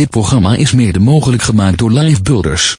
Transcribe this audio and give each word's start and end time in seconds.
Dit 0.00 0.10
programma 0.10 0.56
is 0.56 0.72
mede 0.72 0.98
mogelijk 0.98 1.42
gemaakt 1.42 1.78
door 1.78 1.90
Live 1.90 2.22
Builders. 2.22 2.76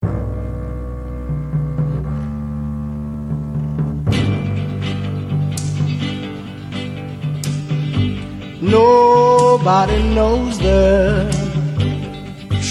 Nobody 8.59 10.01
knows 10.13 10.57
the 10.57 11.27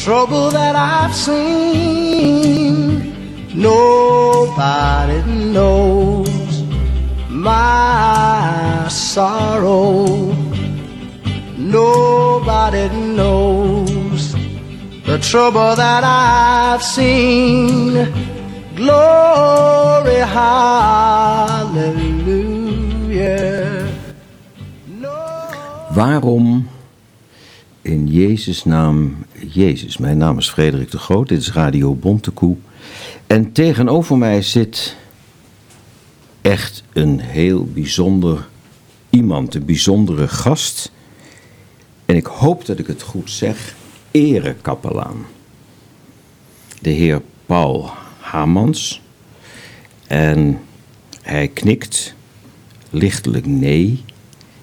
trouble 0.02 0.50
that 0.50 0.74
I've 0.74 1.14
seen. 1.14 3.02
Nobody 3.54 5.22
knows 5.52 6.64
my 7.28 8.88
sorrow. 8.88 10.34
Nobody 11.56 12.88
knows 13.14 13.69
the 15.10 15.18
trouble 15.18 15.74
that 15.74 16.04
I've 16.04 16.82
seen. 16.82 18.06
Glory, 18.74 20.20
hallelujah. 20.20 21.48
Waarom 25.90 26.68
in 27.82 28.06
Jezus' 28.06 28.64
naam 28.64 29.24
Jezus? 29.48 29.98
Mijn 29.98 30.18
naam 30.18 30.38
is 30.38 30.50
Frederik 30.50 30.90
de 30.90 30.98
Groot, 30.98 31.28
dit 31.28 31.40
is 31.40 31.52
Radio 31.52 31.94
Bontekoe. 31.94 32.56
En 33.26 33.52
tegenover 33.52 34.18
mij 34.18 34.42
zit 34.42 34.96
echt 36.40 36.82
een 36.92 37.20
heel 37.20 37.64
bijzonder 37.64 38.48
iemand, 39.10 39.54
een 39.54 39.64
bijzondere 39.64 40.28
gast. 40.28 40.90
En 42.04 42.16
ik 42.16 42.26
hoop 42.26 42.66
dat 42.66 42.78
ik 42.78 42.86
het 42.86 43.02
goed 43.02 43.30
zeg, 43.30 43.78
erekapelaan. 44.10 45.26
De 46.80 46.90
heer 46.90 47.22
Paul 47.46 47.90
Hamans. 48.18 49.02
En 50.06 50.58
hij 51.22 51.48
knikt 51.48 52.14
lichtelijk 52.90 53.46
nee. 53.46 54.04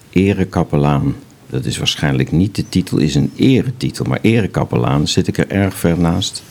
Erekapelaan, 0.10 1.16
dat 1.50 1.66
is 1.66 1.78
waarschijnlijk 1.78 2.32
niet 2.32 2.56
de 2.56 2.70
titel, 2.70 2.98
is 2.98 3.16
een 3.16 3.32
eretitel. 3.36 4.06
Maar 4.06 4.20
erekapelaan 4.22 5.08
zit 5.08 5.28
ik 5.28 5.38
er 5.38 5.50
erg 5.50 5.76
ver 5.76 6.00
naast. 6.00 6.44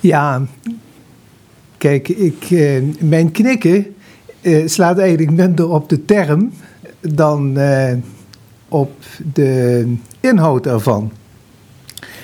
Ja, 0.00 0.46
kijk, 1.78 2.08
ik, 2.08 2.50
eh, 2.50 2.82
mijn 3.00 3.30
knikken 3.30 3.94
eh, 4.40 4.66
slaat 4.66 4.98
eigenlijk 4.98 5.36
minder 5.36 5.68
op 5.68 5.88
de 5.88 6.04
term 6.04 6.52
dan 7.00 7.58
eh, 7.58 7.94
op 8.68 8.92
de 9.32 9.94
inhoud 10.20 10.66
ervan. 10.66 11.12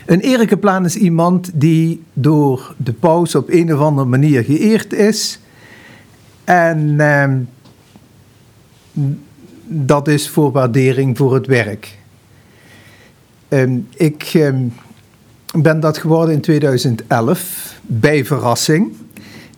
Een 0.06 0.20
erekaplaan 0.20 0.84
is 0.84 0.96
iemand 0.96 1.50
die 1.54 2.02
door 2.12 2.74
de 2.76 2.92
paus 2.92 3.34
op 3.34 3.50
een 3.50 3.74
of 3.74 3.80
andere 3.80 4.08
manier 4.08 4.44
geëerd 4.44 4.92
is. 4.92 5.40
En 6.44 7.00
ehm, 7.00 7.38
dat 9.64 10.08
is 10.08 10.28
voor 10.28 10.52
waardering 10.52 11.16
voor 11.16 11.34
het 11.34 11.46
werk. 11.46 11.98
Ehm, 13.48 13.78
ik 13.94 14.30
ehm, 14.34 14.62
ben 15.54 15.80
dat 15.80 15.98
geworden 15.98 16.34
in 16.34 16.40
2011, 16.40 17.80
bij 17.82 18.24
verrassing. 18.24 18.92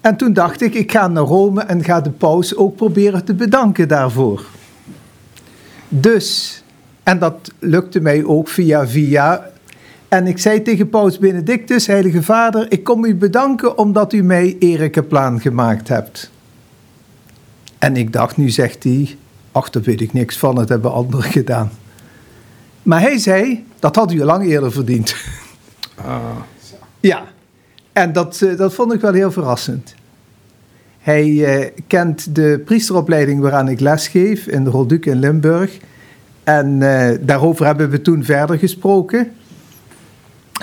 En 0.00 0.16
toen 0.16 0.32
dacht 0.32 0.60
ik, 0.60 0.74
ik 0.74 0.92
ga 0.92 1.08
naar 1.08 1.24
Rome 1.24 1.62
en 1.62 1.84
ga 1.84 2.00
de 2.00 2.10
paus 2.10 2.56
ook 2.56 2.76
proberen 2.76 3.24
te 3.24 3.34
bedanken 3.34 3.88
daarvoor. 3.88 4.44
Dus, 5.88 6.62
en 7.02 7.18
dat 7.18 7.52
lukte 7.58 8.00
mij 8.00 8.24
ook 8.24 8.48
via 8.48 8.88
via. 8.88 9.50
En 10.08 10.26
ik 10.26 10.38
zei 10.38 10.62
tegen 10.62 10.88
paus 10.88 11.18
Benedictus, 11.18 11.86
heilige 11.86 12.22
vader, 12.22 12.72
ik 12.72 12.84
kom 12.84 13.04
u 13.04 13.14
bedanken 13.14 13.78
omdat 13.78 14.12
u 14.12 14.22
mij 14.22 14.56
Erikeplaan 14.58 15.40
gemaakt 15.40 15.88
hebt. 15.88 16.30
En 17.78 17.96
ik 17.96 18.12
dacht, 18.12 18.36
nu 18.36 18.50
zegt 18.50 18.84
hij, 18.84 19.16
ach, 19.52 19.70
daar 19.70 19.82
weet 19.82 20.00
ik 20.00 20.12
niks 20.12 20.38
van, 20.38 20.54
dat 20.54 20.68
hebben 20.68 20.92
anderen 20.92 21.30
gedaan. 21.38 21.70
Maar 22.82 23.00
hij 23.00 23.18
zei, 23.18 23.66
dat 23.78 23.96
had 23.96 24.12
u 24.12 24.20
al 24.20 24.26
lang 24.26 24.44
eerder 24.44 24.72
verdiend. 24.72 25.16
Ja, 27.00 27.24
en 27.92 28.12
dat, 28.12 28.42
eh, 28.42 28.56
dat 28.56 28.74
vond 28.74 28.92
ik 28.92 29.00
wel 29.00 29.12
heel 29.12 29.32
verrassend. 29.32 29.94
Hij 30.98 31.44
eh, 31.44 31.70
kent 31.86 32.34
de 32.34 32.62
priesteropleiding 32.64 33.40
waaraan 33.40 33.68
ik 33.68 33.80
lesgeef 33.80 34.46
in 34.46 34.64
de 34.64 34.70
Rolduc 34.70 35.06
in 35.06 35.18
Limburg. 35.18 35.78
En 36.44 36.82
eh, 36.82 37.18
daarover 37.20 37.66
hebben 37.66 37.90
we 37.90 38.02
toen 38.02 38.24
verder 38.24 38.58
gesproken. 38.58 39.32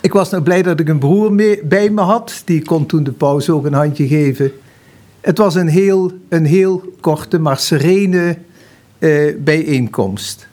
Ik 0.02 0.14
was 0.14 0.30
nou 0.30 0.44
blij 0.44 0.62
dat 0.62 0.80
ik 0.80 0.90
een 0.90 1.00
broer 1.00 1.34
mee, 1.34 1.64
bij 1.64 1.90
me 1.90 2.02
had. 2.02 2.42
Die 2.46 2.62
kon 2.62 2.86
toen 2.86 3.04
de 3.04 3.12
pauze 3.12 3.54
ook 3.54 3.66
een 3.66 3.74
handje 3.74 4.08
geven. 4.08 4.52
Het 5.22 5.38
was 5.38 5.56
een 5.56 5.68
heel, 5.68 6.12
een 6.30 6.46
heel 6.46 6.94
korte, 7.00 7.40
maar 7.40 7.58
serene 7.58 8.38
eh, 9.00 9.36
bijeenkomst. 9.38 10.48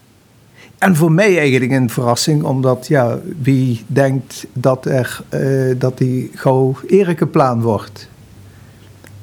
En 0.79 0.97
voor 0.97 1.13
mij 1.13 1.39
eigenlijk 1.39 1.73
een 1.73 1.91
verrassing, 1.91 2.43
omdat 2.43 2.87
ja, 2.87 3.21
wie 3.43 3.85
denkt 3.87 4.47
dat, 4.53 4.85
er, 4.87 5.23
eh, 5.29 5.75
dat 5.79 5.99
die 5.99 6.31
gauw 6.35 6.77
Erikeplaan 6.87 7.63
wordt. 7.63 8.09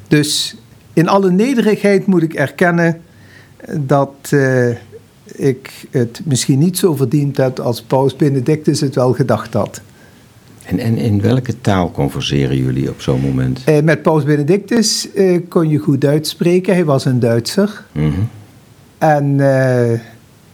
Dus 0.08 0.56
in 0.94 1.08
alle 1.08 1.32
nederigheid 1.32 2.06
moet 2.06 2.24
ik 2.24 2.34
erkennen 2.34 3.02
dat 3.80 4.14
eh, 4.30 4.70
ik 5.26 5.88
het 5.92 6.22
misschien 6.26 6.60
niet 6.60 6.78
zo 6.78 6.96
verdiend 6.96 7.38
heb 7.38 7.60
als 7.60 7.82
Paus 7.82 8.16
Benedictus 8.16 8.82
het 8.82 8.96
wel 8.96 9.14
gedacht 9.14 9.54
had. 9.54 9.82
En, 10.70 10.80
en 10.80 10.98
in 10.98 11.22
welke 11.22 11.62
taal 11.62 11.92
converseren 11.92 12.58
jullie 12.58 12.90
op 12.90 13.02
zo'n 13.02 13.22
moment? 13.22 13.62
Eh, 13.66 13.82
met 13.82 14.02
Paus 14.02 14.24
Benedictus 14.24 15.14
eh, 15.14 15.40
kon 15.48 15.70
je 15.70 15.78
goed 15.78 16.02
Duits 16.02 16.30
spreken, 16.30 16.74
hij 16.74 16.86
was 16.86 17.06
een 17.06 17.20
Duitser. 17.20 17.86
Mhm. 17.92 18.10
En 18.98 19.40
eh, 19.40 20.00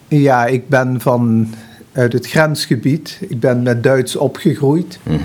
ja, 0.08 0.46
ik 0.46 0.70
ben 0.70 1.02
van 1.02 1.48
uit 1.92 2.14
het 2.14 2.28
grensgebied, 2.28 3.20
ik 3.30 3.40
ben 3.40 3.64
met 3.64 3.84
Duits 3.84 4.16
opgegroeid. 4.16 5.00
Mhm. 5.04 5.18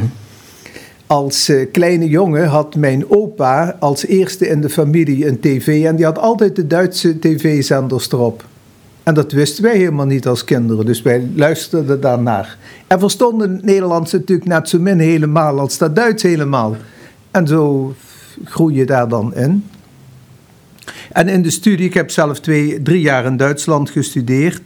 Als 1.07 1.53
kleine 1.73 2.09
jongen 2.09 2.47
had 2.47 2.77
mijn 2.77 3.11
opa 3.11 3.77
als 3.81 4.07
eerste 4.07 4.49
in 4.49 4.61
de 4.61 4.71
familie 4.71 5.27
een 5.27 5.41
tv 5.41 5.85
en 5.85 5.97
die 5.97 6.05
had 6.05 6.19
altijd 6.19 6.57
de 6.57 6.67
Duitse 6.67 7.19
tv-zenders 7.19 8.13
erop. 8.13 8.45
En 9.03 9.15
dat 9.15 9.33
wisten 9.33 9.63
wij 9.63 9.77
helemaal 9.77 10.07
niet 10.07 10.27
als 10.27 10.45
kinderen, 10.45 10.87
dus 10.87 11.03
wij 11.03 11.29
luisterden 11.35 12.01
daarnaar. 12.01 12.59
En 12.87 12.99
verstonden 12.99 13.53
het 13.53 13.65
Nederlands 13.65 14.13
natuurlijk 14.13 14.49
net 14.49 14.69
zo 14.69 14.79
min 14.79 14.99
helemaal 14.99 15.59
als 15.59 15.79
dat 15.79 15.97
Duits 15.97 16.23
helemaal. 16.23 16.77
En 17.31 17.47
zo 17.47 17.95
groei 18.45 18.75
je 18.75 18.87
daar 18.87 19.09
dan 19.09 19.35
in. 19.35 19.65
En 21.13 21.29
in 21.29 21.43
de 21.43 21.51
studie, 21.51 21.87
ik 21.87 21.95
heb 21.95 22.11
zelf 22.11 22.41
twee, 22.41 22.83
drie 22.83 23.01
jaar 23.01 23.25
in 23.25 23.37
Duitsland 23.37 23.91
gestudeerd. 23.91 24.61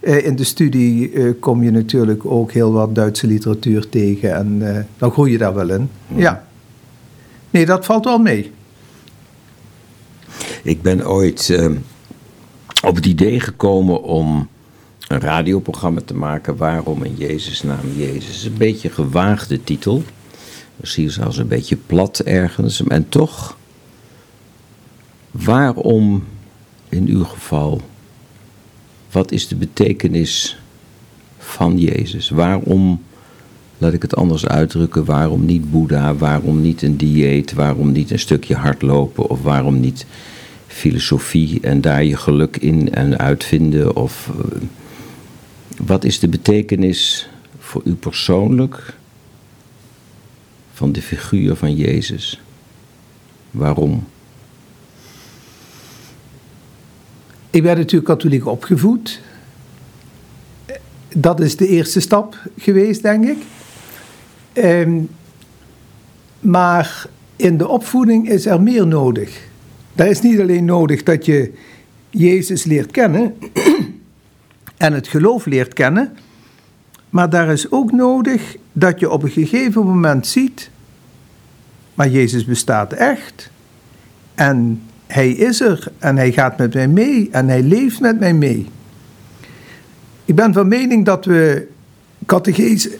Eh, 0.00 0.26
in 0.26 0.36
de 0.36 0.44
studie 0.44 1.12
eh, 1.12 1.30
kom 1.40 1.62
je 1.62 1.70
natuurlijk 1.70 2.24
ook 2.24 2.52
heel 2.52 2.72
wat 2.72 2.94
Duitse 2.94 3.26
literatuur 3.26 3.88
tegen 3.88 4.34
en 4.34 4.76
eh, 4.76 4.82
dan 4.98 5.10
groei 5.10 5.32
je 5.32 5.38
daar 5.38 5.54
wel 5.54 5.70
in. 5.70 5.90
Ja. 6.14 6.44
Nee, 7.50 7.66
dat 7.66 7.84
valt 7.84 8.04
wel 8.04 8.18
mee. 8.18 8.52
Ik 10.62 10.82
ben 10.82 11.08
ooit 11.08 11.50
eh, 11.50 11.70
op 12.82 12.94
het 12.94 13.06
idee 13.06 13.40
gekomen 13.40 14.02
om 14.02 14.48
een 15.08 15.20
radioprogramma 15.20 16.00
te 16.04 16.14
maken. 16.14 16.56
Waarom 16.56 17.04
in 17.04 17.14
Jezus' 17.16 17.62
naam 17.62 17.92
Jezus? 17.96 18.44
Een 18.44 18.56
beetje 18.58 18.90
gewaagde 18.90 19.64
titel. 19.64 20.02
Misschien 20.76 21.10
zelfs 21.10 21.36
een 21.36 21.48
beetje 21.48 21.76
plat 21.76 22.18
ergens. 22.18 22.86
En 22.86 23.08
toch, 23.08 23.56
waarom 25.30 26.24
in 26.88 27.06
uw 27.06 27.24
geval? 27.24 27.80
Wat 29.10 29.32
is 29.32 29.48
de 29.48 29.56
betekenis 29.56 30.58
van 31.38 31.78
Jezus? 31.78 32.28
Waarom, 32.28 33.02
laat 33.78 33.92
ik 33.92 34.02
het 34.02 34.16
anders 34.16 34.46
uitdrukken, 34.46 35.04
waarom 35.04 35.44
niet 35.44 35.70
Boeddha? 35.70 36.14
Waarom 36.14 36.60
niet 36.60 36.82
een 36.82 36.96
dieet? 36.96 37.52
Waarom 37.52 37.92
niet 37.92 38.10
een 38.10 38.18
stukje 38.18 38.54
hardlopen? 38.54 39.28
Of 39.28 39.42
waarom 39.42 39.80
niet 39.80 40.06
filosofie 40.70 41.60
en 41.60 41.80
daar 41.80 42.04
je 42.04 42.16
geluk 42.16 42.56
in 42.56 42.94
en 42.94 43.18
uitvinden? 43.18 43.96
Of 43.96 44.30
eh, 44.38 44.60
wat 45.86 46.04
is 46.04 46.18
de 46.18 46.28
betekenis 46.28 47.28
voor 47.58 47.82
u 47.84 47.94
persoonlijk 47.94 48.94
van 50.72 50.92
de 50.92 51.02
figuur 51.02 51.56
van 51.56 51.76
Jezus? 51.76 52.40
Waarom? 53.50 54.06
Ik 57.50 57.62
ben 57.62 57.76
natuurlijk 57.76 58.04
katholiek 58.04 58.46
opgevoed. 58.46 59.20
Dat 61.14 61.40
is 61.40 61.56
de 61.56 61.66
eerste 61.66 62.00
stap 62.00 62.36
geweest, 62.58 63.02
denk 63.02 63.24
ik. 63.24 63.38
Ehm, 64.52 65.00
maar 66.40 67.06
in 67.36 67.58
de 67.58 67.68
opvoeding 67.68 68.28
is 68.28 68.46
er 68.46 68.62
meer 68.62 68.86
nodig. 68.86 69.49
Er 70.00 70.06
is 70.06 70.20
niet 70.20 70.40
alleen 70.40 70.64
nodig 70.64 71.02
dat 71.02 71.24
je 71.24 71.52
Jezus 72.10 72.64
leert 72.64 72.90
kennen 72.90 73.34
en 74.76 74.92
het 74.92 75.08
geloof 75.08 75.46
leert 75.46 75.72
kennen, 75.72 76.16
maar 77.10 77.30
daar 77.30 77.48
is 77.48 77.70
ook 77.70 77.92
nodig 77.92 78.56
dat 78.72 79.00
je 79.00 79.10
op 79.10 79.22
een 79.22 79.30
gegeven 79.30 79.86
moment 79.86 80.26
ziet, 80.26 80.70
maar 81.94 82.08
Jezus 82.08 82.44
bestaat 82.44 82.92
echt. 82.92 83.50
En 84.34 84.82
hij 85.06 85.30
is 85.30 85.60
er 85.60 85.92
en 85.98 86.16
hij 86.16 86.32
gaat 86.32 86.58
met 86.58 86.74
mij 86.74 86.88
mee 86.88 87.28
en 87.30 87.48
hij 87.48 87.62
leeft 87.62 88.00
met 88.00 88.20
mij 88.20 88.34
mee. 88.34 88.66
Ik 90.24 90.34
ben 90.34 90.52
van 90.52 90.68
mening 90.68 91.04
dat 91.04 91.24
we 91.24 91.68
catechese, 92.26 92.98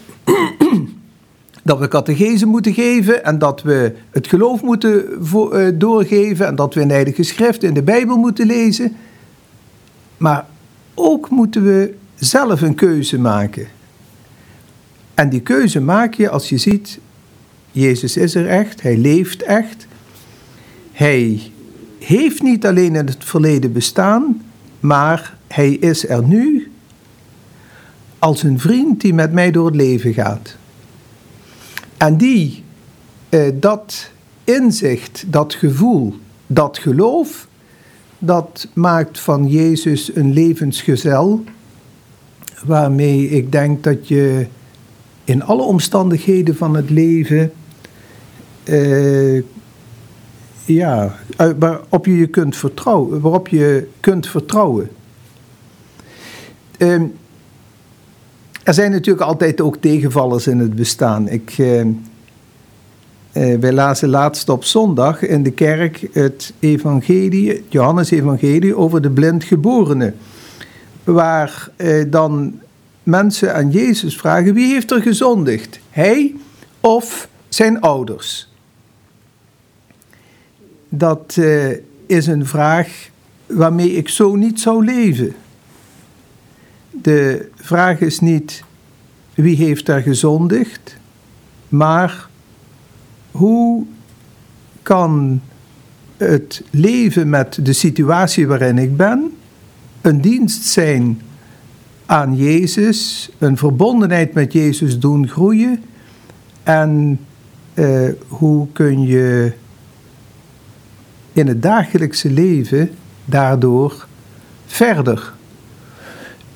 dat 1.63 1.79
we 1.79 1.89
catechese 1.89 2.47
moeten 2.47 2.75
geven 2.75 3.25
en 3.25 3.39
dat 3.39 3.63
we 3.63 3.95
het 4.11 4.27
geloof 4.27 4.63
moeten 4.63 5.05
eh, 5.33 5.69
doorgeven 5.75 6.47
en 6.47 6.55
dat 6.55 6.75
we 6.75 6.81
in 6.81 6.89
de 6.89 6.95
Heilige 6.95 7.23
Schrift 7.23 7.63
in 7.63 7.75
de 7.75 7.83
Bijbel 7.83 8.17
moeten 8.17 8.47
lezen. 8.47 8.97
Maar 10.17 10.47
ook 10.95 11.31
moeten 11.31 11.63
we 11.63 11.95
zelf 12.15 12.61
een 12.61 12.75
keuze 12.75 13.19
maken. 13.19 13.67
En 15.15 15.29
die 15.29 15.41
keuze 15.41 15.81
maak 15.81 16.15
je 16.15 16.29
als 16.31 16.49
je 16.49 16.59
ziet, 16.59 16.99
Jezus 17.73 18.17
is 18.17 18.35
er 18.35 18.49
echt, 18.49 18.83
hij 18.83 18.97
leeft 18.97 19.43
echt. 19.43 19.87
Hij 20.93 21.41
heeft 21.99 22.43
niet 22.43 22.67
alleen 22.67 22.95
in 22.95 23.07
het 23.07 23.25
verleden 23.25 23.73
bestaan, 23.73 24.43
maar 24.81 25.37
hij 25.47 25.73
is 25.73 26.09
er 26.09 26.25
nu 26.25 26.71
als 28.19 28.43
een 28.43 28.59
vriend 28.59 29.01
die 29.01 29.15
met 29.15 29.33
mij 29.33 29.51
door 29.51 29.67
het 29.67 29.75
leven 29.75 30.13
gaat. 30.13 30.57
En 32.01 32.17
die 32.17 32.65
eh, 33.29 33.49
dat 33.55 34.11
inzicht, 34.45 35.25
dat 35.27 35.55
gevoel, 35.55 36.15
dat 36.47 36.79
geloof, 36.79 37.49
dat 38.19 38.69
maakt 38.73 39.21
van 39.21 39.49
Jezus 39.49 40.17
een 40.17 40.33
levensgezel 40.33 41.45
waarmee 42.65 43.29
ik 43.29 43.53
denk 43.53 43.83
dat 43.83 44.09
je 44.09 44.47
in 45.25 45.43
alle 45.43 45.63
omstandigheden 45.63 46.57
van 46.57 46.77
het 46.77 46.91
leven 46.91 47.53
eh, 48.65 49.43
ja, 50.65 51.17
waarop 51.59 52.07
je 52.07 52.17
je 52.17 52.27
kunt 52.27 52.57
vertrouwen, 52.57 53.21
waarop 53.21 53.49
je 53.49 53.89
kunt 54.01 54.27
vertrouwen. 54.27 54.91
Ehm, 56.79 57.05
er 58.71 58.77
zijn 58.77 58.91
natuurlijk 58.91 59.27
altijd 59.27 59.61
ook 59.61 59.77
tegenvallers 59.77 60.47
in 60.47 60.59
het 60.59 60.75
bestaan. 60.75 61.29
Ik, 61.29 61.55
eh, 61.59 61.81
eh, 61.81 61.89
wij 63.61 63.73
lazen 63.73 64.09
laatst 64.09 64.49
op 64.49 64.65
zondag 64.65 65.23
in 65.23 65.43
de 65.43 65.51
kerk 65.51 66.09
het 66.13 66.53
evangelie, 66.59 67.49
het 67.49 67.63
Johannes-evangelie 67.69 68.77
over 68.77 69.03
de 69.03 69.11
blindgeborene. 69.11 70.13
Waar 71.05 71.71
eh, 71.77 72.05
dan 72.09 72.61
mensen 73.03 73.55
aan 73.55 73.71
Jezus 73.71 74.17
vragen, 74.17 74.55
wie 74.55 74.73
heeft 74.73 74.91
er 74.91 75.03
gezondigd? 75.03 75.81
Hij 75.91 76.35
of 76.81 77.29
zijn 77.49 77.81
ouders? 77.81 78.49
Dat 80.89 81.37
eh, 81.39 81.71
is 82.07 82.27
een 82.27 82.47
vraag 82.47 83.09
waarmee 83.47 83.93
ik 83.93 84.09
zo 84.09 84.35
niet 84.35 84.61
zou 84.61 84.85
leven. 84.85 85.35
De 86.91 87.49
vraag 87.55 88.01
is 88.01 88.21
niet 88.21 88.65
wie 89.35 89.57
heeft 89.57 89.87
daar 89.87 90.03
gezondigd, 90.03 90.97
maar 91.69 92.29
hoe 93.31 93.85
kan 94.83 95.41
het 96.17 96.63
leven 96.71 97.29
met 97.29 97.59
de 97.63 97.73
situatie 97.73 98.47
waarin 98.47 98.79
ik 98.79 98.97
ben 98.97 99.33
een 100.01 100.21
dienst 100.21 100.65
zijn 100.65 101.21
aan 102.07 102.37
Jezus, 102.37 103.31
een 103.39 103.57
verbondenheid 103.57 104.33
met 104.33 104.53
Jezus 104.53 104.99
doen 104.99 105.29
groeien 105.29 105.83
en 106.63 107.21
eh, 107.75 108.09
hoe 108.29 108.67
kun 108.73 109.03
je 109.03 109.53
in 111.33 111.47
het 111.47 111.63
dagelijkse 111.63 112.31
leven 112.31 112.91
daardoor 113.25 114.07
verder. 114.67 115.33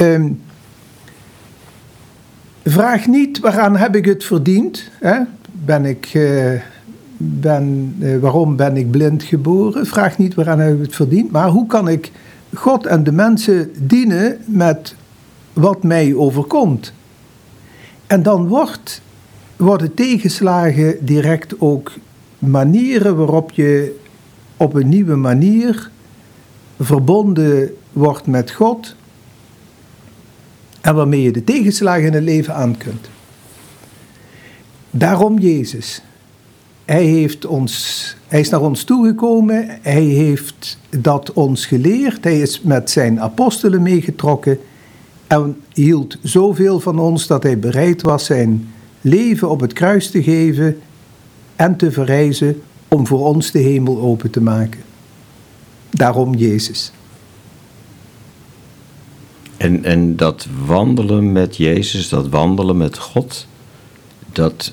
Ehm, 0.05 0.33
vraag 2.65 3.07
niet 3.07 3.39
waaraan 3.39 3.77
heb 3.77 3.97
ik 3.97 4.05
het 4.05 4.25
verdiend. 4.25 4.91
Hè? 5.01 5.21
Ben 5.53 5.85
ik, 5.85 6.11
eh, 6.13 6.61
ben, 7.17 7.97
eh, 8.01 8.19
waarom 8.19 8.57
ben 8.57 8.77
ik 8.77 8.91
blind 8.91 9.23
geboren? 9.23 9.87
Vraag 9.87 10.19
niet 10.19 10.35
waaraan 10.35 10.59
heb 10.59 10.75
ik 10.75 10.83
het 10.83 10.95
verdiend. 10.95 11.31
Maar 11.31 11.49
hoe 11.49 11.67
kan 11.67 11.89
ik 11.89 12.13
God 12.55 12.87
en 12.87 13.05
de 13.05 13.13
mensen 13.13 13.71
dienen 13.79 14.39
met 14.45 14.95
wat 15.53 15.83
mij 15.83 16.15
overkomt? 16.15 16.93
En 18.07 18.23
dan 18.23 18.49
wordt, 18.49 19.03
worden 19.57 19.95
tegenslagen 19.95 20.97
direct 21.01 21.61
ook 21.61 21.93
manieren 22.39 23.17
waarop 23.17 23.51
je 23.51 23.99
op 24.57 24.75
een 24.75 24.89
nieuwe 24.89 25.15
manier 25.15 25.91
verbonden 26.81 27.75
wordt 27.93 28.27
met 28.27 28.51
God 28.51 28.95
en 30.85 30.95
waarmee 30.95 31.23
je 31.23 31.33
de 31.33 31.45
tegenslagen 31.45 32.05
in 32.05 32.13
het 32.13 32.23
leven 32.23 32.55
aan 32.55 32.77
kunt. 32.77 33.09
Daarom 34.91 35.39
Jezus. 35.39 36.03
Hij, 36.85 37.05
heeft 37.05 37.47
ons, 37.47 38.17
hij 38.27 38.41
is 38.41 38.49
naar 38.49 38.61
ons 38.61 38.85
toegekomen, 38.85 39.79
hij 39.83 40.03
heeft 40.03 40.79
dat 41.01 41.33
ons 41.33 41.67
geleerd, 41.67 42.25
hij 42.25 42.41
is 42.41 42.61
met 42.61 42.91
zijn 42.91 43.21
apostelen 43.21 43.83
meegetrokken 43.83 44.59
en 45.27 45.57
hield 45.73 46.19
zoveel 46.23 46.81
van 46.81 46.99
ons 46.99 47.27
dat 47.27 47.43
hij 47.43 47.59
bereid 47.59 48.03
was 48.03 48.25
zijn 48.25 48.69
leven 49.01 49.51
op 49.51 49.61
het 49.61 49.73
kruis 49.73 50.11
te 50.11 50.23
geven 50.23 50.79
en 51.57 51.77
te 51.77 51.93
verrijzen 51.93 52.63
om 52.89 53.07
voor 53.07 53.27
ons 53.27 53.51
de 53.51 53.59
hemel 53.59 54.01
open 54.01 54.31
te 54.31 54.41
maken. 54.41 54.81
Daarom 55.91 56.35
Jezus. 56.35 56.93
En, 59.65 59.85
en 59.85 60.17
dat 60.17 60.47
wandelen 60.67 61.33
met 61.33 61.57
Jezus, 61.57 62.09
dat 62.09 62.29
wandelen 62.29 62.77
met 62.77 62.99
God, 62.99 63.47
dat 64.33 64.73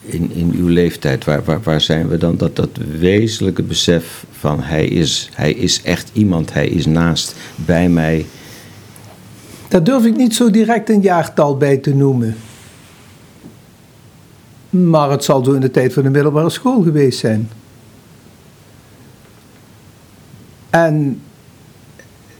in, 0.00 0.30
in 0.32 0.52
uw 0.54 0.68
leeftijd, 0.68 1.24
waar, 1.24 1.44
waar, 1.44 1.62
waar 1.62 1.80
zijn 1.80 2.08
we 2.08 2.18
dan? 2.18 2.36
Dat, 2.36 2.56
dat 2.56 2.68
wezenlijke 2.98 3.62
besef 3.62 4.24
van 4.30 4.62
hij 4.62 4.86
is, 4.86 5.30
hij 5.32 5.52
is 5.52 5.82
echt 5.82 6.10
iemand, 6.12 6.52
hij 6.52 6.68
is 6.68 6.86
naast 6.86 7.34
bij 7.54 7.88
mij. 7.88 8.26
Daar 9.68 9.84
durf 9.84 10.04
ik 10.04 10.16
niet 10.16 10.34
zo 10.34 10.50
direct 10.50 10.90
een 10.90 11.02
jaartal 11.02 11.56
bij 11.56 11.76
te 11.76 11.94
noemen. 11.94 12.36
Maar 14.70 15.10
het 15.10 15.24
zal 15.24 15.44
zo 15.44 15.52
in 15.52 15.60
de 15.60 15.70
tijd 15.70 15.92
van 15.92 16.02
de 16.02 16.10
middelbare 16.10 16.50
school 16.50 16.82
geweest 16.82 17.18
zijn. 17.18 17.50
En 20.70 21.20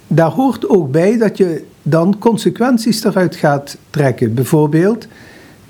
daar 0.09 0.31
hoort 0.31 0.69
ook 0.69 0.91
bij 0.91 1.19
dat 1.19 1.37
je 1.37 1.65
dan 1.83 2.19
consequenties 2.19 3.05
eruit 3.05 3.37
gaat 3.37 3.77
trekken. 3.91 4.35
Bijvoorbeeld, 4.35 5.07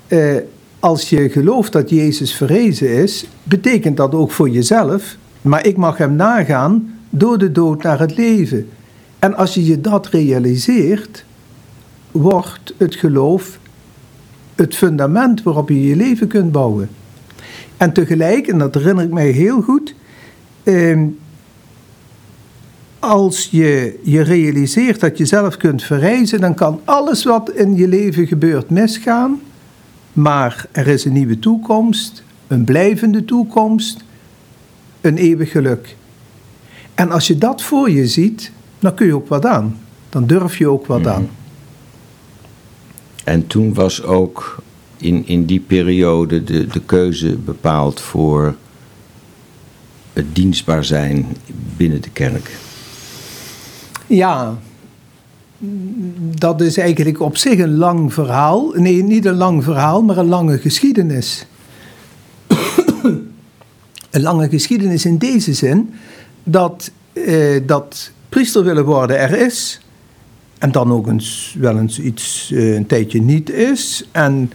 eh, 0.07 0.35
als 0.79 1.09
je 1.09 1.29
gelooft 1.29 1.71
dat 1.71 1.89
Jezus 1.89 2.33
verrezen 2.33 2.89
is, 2.89 3.25
betekent 3.43 3.97
dat 3.97 4.15
ook 4.15 4.31
voor 4.31 4.49
jezelf, 4.49 5.17
maar 5.41 5.65
ik 5.65 5.77
mag 5.77 5.97
hem 5.97 6.15
nagaan 6.15 6.93
door 7.09 7.37
de 7.37 7.51
dood 7.51 7.83
naar 7.83 7.99
het 7.99 8.17
leven. 8.17 8.69
En 9.19 9.35
als 9.35 9.53
je 9.53 9.65
je 9.65 9.81
dat 9.81 10.07
realiseert, 10.07 11.25
wordt 12.11 12.73
het 12.77 12.95
geloof 12.95 13.59
het 14.55 14.75
fundament 14.75 15.43
waarop 15.43 15.69
je 15.69 15.87
je 15.87 15.95
leven 15.95 16.27
kunt 16.27 16.51
bouwen. 16.51 16.89
En 17.77 17.93
tegelijk, 17.93 18.47
en 18.47 18.57
dat 18.57 18.73
herinner 18.73 19.03
ik 19.03 19.11
mij 19.11 19.29
heel 19.29 19.61
goed, 19.61 19.95
eh, 20.63 21.01
als 22.99 23.47
je 23.51 23.99
je 24.03 24.21
realiseert 24.21 24.99
dat 24.99 25.17
je 25.17 25.25
zelf 25.25 25.57
kunt 25.57 25.83
verrijzen, 25.83 26.41
dan 26.41 26.53
kan 26.53 26.81
alles 26.85 27.23
wat 27.23 27.51
in 27.51 27.75
je 27.75 27.87
leven 27.87 28.27
gebeurt 28.27 28.69
misgaan, 28.69 29.41
maar 30.13 30.65
er 30.71 30.87
is 30.87 31.05
een 31.05 31.13
nieuwe 31.13 31.39
toekomst, 31.39 32.23
een 32.47 32.63
blijvende 32.63 33.25
toekomst, 33.25 34.03
een 35.01 35.17
eeuwig 35.17 35.51
geluk. 35.51 35.95
En 36.93 37.11
als 37.11 37.27
je 37.27 37.37
dat 37.37 37.61
voor 37.61 37.89
je 37.89 38.07
ziet, 38.07 38.51
dan 38.79 38.93
kun 38.93 39.05
je 39.05 39.15
ook 39.15 39.27
wat 39.27 39.45
aan. 39.45 39.77
Dan 40.09 40.27
durf 40.27 40.57
je 40.57 40.67
ook 40.67 40.85
wat 40.85 41.07
aan. 41.07 41.29
En 43.23 43.47
toen 43.47 43.73
was 43.73 44.03
ook 44.03 44.61
in, 44.97 45.27
in 45.27 45.45
die 45.45 45.59
periode 45.59 46.43
de, 46.43 46.67
de 46.67 46.81
keuze 46.81 47.37
bepaald 47.37 47.99
voor 48.01 48.55
het 50.13 50.35
dienstbaar 50.35 50.83
zijn 50.83 51.25
binnen 51.77 52.01
de 52.01 52.09
kerk. 52.09 52.51
Ja, 54.09 54.57
dat 56.37 56.61
is 56.61 56.77
eigenlijk 56.77 57.21
op 57.21 57.37
zich 57.37 57.59
een 57.59 57.75
lang 57.75 58.13
verhaal. 58.13 58.71
Nee, 58.73 59.03
niet 59.03 59.25
een 59.25 59.35
lang 59.35 59.63
verhaal, 59.63 60.01
maar 60.01 60.17
een 60.17 60.27
lange 60.27 60.57
geschiedenis. 60.57 61.45
een 64.11 64.21
lange 64.21 64.49
geschiedenis 64.49 65.05
in 65.05 65.17
deze 65.17 65.53
zin 65.53 65.93
dat, 66.43 66.91
eh, 67.13 67.61
dat 67.65 68.11
priester 68.29 68.63
willen 68.63 68.85
worden 68.85 69.19
er 69.19 69.37
is. 69.37 69.81
en 70.57 70.71
dan 70.71 70.91
ook 70.91 71.07
eens, 71.07 71.55
wel 71.59 71.77
eens 71.77 71.99
iets 71.99 72.51
eh, 72.53 72.75
een 72.75 72.85
tijdje 72.85 73.21
niet 73.21 73.49
is. 73.49 74.07
En 74.11 74.51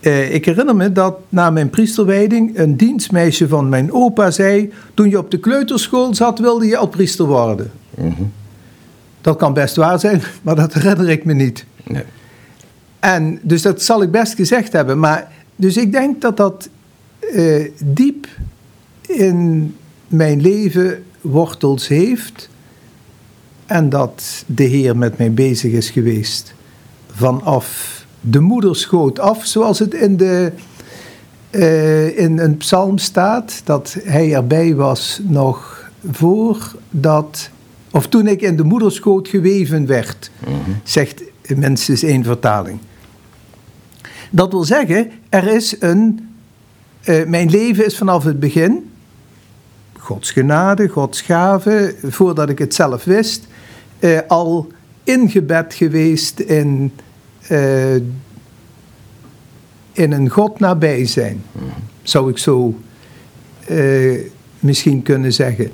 eh, 0.00 0.34
ik 0.34 0.44
herinner 0.44 0.76
me 0.76 0.92
dat 0.92 1.16
na 1.28 1.50
mijn 1.50 1.70
priesterwijding 1.70 2.58
een 2.58 2.76
dienstmeisje 2.76 3.48
van 3.48 3.68
mijn 3.68 3.92
opa 3.92 4.30
zei... 4.30 4.72
toen 4.94 5.10
je 5.10 5.18
op 5.18 5.30
de 5.30 5.38
kleuterschool 5.38 6.14
zat, 6.14 6.38
wilde 6.38 6.66
je 6.66 6.76
al 6.76 6.88
priester 6.88 7.26
worden. 7.26 7.70
Mhm. 7.94 8.22
Dat 9.26 9.36
kan 9.36 9.52
best 9.52 9.76
waar 9.76 10.00
zijn, 10.00 10.22
maar 10.42 10.54
dat 10.54 10.72
herinner 10.72 11.08
ik 11.08 11.24
me 11.24 11.32
niet. 11.32 11.64
Nee. 11.84 12.04
En 12.98 13.38
dus 13.42 13.62
dat 13.62 13.82
zal 13.82 14.02
ik 14.02 14.10
best 14.10 14.34
gezegd 14.34 14.72
hebben. 14.72 14.98
Maar, 14.98 15.32
dus 15.56 15.76
ik 15.76 15.92
denk 15.92 16.20
dat 16.20 16.36
dat 16.36 16.68
eh, 17.20 17.70
diep 17.84 18.26
in 19.06 19.74
mijn 20.08 20.40
leven 20.40 21.04
wortels 21.20 21.88
heeft. 21.88 22.48
En 23.66 23.88
dat 23.88 24.44
de 24.46 24.64
Heer 24.64 24.96
met 24.96 25.18
mij 25.18 25.32
bezig 25.32 25.72
is 25.72 25.90
geweest. 25.90 26.54
Vanaf 27.12 28.04
de 28.20 28.40
moederschoot 28.40 29.18
af, 29.18 29.44
zoals 29.44 29.78
het 29.78 29.94
in, 29.94 30.16
de, 30.16 30.52
eh, 31.50 32.18
in 32.18 32.38
een 32.38 32.56
psalm 32.56 32.98
staat. 32.98 33.60
Dat 33.64 33.96
hij 34.04 34.34
erbij 34.34 34.74
was 34.74 35.20
nog 35.22 35.90
voordat, 36.10 37.50
of 37.96 38.08
toen 38.08 38.26
ik 38.26 38.42
in 38.42 38.56
de 38.56 38.64
moederschoot 38.64 39.28
geweven 39.28 39.86
werd, 39.86 40.30
zegt 40.82 41.22
minstens 41.56 42.02
één 42.02 42.24
vertaling. 42.24 42.78
Dat 44.30 44.50
wil 44.50 44.64
zeggen, 44.64 45.10
er 45.28 45.46
is 45.48 45.76
een. 45.78 46.28
eh, 47.02 47.24
mijn 47.26 47.50
leven 47.50 47.84
is 47.84 47.96
vanaf 47.96 48.24
het 48.24 48.40
begin. 48.40 48.90
Gods 49.98 50.30
genade, 50.30 50.88
Gods 50.88 51.20
gave, 51.20 51.94
voordat 52.02 52.48
ik 52.48 52.58
het 52.58 52.74
zelf 52.74 53.04
wist, 53.04 53.46
eh, 53.98 54.18
al 54.28 54.72
ingebed 55.04 55.74
geweest 55.74 56.40
in, 56.40 56.92
eh, 57.40 57.94
in 59.92 60.12
een 60.12 60.28
God 60.28 60.58
nabij 60.58 61.06
zijn. 61.06 61.42
Zou 62.02 62.30
ik 62.30 62.38
zo 62.38 62.78
misschien 64.60 65.02
kunnen 65.02 65.32
zeggen. 65.32 65.70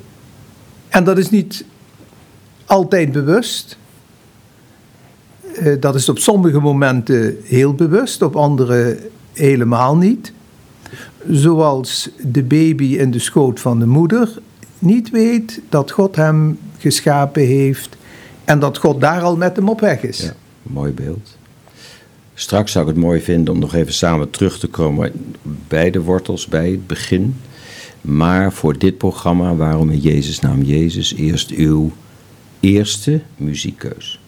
En 0.88 1.05
dat 1.05 1.19
is 1.19 1.31
niet 1.31 1.64
altijd 2.73 3.12
bewust. 3.12 3.79
Eh, 5.55 5.75
dat 5.81 5.95
is 5.95 6.09
op 6.09 6.19
sommige 6.19 6.61
momenten 6.61 7.37
heel 7.45 7.75
bewust, 7.75 8.23
op 8.23 8.37
andere 8.37 8.99
helemaal 9.33 9.97
niet. 9.97 10.33
Zoals 11.31 12.11
de 12.21 12.43
baby 12.43 12.85
in 12.85 13.11
de 13.11 13.19
schoot 13.19 13.61
van 13.61 13.79
de 13.79 13.87
moeder 13.87 14.38
niet 14.79 15.11
weet 15.11 15.61
dat 15.69 15.91
God 15.91 16.17
hem 16.17 16.59
geschapen 16.79 17.47
heeft 17.47 17.97
en 18.45 18.59
dat 18.59 18.79
God 18.79 19.00
daar 19.00 19.23
al 19.23 19.37
met 19.37 19.57
hem 19.57 19.69
op 19.69 19.81
weg 19.81 20.02
is. 20.02 20.19
Ja, 20.19 20.35
mooi 20.62 20.93
beeld. 20.93 21.37
Straks 22.35 22.73
zou 22.73 22.88
ik 22.88 22.95
het 22.95 23.05
mooi 23.05 23.21
vinden 23.21 23.55
om 23.55 23.61
nog 23.61 23.75
even 23.75 23.93
samen 23.93 24.31
terug 24.31 24.59
te 24.59 24.69
komen 24.69 25.12
bij 25.69 25.91
de 25.91 26.00
wortels, 26.00 26.47
bij 26.47 26.71
het 26.71 26.87
begin. 26.87 27.37
Maar 28.00 28.52
voor 28.52 28.79
dit 28.79 28.99
programma, 28.99 29.55
waarom 29.55 29.91
in 29.91 29.99
Jezus 29.99 30.41
naam 30.41 30.62
Jezus, 30.62 31.14
eerst 31.14 31.50
uw 31.50 31.93
eerste 32.62 33.21
muziekkeus. 33.37 34.22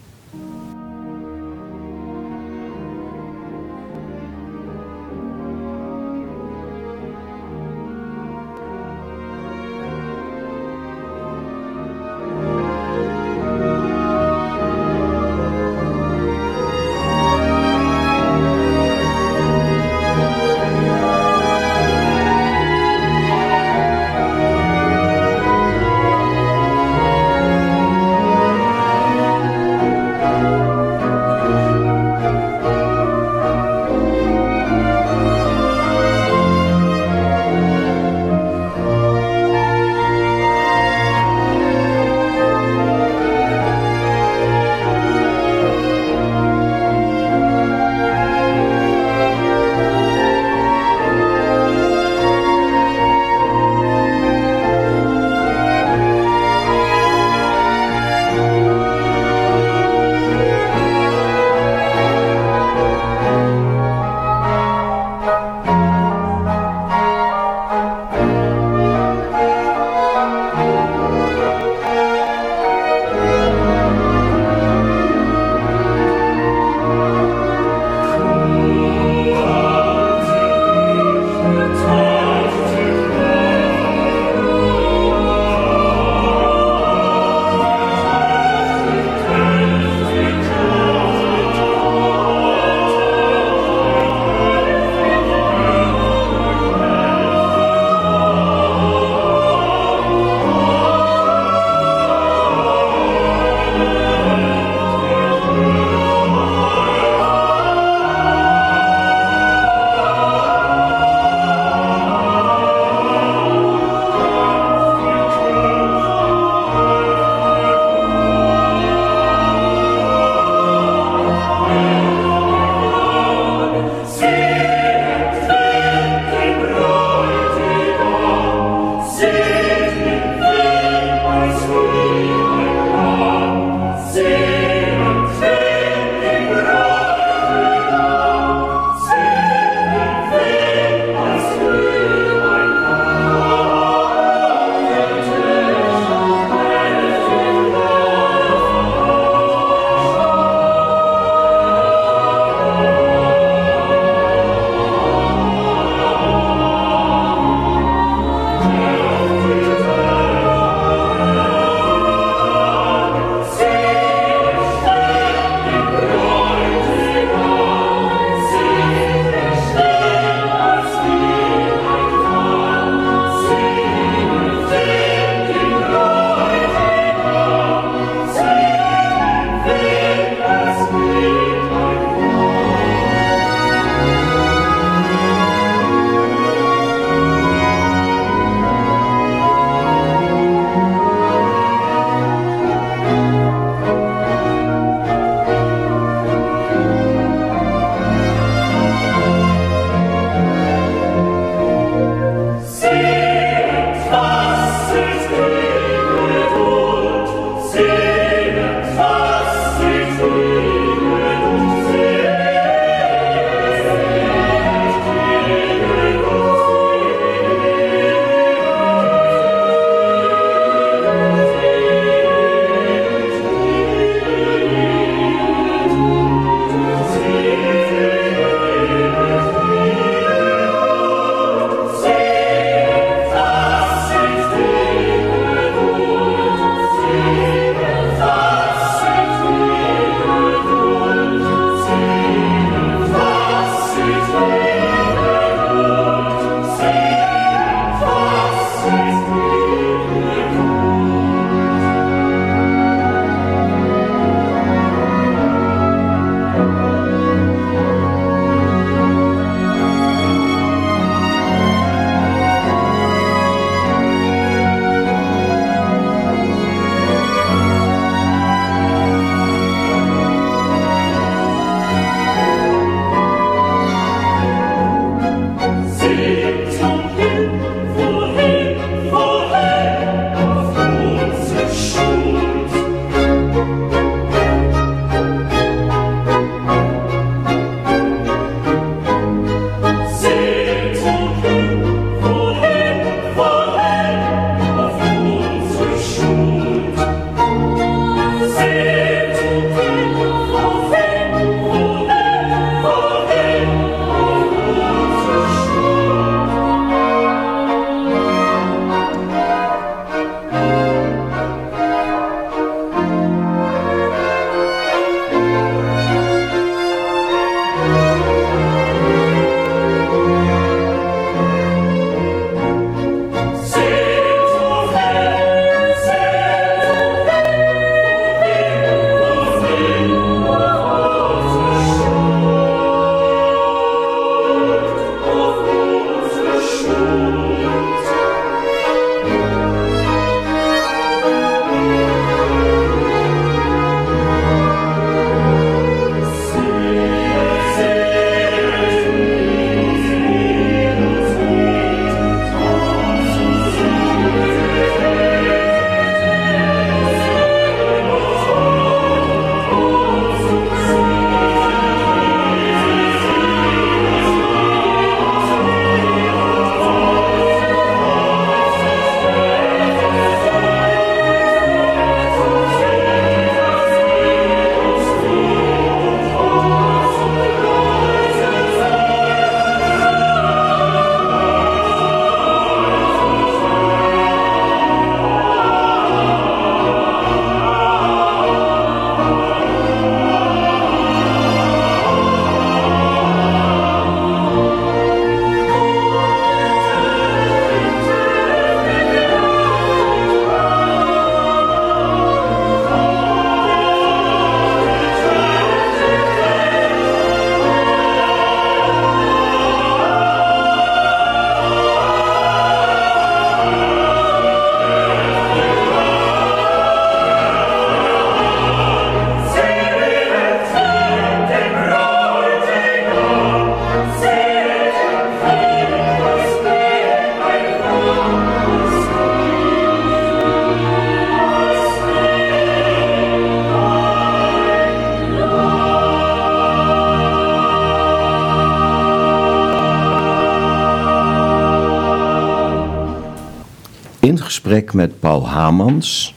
In 444.24 444.38
gesprek 444.38 444.92
met 444.92 445.20
Paul 445.20 445.48
Hamans, 445.48 446.34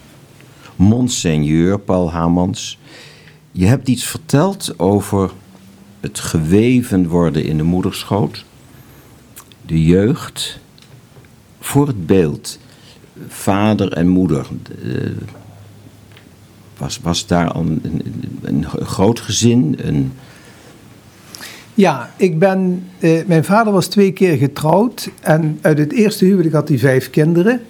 Monseigneur 0.76 1.80
Paul 1.80 2.12
Hamans. 2.12 2.80
Je 3.52 3.66
hebt 3.66 3.88
iets 3.88 4.04
verteld 4.04 4.80
over 4.80 5.32
het 6.00 6.20
geweven 6.20 7.08
worden 7.08 7.44
in 7.44 7.58
de 7.58 7.64
moederschoot, 7.64 8.46
de 9.66 9.84
jeugd, 9.84 10.60
voor 11.60 11.88
het 11.88 12.06
beeld, 12.06 12.60
vader 13.28 13.94
en 13.94 14.08
moeder. 14.08 14.48
eh, 14.84 15.12
was, 16.78 17.00
was 17.00 17.28
daar 17.28 17.56
een, 17.56 17.82
een 18.42 18.66
groot 18.66 19.20
gezin? 19.20 19.80
Een, 19.82 20.14
Ja, 21.74 22.12
ik 22.18 22.40
ben, 22.40 22.88
eh, 23.00 23.26
mijn 23.26 23.44
vader 23.44 23.74
was 23.74 23.88
twee 23.88 24.12
keer 24.12 24.38
getrouwd 24.38 25.10
en 25.22 25.58
uit 25.62 25.78
het 25.78 25.92
eerste 25.92 26.26
huwelijk 26.26 26.54
had 26.54 26.68
hij 26.68 26.78
vijf 26.78 27.10
kinderen. 27.10 27.62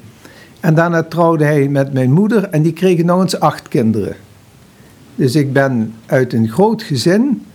En 0.59 0.75
daarna 0.75 1.03
trouwde 1.03 1.43
hij 1.43 1.67
met 1.67 1.93
mijn 1.93 2.11
moeder 2.11 2.43
en 2.43 2.61
die 2.61 2.73
kregen 2.73 3.05
nog 3.05 3.21
eens 3.21 3.39
acht 3.39 3.67
kinderen. 3.67 4.15
Dus 5.15 5.35
ik 5.35 5.53
ben 5.53 5.93
uit 6.05 6.33
een 6.33 6.49
groot 6.49 6.83
gezin 6.83 7.45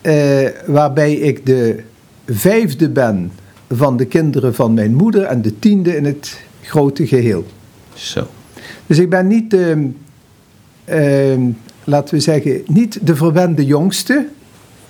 eh, 0.00 0.48
waarbij 0.66 1.14
ik 1.14 1.46
de 1.46 1.82
vijfde 2.26 2.88
ben 2.88 3.32
van 3.70 3.96
de 3.96 4.06
kinderen 4.06 4.54
van 4.54 4.74
mijn 4.74 4.94
moeder 4.94 5.22
en 5.22 5.42
de 5.42 5.58
tiende 5.58 5.96
in 5.96 6.04
het 6.04 6.40
grote 6.62 7.06
geheel. 7.06 7.46
zo. 7.94 8.26
Dus 8.86 8.98
ik 8.98 9.10
ben 9.10 9.26
niet 9.26 9.50
de, 9.50 9.90
ehm, 10.84 11.42
laten 11.84 12.14
we 12.14 12.20
zeggen, 12.20 12.62
niet 12.66 13.06
de 13.06 13.16
verwende 13.16 13.64
jongste, 13.64 14.26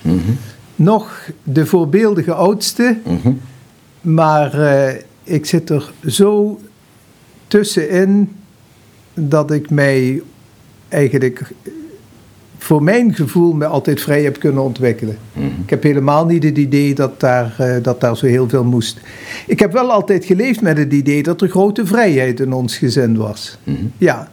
Mhm, 0.05 0.33
nog 0.77 1.31
de 1.43 1.67
voorbeeldige 1.67 2.33
oudste, 2.33 2.97
mhm. 3.05 3.33
maar 4.01 4.61
eh, 4.61 4.95
ik 5.23 5.47
zit 5.47 5.71
er 5.71 5.93
zo 6.07 6.61
tussenin 7.47 8.37
dat 9.15 9.51
ik 9.51 9.71
mij 9.71 10.23
eigenlijk 10.89 11.53
voor 12.65 12.83
mijn 12.83 13.15
gevoel 13.15 13.53
me 13.53 13.67
altijd 13.67 14.01
vrij 14.01 14.23
heb 14.23 14.39
kunnen 14.39 14.63
ontwikkelen. 14.63 15.19
Mhm. 15.33 15.47
Ik 15.47 15.71
heb 15.71 15.83
helemaal 15.83 16.27
niet 16.27 16.43
het 16.43 16.59
idee 16.59 16.95
dat 16.95 17.21
daar, 17.21 17.55
eh, 17.59 17.83
dat 17.83 18.01
daar 18.01 18.17
zo 18.17 18.27
heel 18.27 18.49
veel 18.49 18.65
moest. 18.65 19.01
Ik 19.47 19.59
heb 19.59 19.73
wel 19.73 19.91
altijd 19.91 20.25
geleefd 20.25 20.61
met 20.61 20.79
het 20.79 20.93
idee 20.93 21.23
dat 21.23 21.41
er 21.41 21.49
grote 21.49 21.87
vrijheid 21.87 22.41
in 22.41 22.53
ons 22.53 22.77
gezin 22.77 23.17
was. 23.17 23.59
Mhm. 23.65 23.77
Ja, 23.99 24.31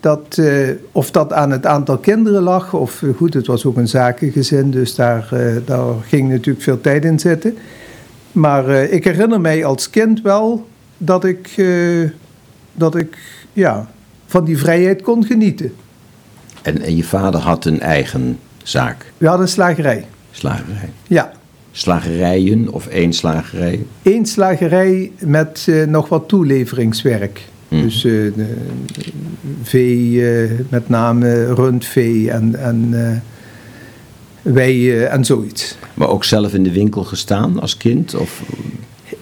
dat, 0.00 0.38
eh, 0.38 0.68
of 0.92 1.10
dat 1.10 1.32
aan 1.32 1.50
het 1.50 1.66
aantal 1.66 1.98
kinderen 1.98 2.42
lag, 2.42 2.74
of 2.74 3.02
eh, 3.02 3.08
goed, 3.16 3.34
het 3.34 3.46
was 3.46 3.64
ook 3.64 3.76
een 3.76 3.88
zakengezin, 3.88 4.70
dus 4.70 4.94
daar, 4.94 5.28
daar 5.64 5.94
ging 6.06 6.28
natuurlijk 6.28 6.64
veel 6.64 6.80
tijd 6.80 7.04
in 7.04 7.18
zitten. 7.18 7.56
Maar 8.32 8.70
ik 8.70 9.04
herinner 9.04 9.40
mij 9.40 9.64
als 9.64 9.90
kind 9.90 10.22
wel 10.22 10.66
dat 10.98 11.24
ik, 11.24 11.54
dat 12.76 12.94
ik 12.96 13.18
ja, 13.52 13.88
van 14.26 14.44
die 14.44 14.58
vrijheid 14.58 15.02
kon 15.02 15.24
genieten. 15.24 15.72
En, 16.62 16.82
en 16.82 16.96
je 16.96 17.04
vader 17.04 17.40
had 17.40 17.64
een 17.64 17.80
eigen 17.80 18.38
zaak, 18.62 19.12
We 19.18 19.26
hadden 19.26 19.46
een 19.46 19.52
slagerij, 19.52 20.06
slagerij. 20.30 20.90
ja. 21.06 21.32
slagerijen 21.72 22.72
of 22.72 22.86
één 22.86 23.12
slagerij? 23.12 23.86
Eén 24.02 24.26
slagerij 24.26 25.12
met 25.18 25.64
eh, 25.68 25.84
nog 25.86 26.08
wat 26.08 26.28
toeleveringswerk. 26.28 27.40
Mhm. 27.68 27.82
Dus 27.82 28.04
eh, 28.04 28.12
de- 28.12 28.56
vee, 29.62 30.30
eh, 30.30 30.50
met 30.68 30.88
name 30.88 31.54
rundvee 31.54 32.30
en, 32.30 32.54
en 32.54 32.88
eh 32.92 33.16
weien 34.52 35.10
en 35.10 35.24
zoiets. 35.24 35.76
Maar 35.94 36.08
ook 36.08 36.24
zelf 36.24 36.54
in 36.54 36.62
de 36.62 36.72
winkel 36.72 37.04
gestaan 37.04 37.60
als 37.60 37.76
kind? 37.76 38.14
Of, 38.14 38.42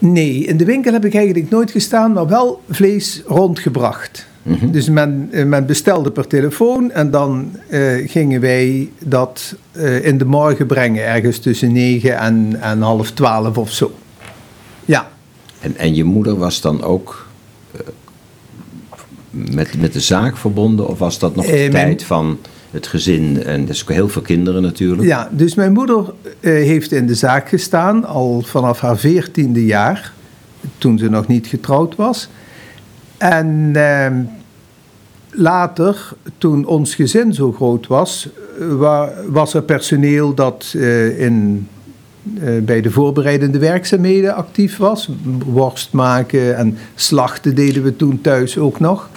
Nee, 0.05 0.45
in 0.45 0.57
de 0.57 0.65
winkel 0.65 0.93
heb 0.93 1.05
ik 1.05 1.15
eigenlijk 1.15 1.51
nooit 1.51 1.71
gestaan, 1.71 2.13
maar 2.13 2.27
wel 2.27 2.63
vlees 2.71 3.23
rondgebracht. 3.27 4.27
Mhm. 4.43 4.71
Dus 4.71 4.89
men, 4.89 5.29
eh, 5.33 5.45
men 5.45 5.67
bestelde 5.67 6.11
per 6.11 6.27
telefoon 6.27 6.91
en 6.91 7.11
dan 7.11 7.51
eh, 7.69 8.09
gingen 8.11 8.41
wij 8.41 8.91
dat 8.99 9.55
eh, 9.73 10.05
in 10.05 10.19
de 10.19 10.25
morgen 10.25 10.67
brengen, 10.67 11.07
ergens 11.07 11.39
tussen 11.39 11.73
9 11.73 12.19
en, 12.19 12.57
en 12.61 12.83
half 12.83 13.11
12 13.11 13.59
of 13.59 13.71
zo. 13.71 13.93
Ja, 14.85 15.09
en, 15.61 15.77
en 15.77 15.95
je 15.95 16.05
moeder 16.05 16.37
was 16.37 16.61
dan 16.61 16.83
ook 16.83 17.27
met, 19.31 19.81
met 19.81 19.93
de 19.93 20.01
zaak 20.01 20.37
verbonden? 20.37 20.89
Of 20.89 20.99
was 20.99 21.19
dat 21.19 21.37
nog 21.37 21.47
de 21.47 21.69
tijd 21.71 22.03
van 22.03 22.39
het 22.75 22.87
gezin? 22.87 23.43
En 23.45 23.65
dus 23.65 23.83
ook 23.83 23.91
heel 23.91 24.09
veel 24.09 24.23
kinderen 24.23 24.63
natuurlijk. 24.63 25.03
ja 25.09 25.29
dus 25.33 25.55
mijn 25.55 25.73
moeder 25.73 26.13
eh, 26.41 26.53
heeft 26.53 26.93
in 26.93 27.07
de 27.07 27.15
zaak 27.15 27.49
gestaan 27.49 28.05
al 28.05 28.43
vanaf 28.47 28.81
haar 28.81 28.97
veertiende 28.99 29.65
jaar, 29.65 30.13
toen 30.79 30.99
ze 30.99 31.09
nog 31.11 31.27
niet 31.27 31.47
getrouwd 31.47 31.97
was. 31.97 32.29
En 33.17 33.71
ehm, 33.75 34.23
later, 35.31 36.13
toen 36.39 36.67
ons 36.67 36.95
gezin 36.95 37.35
zo 37.35 37.53
groot 37.53 37.87
was, 37.87 38.29
wa- 38.59 39.13
was 39.29 39.55
er 39.55 39.63
personeel 39.63 40.35
dat 40.35 40.73
eh, 40.77 41.21
in, 41.21 41.69
eh, 42.41 42.59
bij 42.63 42.81
de 42.81 42.91
voorbereidende 42.91 43.59
werkzaamheden 43.59 44.35
actief 44.35 44.77
was. 44.77 45.09
Worst 45.47 45.93
maken 45.93 46.57
en 46.57 46.77
slachten 46.95 47.55
deden 47.55 47.83
we 47.83 47.97
toen 47.97 48.21
thuis 48.21 48.59
ook 48.59 48.81
nog. 48.81 49.09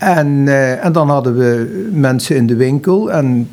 En, 0.00 0.48
eh, 0.48 0.84
en 0.84 0.92
dan 0.92 1.08
hadden 1.08 1.36
we 1.36 1.88
mensen 1.92 2.36
in 2.36 2.46
de 2.46 2.56
winkel. 2.56 3.12
En 3.12 3.48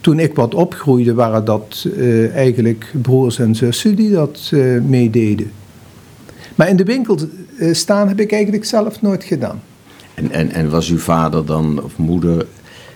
toen 0.00 0.18
ik 0.18 0.34
wat 0.34 0.54
opgroeide, 0.54 1.14
waren 1.14 1.44
dat 1.44 1.86
eh, 1.96 2.34
eigenlijk 2.36 2.92
broers 3.02 3.38
en 3.38 3.54
zussen 3.54 3.94
die 3.94 4.10
dat 4.10 4.50
eh, 4.52 4.80
meededen. 4.80 5.50
Maar 6.54 6.68
in 6.68 6.76
de 6.76 6.84
winkel 6.84 7.18
staan 7.72 8.08
heb 8.08 8.20
ik 8.20 8.32
eigenlijk 8.32 8.64
zelf 8.64 9.02
nooit 9.02 9.24
gedaan. 9.24 9.62
En, 10.14 10.30
en, 10.30 10.50
en 10.50 10.70
was 10.70 10.88
uw 10.88 10.98
vader 10.98 11.46
dan 11.46 11.82
of 11.82 11.96
moeder 11.96 12.46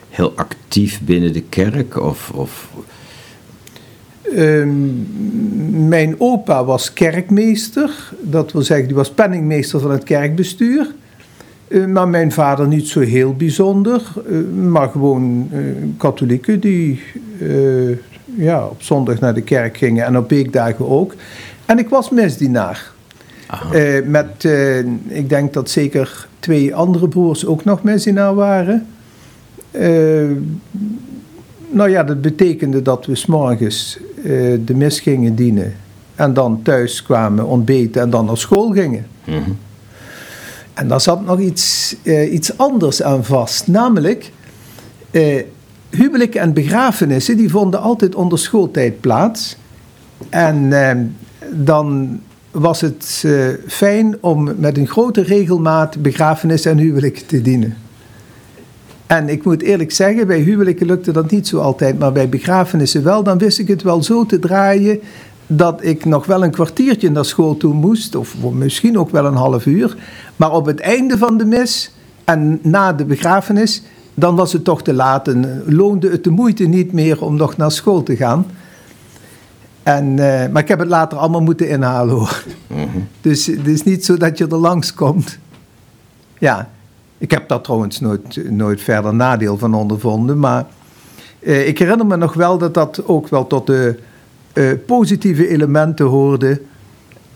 heel 0.09 0.33
actief 0.37 1.01
binnen 1.05 1.33
de 1.33 1.43
kerk? 1.43 2.01
Of, 2.01 2.31
of 2.35 2.69
Ehm, 4.35 5.89
mijn 5.89 6.15
opa 6.19 6.65
was 6.65 6.93
kerkmeester, 6.93 7.91
dat 8.21 8.53
wil 8.53 8.63
zeggen, 8.63 8.87
die 8.87 8.97
was 8.97 9.11
penningmeester 9.11 9.81
van 9.81 9.91
het 9.91 10.05
kerkbestuur. 10.05 10.95
Eh, 11.69 11.85
maar 11.85 12.09
mijn 12.09 12.33
vader 12.33 12.69
niet 12.69 12.89
zo 12.89 13.01
heel 13.01 13.35
bijzonder, 13.35 14.03
eh, 14.29 14.39
maar 14.71 14.89
gewoon 14.89 15.49
eh 15.53 15.59
katholieken 15.97 16.61
die 16.61 17.01
ja, 18.37 18.67
op 18.67 18.83
zondag 18.83 19.21
naar 19.21 19.35
de 19.35 19.43
kerk 19.43 19.77
gingen 19.77 20.05
en 20.05 20.17
op 20.17 20.31
weekdagen 20.31 20.89
ook. 20.89 21.15
En 21.65 21.79
ik 21.79 21.89
was 21.89 22.11
misdienaar. 22.11 22.95
Met, 24.05 24.49
ik 25.07 25.29
denk 25.29 25.53
dat 25.53 25.71
zeker 25.71 26.29
twee 26.39 26.75
andere 26.75 27.09
broers 27.09 27.47
ook 27.47 27.65
nog 27.65 27.83
misdienaar 27.83 28.35
waren. 28.35 28.87
Nou 31.71 31.91
ja, 31.91 32.05
dat 32.05 32.21
betekende 32.21 32.83
dat 32.83 33.07
we 33.07 33.15
s'morgens 33.15 33.99
de 34.65 34.75
mis 34.75 35.01
gingen 35.01 35.35
dienen. 35.35 35.75
En 36.15 36.35
dan 36.35 36.63
thuis 36.63 37.03
kwamen 37.03 37.47
ontbeten 37.47 38.03
en 38.03 38.11
dan 38.11 38.25
naar 38.25 38.39
school 38.39 38.71
gingen. 38.71 39.07
Mhm. 39.25 39.51
En 40.77 40.89
daar 40.89 41.01
zat 41.01 41.25
nog 41.25 41.41
iets, 41.41 41.97
eh, 42.03 42.33
iets 42.33 42.59
anders 42.59 43.03
aan 43.03 43.25
vast. 43.25 43.67
Namelijk, 43.67 44.33
eh 45.11 45.43
huwelijken 45.91 46.41
en 46.41 46.53
begrafenissen 46.53 47.37
die 47.37 47.51
vonden 47.51 47.81
altijd 47.81 48.15
onder 48.15 48.39
schooltijd 48.39 49.01
plaats. 49.01 49.57
En 50.29 50.73
eh, 50.73 50.97
dan 51.53 52.19
was 52.51 52.81
het 52.81 53.23
eh, 53.27 53.33
fijn 53.67 54.17
om 54.21 54.51
met 54.57 54.79
een 54.79 54.89
grote 54.89 55.23
regelmaat 55.23 56.03
begrafenissen 56.03 56.71
en 56.71 56.79
huwelijken 56.79 57.27
te 57.27 57.43
dienen. 57.43 57.77
En 59.07 59.29
ik 59.29 59.45
moet 59.45 59.63
eerlijk 59.63 59.93
zeggen, 59.93 60.27
bij 60.27 60.41
huwelijken 60.41 60.87
lukte 60.87 61.13
dat 61.13 61.31
niet 61.31 61.49
zo 61.49 61.59
altijd, 61.59 61.99
maar 61.99 62.13
bij 62.13 62.29
begrafenissen 62.29 63.03
wel. 63.03 63.23
Dan 63.23 63.39
wist 63.39 63.59
ik 63.59 63.69
het 63.69 63.83
wel 63.83 64.03
zo 64.03 64.27
te 64.27 64.39
draaien 64.39 65.01
dat 65.47 65.85
ik 65.85 66.05
nog 66.05 66.27
wel 66.27 66.45
een 66.45 66.51
kwartiertje 66.51 67.11
naar 67.11 67.25
school 67.25 67.57
toe 67.57 67.75
moest, 67.75 68.15
of 68.15 68.35
misschien 68.53 68.99
ook 68.99 69.11
wel 69.11 69.25
een 69.25 69.35
half 69.35 69.67
uur. 69.67 69.97
Maar 70.37 70.53
op 70.53 70.67
het 70.67 70.81
einde 70.81 71.19
van 71.19 71.37
de 71.37 71.45
mis 71.45 71.91
en 72.25 72.59
na 72.63 72.93
de 72.93 73.05
begrafenis, 73.05 73.83
dan 74.15 74.37
was 74.37 74.53
het 74.53 74.65
toch 74.65 74.83
te 74.83 74.95
laat 74.95 75.29
en 75.29 75.63
loonde 75.67 76.11
het 76.11 76.25
de 76.25 76.31
moeite 76.31 76.65
niet 76.65 76.93
meer 76.93 77.23
om 77.23 77.37
nog 77.37 77.57
naar 77.57 77.71
school 77.71 78.03
te 78.03 78.17
gaan. 78.17 78.47
En, 79.83 80.19
eh, 80.19 80.49
maar 80.53 80.63
ik 80.63 80.69
heb 80.69 80.79
het 80.79 80.89
later 80.89 81.19
allemaal 81.19 81.41
moeten 81.41 81.69
inhalen 81.69 82.15
hoor. 82.15 82.45
Mhm. 82.67 82.99
Dus 83.21 83.47
het 83.47 83.67
is 83.67 83.83
niet 83.83 84.05
zo 84.05 84.17
dat 84.17 84.39
je 84.39 84.47
er 84.47 84.57
langs 84.57 84.95
komt. 84.95 85.39
Ja, 86.39 86.71
ik 87.19 87.31
heb 87.31 87.49
daar 87.49 87.61
trouwens 87.61 88.01
nooit, 88.01 88.51
nooit 88.51 88.81
verder 88.81 89.15
nadeel 89.15 89.59
van 89.59 89.75
ondervonden. 89.75 90.39
Maar 90.39 90.67
eh, 91.39 91.69
ik 91.69 91.79
herinner 91.79 92.07
me 92.07 92.17
nog 92.17 92.35
wel 92.35 92.59
dat 92.59 92.75
dat 92.75 93.07
ook 93.07 93.29
wel 93.29 93.47
tot 93.47 93.67
de 93.67 93.99
eh, 94.57 94.65
positieve 94.87 95.49
elementen 95.49 96.07
hoorde. 96.07 96.61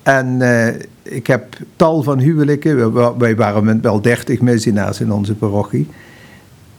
En 0.03 0.43
eh, 0.43 0.75
ik 1.03 1.27
heb 1.27 1.57
tal 1.77 2.03
van 2.03 2.19
huwelijken. 2.19 2.77
we- 2.77 2.91
we- 3.01 3.15
Wij 3.19 3.37
waren 3.37 3.65
met 3.65 3.81
wel 3.81 4.01
dertig 4.01 4.41
misdienaars 4.41 5.01
in 5.01 5.13
onze 5.13 5.35
parochie. 5.35 5.87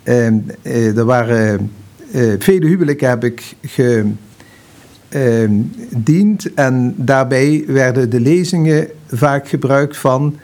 Ehm, 0.04 0.34
eh, 0.62 0.98
er 0.98 1.06
waren 1.06 1.72
vele 2.40 2.66
huwelijken 2.66 3.10
heb 3.10 3.24
ik 3.24 3.56
ge, 3.62 4.06
ehm. 5.10 5.52
En 6.56 6.94
daarbij 6.98 7.64
werden 7.68 8.10
de 8.10 8.20
lezingen 8.20 8.88
vaak 9.08 9.48
gebruikt 9.48 9.98
van 9.98 10.36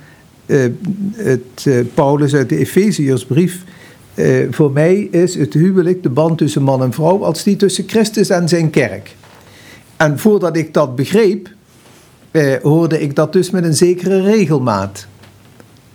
het, 1.16 1.68
Paulus 1.94 2.36
uit 2.36 2.50
de 2.50 2.58
Efeziërsbrief. 2.58 3.64
Voor 4.50 4.72
mij 4.72 4.96
is 5.12 5.36
het 5.36 5.54
huwelijk 5.54 6.04
de 6.04 6.10
band 6.10 6.38
tussen 6.38 6.64
man 6.64 6.84
en 6.84 6.94
vrouw 6.94 7.24
als 7.24 7.44
die 7.44 7.56
tussen 7.56 7.84
Christus 7.88 8.30
en 8.30 8.50
zijn 8.50 8.70
kerk. 8.70 9.16
En 9.98 10.20
voordat 10.20 10.58
ik 10.58 10.74
dat 10.74 10.96
begreep, 10.96 11.50
eh, 12.32 12.56
hoorde 12.62 13.02
ik 13.02 13.16
dat 13.16 13.34
dus 13.34 13.50
met 13.50 13.64
een 13.64 13.76
zekere 13.76 14.22
regelmaat. 14.22 15.08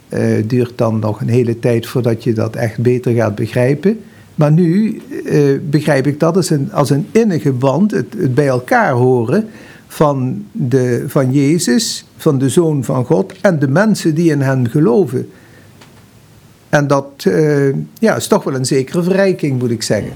Eh 0.09 0.43
duurt 0.47 0.79
dan 0.79 0.99
nog 0.99 1.21
een 1.21 1.29
hele 1.29 1.59
tijd 1.59 1.87
voordat 1.87 2.25
je 2.25 2.33
dat 2.33 2.57
echt 2.57 2.79
beter 2.79 3.15
gaat 3.15 3.35
begrijpen. 3.35 4.01
Maar 4.35 4.53
nu 4.53 5.01
eh, 5.25 5.41
begrijp 5.71 6.07
ik 6.07 6.21
dat 6.21 6.37
als 6.37 6.51
een, 6.51 6.73
als 6.73 6.91
een 6.91 7.07
innige 7.11 7.53
band, 7.53 7.91
het, 7.91 8.15
het 8.17 8.35
bij 8.35 8.47
elkaar 8.47 8.93
horen 8.93 9.49
van, 9.87 10.47
de, 10.53 11.05
van 11.07 11.33
Jezus, 11.33 12.05
van 12.17 12.38
de 12.38 12.49
Zoon 12.49 12.85
van 12.85 13.05
God 13.05 13.33
en 13.41 13.59
de 13.59 13.69
mensen 13.69 14.15
die 14.15 14.31
in 14.31 14.41
hem 14.41 14.67
geloven. 14.67 15.31
En 16.69 16.87
dat 16.87 17.25
eh, 17.25 17.75
ja, 17.99 18.17
is 18.17 18.27
toch 18.27 18.45
wel 18.45 18.55
een 18.55 18.65
zekere 18.65 19.03
verrijking, 19.03 19.59
moet 19.59 19.71
ik 19.71 19.83
zeggen. 19.83 20.12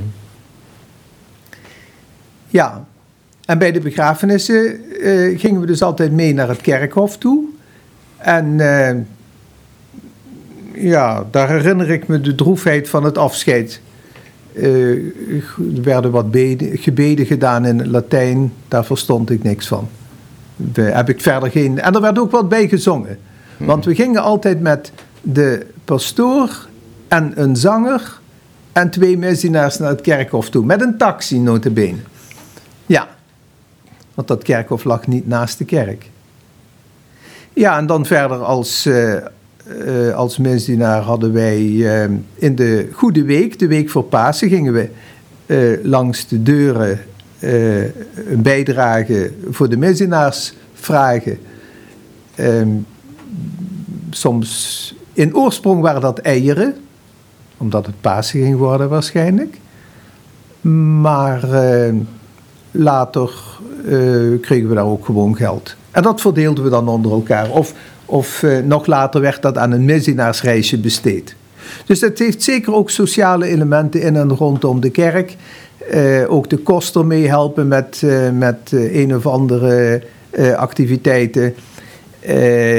Ja, 2.48 2.86
en 3.46 3.58
bij 3.58 3.72
de 3.72 3.80
begrafenissen 3.80 4.90
eh, 5.00 5.38
gingen 5.38 5.60
we 5.60 5.66
dus 5.66 5.82
altijd 5.82 6.12
mee 6.12 6.34
naar 6.34 6.48
het 6.48 6.60
kerkhof 6.60 7.18
toe. 7.18 7.44
En 8.16 8.60
eh, 8.60 8.96
ja, 10.74 11.26
daar 11.30 11.48
herinner 11.48 11.90
ik 11.90 12.08
me 12.08 12.20
de 12.20 12.34
droefheid 12.34 12.88
van 12.88 13.04
het 13.04 13.18
afscheid. 13.18 13.80
Eh, 14.54 14.90
er 14.90 15.82
werden 15.82 16.10
wat 16.10 16.30
beden- 16.30 16.78
gebeden 16.78 17.26
gedaan 17.26 17.64
in 17.66 17.78
het 17.78 17.86
Latijn, 17.86 18.52
daar 18.68 18.84
verstond 18.84 19.30
ik 19.30 19.42
niks 19.42 19.66
van. 19.66 19.88
Daar 20.56 20.96
heb 20.96 21.08
ik 21.08 21.20
verder 21.20 21.50
geen. 21.50 21.80
En 21.80 21.94
er 21.94 22.00
werd 22.00 22.18
ook 22.18 22.30
wat 22.30 22.48
bij 22.48 22.68
gezongen. 22.68 23.18
Want 23.56 23.84
we 23.84 23.94
gingen 23.94 24.22
altijd 24.22 24.60
met 24.60 24.92
de 25.22 25.66
pastoor 25.84 26.66
en 27.08 27.32
een 27.34 27.56
zanger 27.56 28.20
en 28.72 28.90
twee 28.90 29.18
misdienaars 29.18 29.78
naar 29.78 29.88
het 29.88 30.00
kerkhof 30.00 30.50
toe. 30.50 30.64
Met 30.64 30.80
een 30.80 30.96
taxi, 30.96 31.38
notabene. 31.38 31.98
Ja, 32.86 33.08
want 34.16 34.28
dat 34.28 34.42
kerkhof 34.42 34.84
lag 34.84 35.06
niet 35.06 35.26
naast 35.26 35.58
de 35.58 35.64
kerk. 35.64 36.10
Ja, 37.52 37.78
en 37.78 37.86
dan 37.86 38.06
verder 38.06 38.36
als, 38.36 38.86
eh, 38.86 40.14
als 40.14 40.38
hadden 41.02 41.32
wij 41.32 41.58
eh, 41.58 42.10
in 42.34 42.54
de 42.54 42.88
Goede 42.92 43.24
Week, 43.24 43.58
de 43.58 43.66
week 43.66 43.90
voor 43.90 44.04
Pasen, 44.04 44.48
gingen 44.48 44.72
we 44.72 44.90
langs 45.82 46.28
de 46.28 46.42
deuren 46.42 47.00
een 47.40 48.42
bijdrage 48.42 49.32
voor 49.50 49.68
de 49.68 49.76
misdienaars 49.76 50.54
vragen. 50.74 51.38
Ehm, 52.34 52.68
soms, 54.10 54.94
in 55.12 55.36
oorsprong 55.36 55.80
waren 55.80 56.00
dat 56.00 56.18
eieren, 56.18 56.74
omdat 57.56 57.86
het 57.86 58.00
Pasen 58.00 58.40
ging 58.40 58.56
worden 58.56 58.88
waarschijnlijk. 58.88 59.60
Maar 61.00 61.40
later 62.70 63.45
eh, 63.86 64.40
kregen 64.40 64.68
we 64.68 64.74
daar 64.74 64.86
ook 64.86 65.04
gewoon 65.04 65.36
geld. 65.36 65.76
En 65.90 66.02
dat 66.02 66.20
verdeelden 66.20 66.64
we 66.64 66.70
dan 66.70 66.88
onder 66.88 67.12
elkaar. 67.12 67.50
Of, 67.50 67.74
of 68.04 68.42
eh, 68.42 68.58
nog 68.64 68.86
later 68.86 69.20
werd 69.20 69.42
dat 69.42 69.58
aan 69.58 69.72
een 69.72 69.84
missionaarsreisje 69.84 70.78
besteed. 70.78 71.36
Dus 71.86 72.00
het 72.00 72.18
heeft 72.18 72.42
zeker 72.42 72.74
ook 72.74 72.90
sociale 72.90 73.46
elementen 73.46 74.02
in 74.02 74.16
en 74.16 74.32
rondom 74.32 74.80
de 74.80 74.90
kerk. 74.90 75.36
Eh, 75.90 76.32
ook 76.32 76.50
de 76.50 76.56
koster 76.56 77.06
meehelpen 77.06 77.68
met, 77.68 78.02
met 78.32 78.72
een 78.72 79.16
of 79.16 79.26
andere 79.26 80.02
activiteiten. 80.56 81.54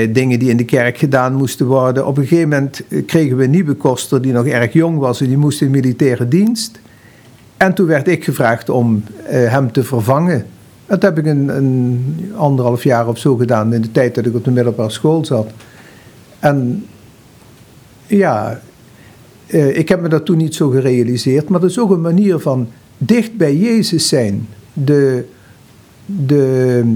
Dingen 0.10 0.40
die 0.40 0.50
in 0.50 0.58
de 0.58 0.66
kerk 0.66 0.98
gedaan 0.98 1.34
moesten 1.34 1.66
worden. 1.66 2.08
Op 2.08 2.18
een 2.18 2.28
gegeven 2.28 2.50
moment 2.50 2.82
kregen 3.06 3.38
we 3.38 3.44
een 3.44 3.50
nieuwe 3.50 3.74
koster 3.74 4.22
die 4.22 4.32
nog 4.32 4.46
erg 4.46 4.74
jong 4.74 5.00
was 5.00 5.22
en 5.22 5.28
die 5.28 5.38
moest 5.38 5.62
in 5.62 5.72
militaire 5.72 6.28
dienst. 6.28 6.80
En 7.58 7.74
toen 7.74 7.88
werd 7.88 8.08
ik 8.08 8.24
gevraagd 8.24 8.70
om 8.70 9.04
hem 9.24 9.72
te 9.72 9.84
vervangen. 9.84 10.46
Dat 10.88 11.02
heb 11.02 11.18
ik 11.18 11.26
een, 11.26 12.32
anderhalf 12.36 12.84
jaar 12.84 13.08
of 13.08 13.18
zo 13.18 13.36
gedaan 13.36 13.74
in 13.74 13.82
de 13.82 13.92
tijd 13.92 14.16
dat 14.16 14.26
ik 14.26 14.36
op 14.36 14.44
de 14.44 14.52
middelbare 14.52 14.90
school 14.90 15.26
zat. 15.26 15.50
En 16.40 16.86
ja, 18.08 18.62
eh, 19.48 19.78
ik 19.78 19.90
heb 19.90 20.02
me 20.02 20.10
dat 20.10 20.26
toen 20.26 20.38
niet 20.38 20.56
zo 20.56 20.70
gerealiseerd, 20.70 21.50
maar 21.50 21.60
dat 21.60 21.70
is 21.70 21.80
ook 21.80 21.92
een 21.92 22.02
manier 22.02 22.40
van 22.40 22.68
dicht 22.98 23.38
bij 23.38 23.56
Jezus 23.56 24.08
zijn. 24.08 24.48
De, 24.74 25.26
de, 26.06 26.96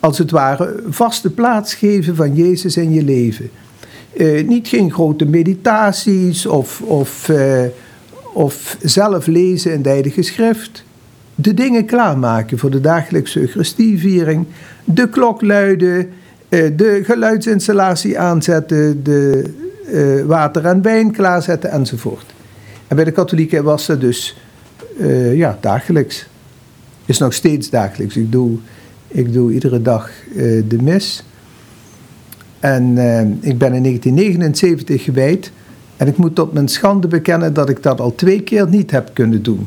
als 0.00 0.18
het 0.18 0.30
ware, 0.30 0.82
vaste 0.88 1.30
plaats 1.30 1.74
geven 1.74 2.16
van 2.16 2.34
Jezus 2.34 2.76
in 2.76 2.92
je 2.92 3.02
leven. 3.02 3.50
Eh, 4.16 4.46
niet 4.46 4.68
geen 4.68 4.92
grote 4.92 5.24
meditaties 5.24 6.46
of, 6.46 6.80
of, 6.80 7.28
eh, 7.28 7.64
of 8.32 8.76
zelf 8.82 9.26
lezen 9.26 9.72
in 9.72 9.82
de 9.82 9.88
Heilige 9.88 10.22
Schrift. 10.22 10.84
De 11.40 11.54
dingen 11.54 11.84
klaarmaken 11.84 12.58
voor 12.58 12.70
de 12.70 12.80
dagelijkse 12.80 13.40
Eucharistieviering. 13.40 14.46
De 14.84 15.08
klok 15.08 15.42
luiden, 15.42 16.08
eh, 16.48 16.70
de 16.76 17.00
geluidsinstallatie 17.04 18.18
aanzetten, 18.18 19.02
de 19.02 19.44
eh, 19.92 20.24
water 20.24 20.64
en 20.64 20.82
wijn 20.82 21.12
klaarzetten 21.12 21.70
enzovoort. 21.70 22.24
En 22.86 22.96
bij 22.96 23.04
de 23.04 23.10
katholieken 23.10 23.64
was 23.64 23.86
dat 23.86 24.00
dus 24.00 24.36
eh, 24.98 25.34
ja, 25.36 25.58
dagelijks. 25.60 26.28
Is 27.04 27.18
nog 27.18 27.32
steeds 27.32 27.70
dagelijks. 27.70 28.16
Ik 28.16 28.32
doe, 28.32 28.58
ik 29.08 29.32
doe 29.32 29.52
iedere 29.52 29.82
dag 29.82 30.10
de 30.68 30.78
mis. 30.82 31.24
En 32.60 32.98
ik 33.40 33.58
ben 33.58 33.72
in 33.72 33.82
1979 33.82 35.04
gewijd. 35.04 35.50
En 35.96 36.06
ik 36.06 36.16
moet 36.16 36.34
tot 36.34 36.52
mijn 36.52 36.68
schande 36.68 37.08
bekennen 37.08 37.54
dat 37.54 37.68
ik 37.68 37.82
dat 37.82 38.00
al 38.00 38.14
twee 38.14 38.42
keer 38.42 38.68
niet 38.68 38.90
heb 38.90 39.10
kunnen 39.12 39.42
doen. 39.42 39.66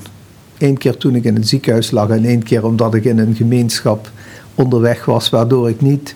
Eén 0.61 0.77
keer 0.77 0.97
toen 0.97 1.15
ik 1.15 1.23
in 1.23 1.35
het 1.35 1.47
ziekenhuis 1.47 1.91
lag 1.91 2.09
en 2.09 2.25
één 2.25 2.43
keer 2.43 2.65
omdat 2.65 2.93
ik 2.93 3.05
in 3.05 3.17
een 3.17 3.35
gemeenschap 3.35 4.11
onderweg 4.55 5.05
was, 5.05 5.29
waardoor 5.29 5.69
ik 5.69 5.81
niet, 5.81 6.15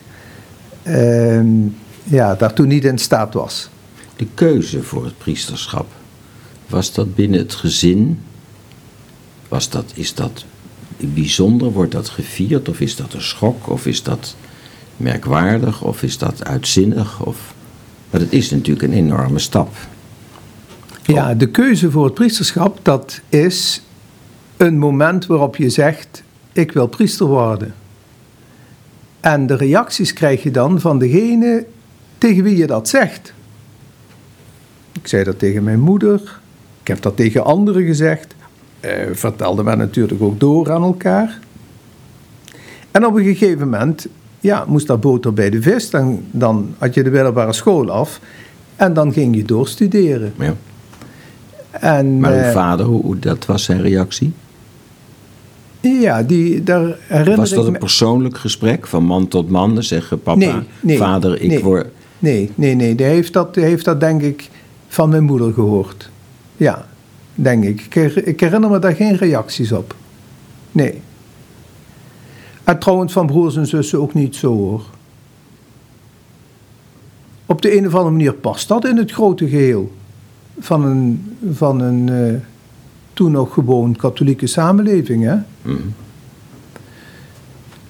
ehm, 0.84 1.47
ja, 2.03 2.36
daartoe 2.36 2.65
niet 2.65 2.86
in 2.86 2.97
staat 2.97 3.34
was. 3.34 3.69
De 4.15 4.27
keuze 4.34 4.84
voor 4.84 5.05
het 5.05 5.17
priesterschap, 5.17 5.88
was 6.67 6.93
dat 6.93 7.15
binnen 7.15 7.39
het 7.39 7.53
gezin? 7.53 8.19
Was 9.47 9.69
dat, 9.69 9.91
is 9.93 10.13
dat 10.13 10.45
bijzonder? 10.97 11.71
Wordt 11.71 11.91
dat 11.91 12.10
gevierd? 12.10 12.69
Of 12.69 12.79
is 12.79 12.95
dat 12.95 13.13
een 13.13 13.21
schok? 13.21 13.69
Of 13.69 13.86
is 13.86 14.03
dat 14.03 14.36
merkwaardig? 14.97 15.81
Of 15.81 16.03
is 16.03 16.17
dat 16.17 16.45
uitzinnig? 16.45 17.25
Of... 17.25 17.53
Maar 18.12 18.21
het 18.21 18.34
is 18.34 18.49
natuurlijk 18.49 18.86
een 18.86 18.97
enorme 18.97 19.39
stap. 19.39 19.75
Ja, 21.05 21.34
de 21.34 21.49
keuze 21.49 21.91
voor 21.91 22.05
het 22.05 22.13
priesterschap, 22.13 22.79
dat 22.81 23.21
is 23.29 23.81
een 24.57 24.77
moment 24.77 25.25
waarop 25.25 25.55
je 25.55 25.69
zegt, 25.69 26.23
ik 26.53 26.71
wil 26.71 26.87
priester 26.87 27.25
worden. 27.25 27.73
En 29.19 29.47
de 29.47 29.55
reacties 29.55 30.13
krijg 30.13 30.43
je 30.43 30.51
dan 30.51 30.79
van 30.79 30.99
degene 30.99 31.65
tegen 32.17 32.43
wie 32.43 32.57
je 32.57 32.67
dat 32.67 32.89
zegt. 32.89 33.33
Ik 34.91 35.07
zei 35.07 35.23
dat 35.23 35.39
tegen 35.39 35.63
mijn 35.63 35.79
moeder, 35.79 36.39
ik 36.81 36.87
heb 36.87 37.01
dat 37.01 37.15
tegen 37.15 37.43
anderen 37.45 37.85
gezegd, 37.85 38.35
eh, 38.79 38.91
vertelde 39.13 39.63
men 39.63 39.77
natuurlijk 39.77 40.21
ook 40.21 40.39
door 40.39 40.71
aan 40.71 40.83
elkaar. 40.83 41.39
En 42.91 43.05
op 43.05 43.15
een 43.15 43.23
gegeven 43.23 43.69
moment, 43.69 44.07
ja, 44.39 44.65
moest 44.67 44.87
dat 44.87 45.01
boter 45.01 45.33
bij 45.33 45.49
de 45.49 45.61
vis, 45.61 45.89
dan, 45.89 46.23
dan 46.31 46.75
had 46.77 46.93
je 46.93 47.03
de 47.03 47.11
middelbare 47.11 47.53
school 47.53 47.89
af 47.91 48.19
en 48.75 48.93
dan 48.93 49.13
ging 49.13 49.35
je 49.35 49.43
doorstuderen. 49.43 50.33
Ja. 50.39 50.53
En, 51.71 52.19
Maar 52.19 52.31
uw 52.31 52.37
eh, 52.37 52.51
vader, 52.51 52.85
hoe, 52.85 53.01
hoe- 53.01 53.19
dat 53.19 53.45
was 53.45 53.63
zijn 53.63 53.81
reactie? 53.81 54.33
Ja, 55.93 56.23
die, 56.23 56.63
daar 56.63 56.97
herinner 57.07 57.35
Was 57.35 57.49
dat 57.49 57.67
ik 57.67 57.73
een 57.73 57.79
persoonlijk 57.79 58.37
gesprek 58.37 58.87
van 58.87 59.03
man 59.03 59.27
tot 59.27 59.49
man? 59.49 59.83
Zeggen 59.83 60.21
papa, 60.21 60.37
Nee, 60.39 60.53
nee, 60.79 60.97
vader, 60.97 61.41
ik 61.41 61.49
nee. 61.49 61.63
word... 61.63 61.87
Nee, 62.19 62.51
nee, 62.55 62.75
nee. 62.75 62.95
Die 62.95 63.05
heeft, 63.05 63.33
dat, 63.33 63.53
die 63.53 63.63
heeft 63.63 63.85
dat 63.85 63.99
denk 63.99 64.21
ik 64.21 64.49
van 64.87 65.09
mijn 65.09 65.23
moeder 65.23 65.53
gehoord. 65.53 66.09
Ja, 66.57 66.85
denk 67.35 67.63
ik. 67.63 67.95
Ik 68.15 68.39
herinner 68.39 68.69
me 68.69 68.79
daar 68.79 68.95
geen 68.95 69.15
reacties 69.15 69.71
op. 69.71 69.95
Nee. 70.71 71.01
En 72.63 72.79
trouwens 72.79 73.13
van 73.13 73.25
broers 73.25 73.55
en 73.55 73.67
zussen 73.67 73.99
ook 73.99 74.13
niet 74.13 74.35
zo 74.35 74.53
hoor. 74.53 74.83
Op 77.45 77.61
de 77.61 77.77
een 77.77 77.87
of 77.87 77.93
andere 77.93 78.11
manier 78.11 78.33
past 78.33 78.67
dat 78.67 78.85
in 78.85 78.97
het 78.97 79.11
grote 79.11 79.47
geheel 79.47 79.91
van 80.59 80.85
een, 80.85 81.37
van 81.51 81.81
een 81.81 82.09
eh, 82.09 82.41
toen 83.15 83.32
nog 83.32 83.54
gewoon 83.54 83.95
katholieke 83.95 84.47
samenleving. 84.47 85.23
Hè? 85.23 85.36
Mhm. 85.62 85.78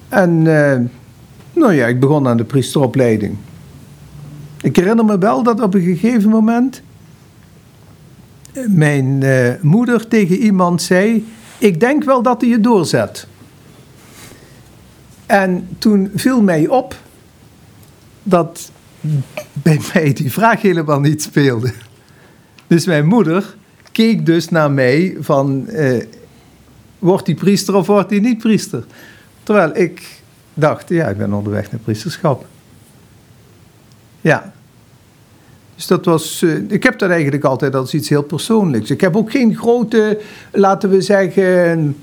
En 0.08 0.46
eh, 0.46 0.80
nou 1.52 1.72
ja, 1.72 1.86
ik 1.86 2.00
begon 2.00 2.28
aan 2.28 2.36
de 2.36 2.44
priesteropleiding. 2.44 3.36
Ik 4.62 4.76
herinner 4.76 5.04
me 5.04 5.18
wel 5.18 5.42
dat 5.42 5.60
op 5.60 5.74
een 5.74 5.82
gegeven 5.82 6.30
moment 6.30 6.82
eh, 8.52 8.62
mijn 8.68 9.22
eh, 9.22 9.52
moeder 9.60 10.08
tegen 10.08 10.36
iemand 10.36 10.82
zei: 10.82 11.26
Ik 11.58 11.80
denk 11.80 12.04
wel 12.04 12.22
dat 12.22 12.40
hij 12.40 12.50
je 12.50 12.60
doorzet. 12.60 13.26
En 15.26 15.68
toen 15.78 16.10
viel 16.14 16.42
mij 16.42 16.68
op 16.68 16.96
dat 18.22 18.70
bij 19.52 19.80
mij 19.92 20.12
die 20.12 20.32
vraag 20.32 20.62
helemaal 20.62 21.00
niet 21.00 21.22
speelde. 21.22 21.72
Dus 22.66 22.86
mijn 22.86 23.06
moeder 23.06 23.56
keek 23.96 24.26
dus 24.26 24.48
naar 24.48 24.70
mij 24.70 25.16
van, 25.20 25.68
eh, 25.68 26.04
wordt 26.98 27.26
hij 27.26 27.36
priester 27.36 27.74
of 27.74 27.86
wordt 27.86 28.10
hij 28.10 28.18
niet 28.18 28.38
priester? 28.38 28.84
Terwijl 29.42 29.76
ik 29.76 30.20
dacht, 30.54 30.88
ja, 30.88 31.08
ik 31.08 31.16
ben 31.16 31.32
onderweg 31.32 31.70
naar 31.70 31.80
priesterschap. 31.80 32.46
Ja. 34.20 34.52
Dus 35.74 35.86
dat 35.86 36.04
was, 36.04 36.42
eh, 36.42 36.70
ik 36.70 36.82
heb 36.82 36.98
dat 36.98 37.10
eigenlijk 37.10 37.44
altijd 37.44 37.74
als 37.74 37.94
iets 37.94 38.08
heel 38.08 38.22
persoonlijks. 38.22 38.90
Ik 38.90 39.00
heb 39.00 39.16
ook 39.16 39.30
geen 39.30 39.56
grote, 39.56 40.20
laten 40.52 40.90
we 40.90 41.00
zeggen, 41.00 41.96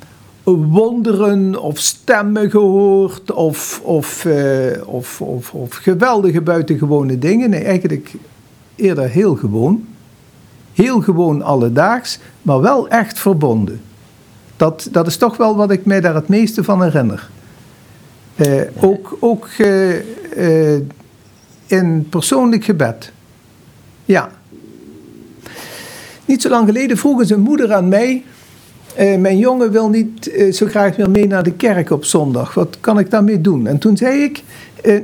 wonderen 0.44 1.62
of 1.62 1.80
stemmen 1.80 2.50
gehoord 2.50 3.32
of, 3.32 3.82
of, 3.84 4.26
eh, 4.26 4.88
of, 4.88 5.22
of, 5.22 5.54
of 5.54 5.76
geweldige 5.76 6.42
buitengewone 6.42 7.20
dingen. 7.20 7.50
Nee, 7.50 7.64
eigenlijk 7.64 8.12
eerder 8.76 9.10
heel 9.10 9.36
gewoon. 9.36 9.88
Heel 10.74 11.02
gewoon 11.02 11.42
alledaags, 11.42 12.20
maar 12.42 12.62
wel 12.62 12.88
echt 12.88 13.20
verbonden. 13.20 13.82
Dat, 14.58 14.88
dat 14.92 15.08
is 15.08 15.18
toch 15.18 15.38
wel 15.38 15.56
wat 15.56 15.72
ik 15.72 15.86
mij 15.86 16.02
daar 16.02 16.16
het 16.16 16.28
meeste 16.28 16.64
van 16.64 16.84
herinner. 16.84 17.30
Eh, 18.36 18.62
ook 18.80 19.18
ook 19.20 19.48
eh, 19.58 19.96
eh, 20.76 20.82
in 21.66 22.08
persoonlijk 22.10 22.64
gebed. 22.64 23.12
Ja. 24.06 24.30
Niet 26.26 26.42
zo 26.42 26.50
lang 26.50 26.68
geleden 26.68 26.98
vroeg 26.98 27.26
zijn 27.26 27.40
moeder 27.40 27.74
aan 27.74 27.88
mij. 27.88 28.24
mijn 28.98 29.38
jongen 29.38 29.72
wil 29.72 29.90
niet 29.90 30.32
zo 30.52 30.66
graag 30.66 30.98
meer 30.98 31.10
mee 31.10 31.28
naar 31.28 31.44
de 31.44 31.54
kerk 31.54 31.90
op 31.90 32.06
zondag. 32.06 32.54
Wat 32.54 32.78
kan 32.80 33.00
ik 33.00 33.10
daarmee 33.10 33.42
doen? 33.42 33.68
En 33.68 33.78
toen 33.78 33.98
zei 33.98 34.24
ik: 34.24 34.44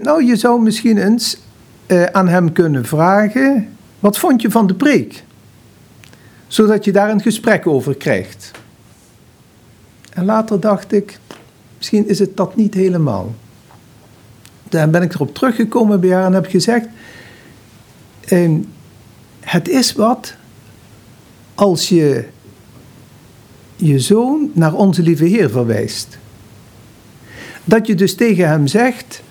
Nou, 0.01 0.23
je 0.25 0.35
zou 0.35 0.61
misschien 0.61 0.97
eens 0.97 1.41
aan 2.11 2.27
hem 2.27 2.51
kunnen 2.51 2.85
vragen. 2.85 3.67
Wat 3.99 4.17
vond 4.17 4.41
je 4.41 4.51
van 4.51 4.67
de 4.67 4.73
preek? 4.73 5.23
Zodat 6.49 6.85
je 6.85 6.91
daar 6.91 7.09
een 7.09 7.21
gesprek 7.21 7.67
over 7.67 7.95
krijgt. 7.95 8.51
En 10.13 10.25
later 10.25 10.59
dacht 10.59 10.91
ik: 10.91 11.19
Misschien 11.77 12.07
is 12.07 12.19
het 12.19 12.37
dat 12.37 12.55
niet 12.55 12.73
helemaal. 12.73 13.33
Daar 14.69 14.89
ben 14.89 15.01
ik 15.01 15.13
erop 15.13 15.35
teruggekomen 15.35 15.99
bij 15.99 16.09
haar 16.09 16.25
en 16.25 16.33
heb 16.33 16.45
gezegd: 16.45 16.87
ehm, 18.25 18.57
Het 19.39 19.67
is 19.67 19.93
wat 19.93 20.35
als 21.55 21.89
je 21.89 22.25
je 23.75 23.99
zoon 23.99 24.51
naar 24.53 24.73
onze 24.73 25.01
lieve 25.01 25.25
Heer 25.25 25.49
verwijst. 25.49 26.17
Dat 27.63 27.87
je 27.87 27.95
dus 27.95 28.15
tegen 28.15 28.47
hem 28.47 28.67
zegt, 28.67 29.21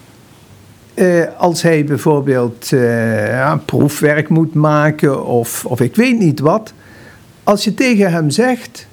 eh, 0.94 1.24
als 1.36 1.62
hij 1.62 1.84
bijvoorbeeld 1.84 2.72
eh, 2.72 3.26
ja, 3.26 3.56
proefwerk 3.56 4.28
moet 4.28 4.54
maken 4.54 5.26
of, 5.26 5.64
of 5.64 5.80
ik 5.80 5.96
weet 5.96 6.18
niet 6.18 6.40
wat, 6.40 6.72
als 7.48 7.64
je 7.64 7.74
tegen 7.74 8.12
hem 8.12 8.30
zegt, 8.30 8.86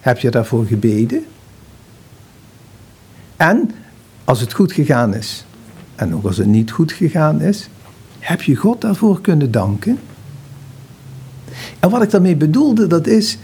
heb 0.00 0.18
je 0.18 0.30
daarvoor 0.30 0.66
gebeden? 0.66 1.24
En 3.36 3.70
als 4.24 4.40
het 4.40 4.52
goed 4.52 4.72
gegaan 4.72 5.14
is, 5.14 5.44
en 5.94 6.14
ook 6.14 6.24
als 6.24 6.36
het 6.36 6.46
niet 6.46 6.70
goed 6.70 6.92
gegaan 6.92 7.40
is, 7.40 7.68
heb 8.18 8.42
je 8.42 8.56
God 8.56 8.80
daarvoor 8.80 9.20
kunnen 9.20 9.50
danken. 9.50 9.98
En 11.80 11.90
wat 11.90 12.02
ik 12.02 12.10
daarmee 12.10 12.36
bedoelde, 12.36 12.86
dat 12.86 13.06
is 13.06 13.38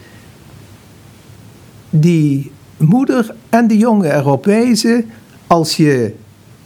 die 1.90 2.51
moeder 2.77 3.35
en 3.49 3.66
de 3.68 3.79
jongen 3.79 4.16
erop 4.16 4.44
wijzen, 4.44 5.11
als 5.47 5.77
je 5.77 6.14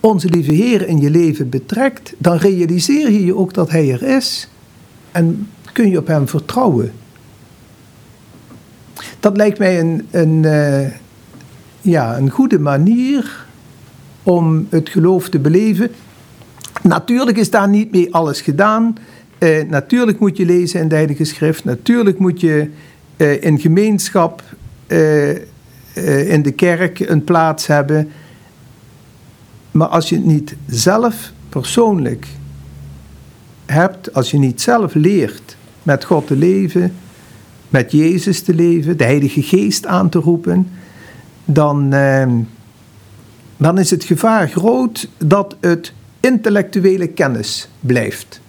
onze 0.01 0.29
lieve 0.29 0.53
Heer 0.53 0.87
in 0.87 0.99
je 0.99 1.11
leven 1.11 1.49
betrekt, 1.49 2.15
dan 2.19 2.37
realiseer 2.37 3.11
je 3.11 3.25
je 3.25 3.37
ook 3.37 3.55
dat 3.55 3.71
Hij 3.71 3.93
er 3.93 4.03
is 4.03 4.49
en 5.13 5.49
kun 5.73 5.91
je 5.91 5.99
op 5.99 6.07
Hem 6.07 6.29
vertrouwen. 6.29 6.93
Dat 9.21 9.37
lijkt 9.37 9.59
mij 9.59 9.81
een, 9.81 10.07
een, 10.11 10.43
uh, 10.43 10.87
ja, 11.81 12.17
een 12.17 12.31
goede 12.31 12.59
manier 12.59 13.47
om 14.23 14.67
het 14.71 14.89
geloof 14.89 15.29
te 15.29 15.39
beleven. 15.39 15.91
Natuurlijk 16.83 17.37
is 17.37 17.51
daar 17.51 17.69
niet 17.69 17.93
mee 17.93 18.15
alles 18.15 18.41
gedaan. 18.41 18.97
Uh, 19.39 19.69
natuurlijk 19.69 20.19
moet 20.19 20.37
je 20.37 20.45
lezen 20.45 20.81
in 20.81 20.89
de 20.89 20.95
Heilige 20.95 21.25
Schrift. 21.25 21.65
Natuurlijk 21.65 22.19
moet 22.19 22.41
je 22.41 22.71
uh, 23.17 23.43
in 23.43 23.59
gemeenschap 23.59 24.43
in 26.27 26.43
de 26.43 26.53
kerk 26.57 27.01
een 27.01 27.25
plaats 27.25 27.67
hebben. 27.67 28.11
Maar 29.71 29.89
als 29.89 30.09
je 30.09 30.15
het 30.15 30.25
niet 30.25 30.57
zelf 30.67 31.33
persoonlijk 31.49 32.27
hebt, 33.67 34.15
als 34.15 34.31
je 34.31 34.39
niet 34.39 34.61
zelf 34.61 34.95
leert 34.95 35.57
met 35.83 36.05
God 36.05 36.27
te 36.27 36.37
leven, 36.37 36.95
met 37.69 37.93
Jezus 37.93 38.43
te 38.43 38.55
leven, 38.55 38.97
de 38.97 39.05
Heilige 39.05 39.43
Geest 39.43 39.87
aan 39.87 40.09
te 40.09 40.19
roepen, 40.19 40.69
dan, 41.45 41.93
eh, 41.93 42.27
dan 43.57 43.79
is 43.79 43.91
het 43.91 44.05
gevaar 44.05 44.49
groot 44.49 45.09
dat 45.19 45.57
het 45.61 45.93
intellectuele 46.21 47.07
kennis 47.07 47.69
blijft. 47.81 48.41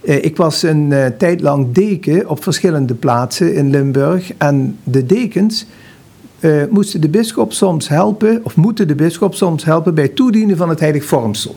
Eh, 0.00 0.24
ik 0.24 0.36
was 0.36 0.62
een 0.62 0.90
uh, 0.90 1.06
tijd 1.06 1.40
lang 1.40 1.72
deken 1.72 2.28
op 2.28 2.42
verschillende 2.42 2.94
plaatsen 2.94 3.54
in 3.54 3.70
Limburg 3.70 4.32
en 4.36 4.78
de 4.84 5.06
dekens 5.06 5.66
uh, 6.40 6.62
moesten 6.70 7.00
de 7.00 7.08
bisschop 7.08 7.52
soms 7.52 7.88
helpen, 7.88 8.40
of 8.42 8.56
moeten 8.56 8.88
de 8.88 8.94
bisschop 8.94 9.34
soms 9.34 9.64
helpen 9.64 9.94
bij 9.94 10.08
toedienen 10.08 10.56
van 10.56 10.68
het 10.68 10.80
heilig 10.80 11.04
vormsel. 11.04 11.56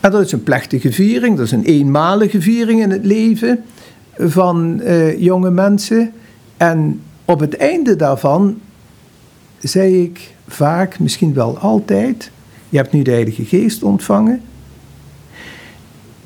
En 0.00 0.10
dat 0.10 0.24
is 0.24 0.32
een 0.32 0.42
plechtige 0.42 0.92
viering, 0.92 1.36
dat 1.36 1.46
is 1.46 1.52
een 1.52 1.64
eenmalige 1.64 2.40
viering 2.40 2.82
in 2.82 2.90
het 2.90 3.04
leven 3.04 3.64
van 4.18 4.80
uh, 4.82 5.20
jonge 5.20 5.50
mensen. 5.50 6.12
En 6.56 7.00
op 7.24 7.40
het 7.40 7.56
einde 7.56 7.96
daarvan 7.96 8.60
zei 9.58 10.02
ik 10.02 10.34
vaak, 10.48 10.98
misschien 10.98 11.34
wel 11.34 11.58
altijd, 11.58 12.30
je 12.68 12.76
hebt 12.76 12.92
nu 12.92 13.02
de 13.02 13.10
Heilige 13.10 13.44
Geest 13.44 13.82
ontvangen. 13.82 14.40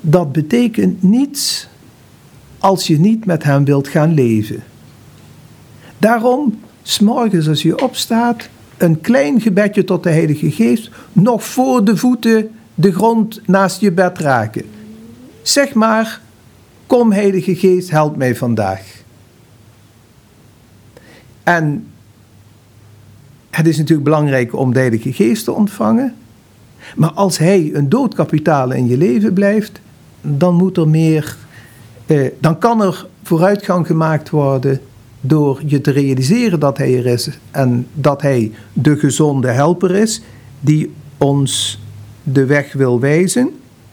Dat 0.01 0.31
betekent 0.31 1.03
niets 1.03 1.67
als 2.59 2.87
je 2.87 2.99
niet 2.99 3.25
met 3.25 3.43
Hem 3.43 3.65
wilt 3.65 3.87
gaan 3.87 4.13
leven. 4.13 4.63
Daarom 5.97 6.59
s'morgens 6.81 7.47
als 7.47 7.61
je 7.61 7.81
opstaat, 7.83 8.49
een 8.77 9.01
klein 9.01 9.41
gebedje 9.41 9.83
tot 9.83 10.03
de 10.03 10.09
Heilige 10.09 10.51
Geest, 10.51 10.89
nog 11.13 11.43
voor 11.43 11.83
de 11.83 11.97
voeten 11.97 12.49
de 12.75 12.91
grond 12.91 13.41
naast 13.45 13.81
je 13.81 13.91
bed 13.91 14.17
raken. 14.17 14.63
Zeg 15.41 15.73
maar, 15.73 16.21
kom 16.91 17.11
Heilige 17.11 17.55
Geest, 17.55 17.89
help 17.89 18.15
mij 18.15 18.35
vandaag. 18.35 19.03
En 21.43 21.87
het 23.49 23.67
is 23.67 23.77
natuurlijk 23.77 24.03
belangrijk 24.03 24.55
om 24.55 24.73
de 24.73 24.79
Heilige 24.79 25.13
Geest 25.13 25.43
te 25.43 25.51
ontvangen. 25.51 26.15
Maar 26.95 27.11
als 27.11 27.37
Hij 27.37 27.69
een 27.73 27.89
doodkapitaal 27.89 28.71
in 28.71 28.87
je 28.87 28.97
leven 28.97 29.33
blijft, 29.33 29.81
dan 30.21 30.55
moet 30.55 30.77
er 30.77 30.87
meer, 30.87 31.35
eh, 32.05 32.29
dan 32.39 32.57
kan 32.57 32.81
er 32.81 33.07
vooruitgang 33.23 33.87
gemaakt 33.87 34.29
worden 34.29 34.79
door 35.21 35.61
je 35.65 35.81
te 35.81 35.91
realiseren 35.91 36.59
dat 36.59 36.77
Hij 36.77 36.97
er 36.97 37.05
is 37.05 37.29
en 37.51 37.87
dat 37.93 38.21
Hij 38.21 38.51
de 38.73 38.97
gezonde 38.97 39.51
helper 39.51 39.95
is 39.95 40.21
die 40.59 40.93
ons 41.17 41.79
de 42.23 42.45
weg 42.45 42.73
wil 42.73 42.99
wijzen 42.99 43.49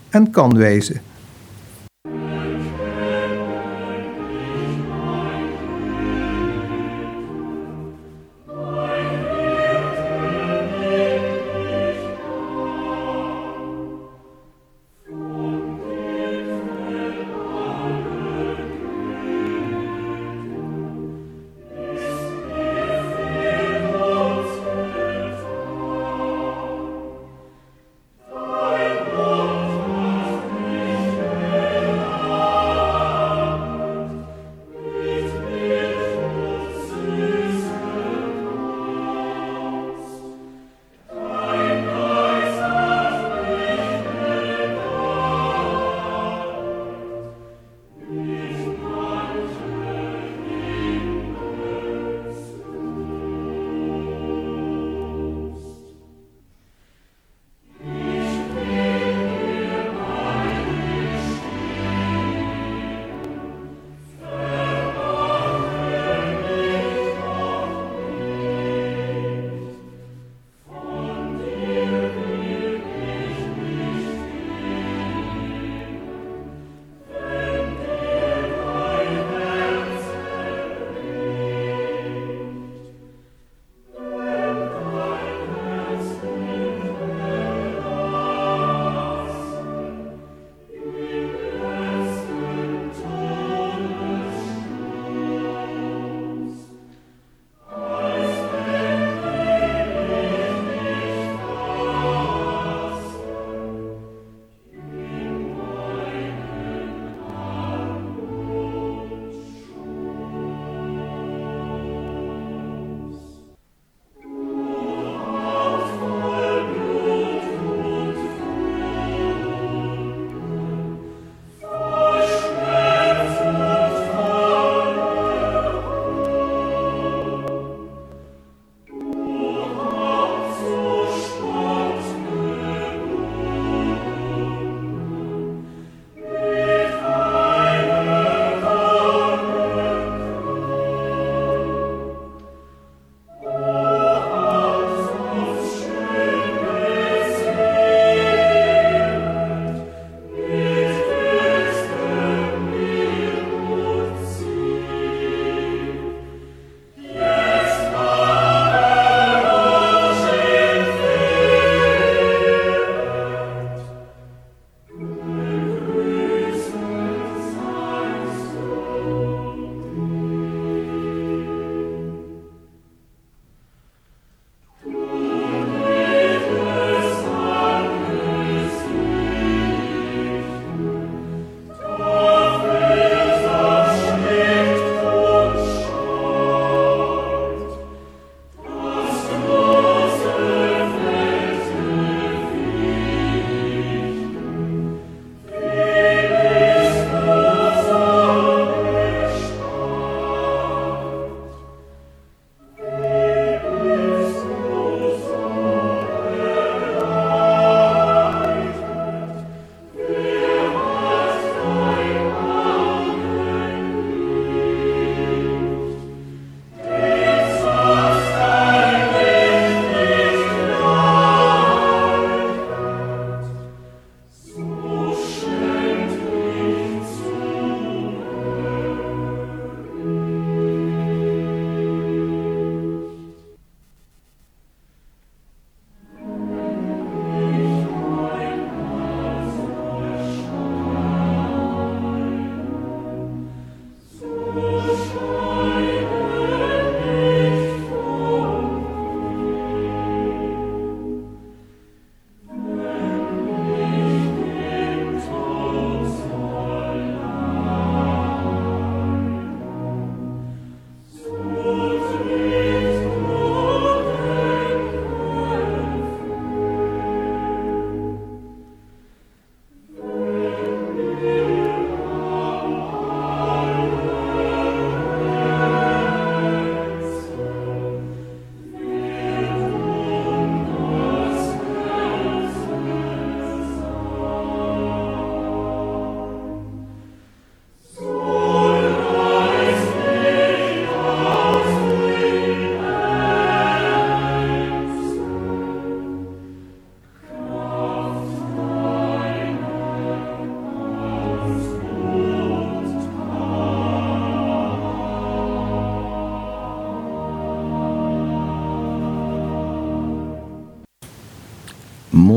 en 0.09 0.31
kan 0.31 0.57
wijzen. 0.57 1.08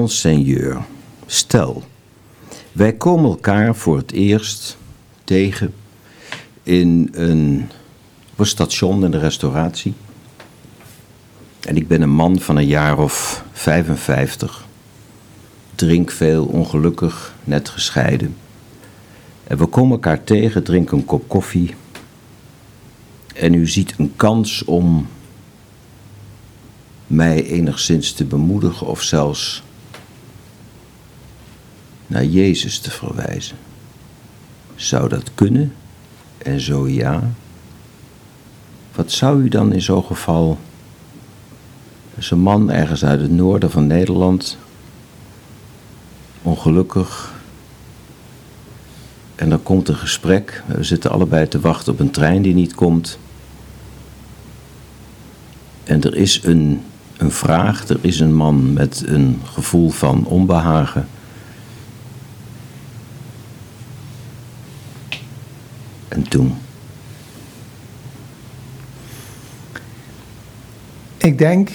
Monseigneur, 0.02 0.82
stel, 1.26 1.84
wij 2.72 2.94
komen 2.94 3.30
elkaar 3.30 3.76
voor 3.76 3.98
het 3.98 4.12
eerst 4.12 4.78
tegen 5.24 5.74
in 6.64 7.10
een, 7.14 7.70
op 8.32 8.40
een 8.40 8.46
station 8.46 9.06
in 9.06 9.12
de 9.12 9.20
restauratie. 9.20 9.94
En 11.60 11.76
ik 11.76 11.88
ben 11.88 12.02
een 12.02 12.10
man 12.10 12.40
van 12.40 12.56
een 12.58 12.68
jaar 12.68 12.98
of 12.98 13.44
55. 13.52 14.66
Drink 15.76 16.12
veel, 16.12 16.46
ongelukkig, 16.46 17.36
net 17.44 17.70
gescheiden. 17.70 18.36
En 19.44 19.58
we 19.58 19.66
komen 19.66 19.92
elkaar 19.92 20.24
tegen, 20.24 20.64
drinken 20.64 20.98
een 20.98 21.06
kop 21.06 21.28
koffie. 21.28 21.76
En 23.34 23.54
u 23.54 23.68
ziet 23.68 23.94
een 23.98 24.14
kans 24.16 24.64
om 24.64 25.08
mij 27.08 27.46
enigszins 27.46 28.14
te 28.14 28.26
bemoedigen 28.26 28.88
of 28.88 29.02
zelfs 29.02 29.64
naar 32.12 32.26
Jezus 32.26 32.80
te 32.80 32.92
verwijzen. 32.92 33.58
Zou 34.76 35.10
dat 35.10 35.32
kunnen? 35.36 35.74
En 36.38 36.60
zo 36.60 36.88
ja. 36.88 37.32
Wat 38.96 39.12
zou 39.12 39.42
u 39.42 39.50
dan 39.50 39.74
in 39.74 39.82
zo'n 39.82 40.04
geval. 40.04 40.58
Is 42.16 42.32
een 42.32 42.40
man 42.40 42.72
ergens 42.72 43.06
uit 43.06 43.22
het 43.22 43.32
noorden 43.32 43.72
van 43.72 43.88
Nederland. 43.88 44.58
Ongelukkig. 46.42 47.34
En 49.36 49.50
dan 49.50 49.64
komt 49.64 49.88
een 49.88 49.96
gesprek. 49.96 50.64
We 50.66 50.84
zitten 50.84 51.12
allebei 51.12 51.48
te 51.48 51.60
wachten 51.60 51.94
op 51.94 52.00
een 52.00 52.12
trein 52.12 52.42
die 52.42 52.54
niet 52.54 52.74
komt. 52.74 53.20
En 55.84 56.02
er 56.02 56.16
is 56.16 56.44
een, 56.44 56.82
een 57.18 57.32
vraag, 57.32 57.88
er 57.88 58.00
is 58.02 58.20
een 58.20 58.36
man 58.36 58.74
met 58.74 59.04
een 59.06 59.42
gevoel 59.44 59.90
van 59.90 60.26
onbehagen. 60.26 61.08
En 66.12 66.28
toen. 66.28 66.58
Ik 71.18 71.38
denk 71.38 71.70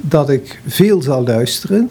dat 0.00 0.30
ik 0.30 0.60
veel 0.66 1.02
zal 1.02 1.22
luisteren. 1.22 1.90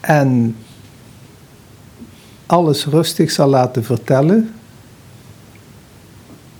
En 0.00 0.56
alles 2.46 2.86
rustig 2.86 3.30
zal 3.30 3.48
laten 3.48 3.84
vertellen. 3.84 4.54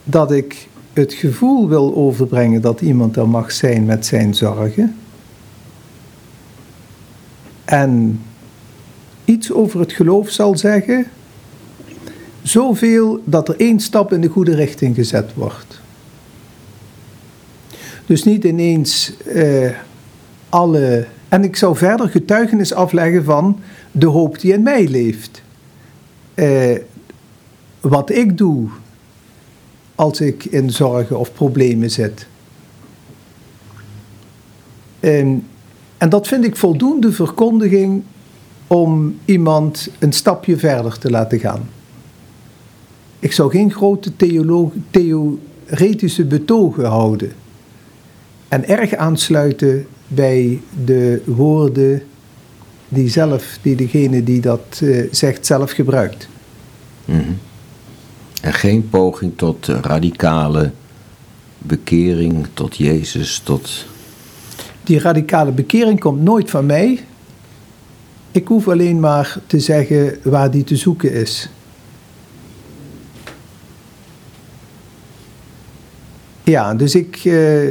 Dat 0.04 0.32
ik 0.32 0.68
het 0.92 1.12
gevoel 1.12 1.68
wil 1.68 1.94
overbrengen 1.94 2.60
dat 2.60 2.80
iemand 2.80 3.16
er 3.16 3.28
mag 3.28 3.52
zijn 3.52 3.84
met 3.84 4.06
zijn 4.06 4.34
zorgen. 4.34 4.96
En 7.64 8.20
over 9.54 9.80
het 9.80 9.92
geloof 9.92 10.30
zal 10.30 10.56
zeggen. 10.56 11.06
Zoveel 12.42 13.22
dat 13.24 13.48
er 13.48 13.56
één 13.56 13.80
stap 13.80 14.12
in 14.12 14.20
de 14.20 14.28
goede 14.28 14.54
richting 14.54 14.94
gezet 14.94 15.34
wordt. 15.34 15.80
Dus 18.06 18.24
niet 18.24 18.44
ineens 18.44 19.16
eh, 19.24 19.70
alle. 20.48 21.06
En 21.28 21.44
ik 21.44 21.56
zou 21.56 21.76
verder 21.76 22.08
getuigenis 22.08 22.72
afleggen 22.72 23.24
van 23.24 23.60
de 23.90 24.06
hoop 24.06 24.40
die 24.40 24.52
in 24.52 24.62
mij 24.62 24.88
leeft. 24.88 25.42
Eh, 26.34 26.76
wat 27.80 28.10
ik 28.10 28.38
doe 28.38 28.68
als 29.94 30.20
ik 30.20 30.44
in 30.44 30.70
zorgen 30.70 31.18
of 31.18 31.32
problemen 31.32 31.90
zit. 31.90 32.26
En, 35.00 35.46
en 35.96 36.08
dat 36.08 36.28
vind 36.28 36.44
ik 36.44 36.56
voldoende 36.56 37.12
verkondiging 37.12 38.02
om 38.66 39.18
iemand 39.24 39.88
een 39.98 40.12
stapje 40.12 40.56
verder 40.56 40.98
te 40.98 41.10
laten 41.10 41.38
gaan. 41.38 41.68
Ik 43.18 43.32
zou 43.32 43.50
geen 43.50 43.72
grote 43.72 44.12
theoretische 44.90 46.24
betogen 46.24 46.84
houden 46.84 47.32
en 48.48 48.68
erg 48.68 48.94
aansluiten 48.94 49.86
bij 50.08 50.60
de 50.84 51.22
woorden 51.24 52.02
die 52.88 53.08
zelf, 53.08 53.58
die 53.62 53.76
degene 53.76 54.24
die 54.24 54.40
dat 54.40 54.80
uh, 54.82 55.08
zegt 55.10 55.46
zelf 55.46 55.70
gebruikt. 55.70 56.28
Mm 57.04 57.20
-hmm. 57.20 57.38
En 58.40 58.52
geen 58.52 58.88
poging 58.88 59.32
tot 59.36 59.66
radicale 59.66 60.70
bekering, 61.58 62.46
tot 62.54 62.76
Jezus, 62.76 63.38
tot. 63.38 63.86
Die 64.82 64.98
radicale 64.98 65.52
bekering 65.52 66.00
komt 66.00 66.22
nooit 66.22 66.50
van 66.50 66.66
mij. 66.66 67.04
Ik 68.34 68.48
hoef 68.48 68.68
alleen 68.68 69.00
maar 69.00 69.36
te 69.46 69.60
zeggen 69.60 70.18
waar 70.22 70.50
die 70.50 70.64
te 70.64 70.76
zoeken 70.76 71.12
is. 71.12 71.48
Ja, 76.42 76.74
dus 76.74 76.94
ik. 76.94 77.24
Uh, 77.24 77.68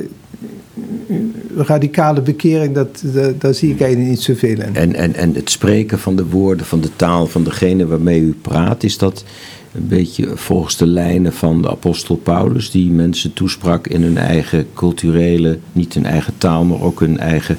radicale 1.56 2.22
bekering, 2.22 2.76
dat, 2.76 3.04
dat, 3.04 3.42
daar 3.42 3.54
zie 3.54 3.72
ik 3.72 3.82
eigenlijk 3.82 4.10
niet 4.12 4.22
zoveel 4.22 4.62
in. 4.62 4.76
En, 4.76 4.96
en, 4.96 5.16
en 5.16 5.34
het 5.34 5.50
spreken 5.50 6.00
van 6.00 6.16
de 6.16 6.26
woorden, 6.26 6.66
van 6.66 6.82
de 6.82 6.96
taal 6.96 7.28
van 7.28 7.44
degene 7.44 7.88
waarmee 7.88 8.20
u 8.20 8.36
praat, 8.42 8.84
is 8.84 8.98
dat 8.98 9.24
een 9.72 9.88
beetje 9.88 10.38
volgens 10.38 10.78
de 10.78 10.88
lijnen 10.88 11.34
van 11.34 11.62
de 11.62 11.70
apostel 11.70 12.16
Paulus, 12.16 12.72
die 12.72 12.92
mensen 12.92 13.34
toesprak 13.34 13.88
in 13.88 14.02
hun 14.02 14.18
eigen 14.18 14.68
culturele, 14.74 15.60
niet 15.72 15.94
hun 15.94 16.06
eigen 16.06 16.34
taal, 16.38 16.64
maar 16.64 16.82
ook 16.82 17.00
hun 17.00 17.20
eigen 17.20 17.58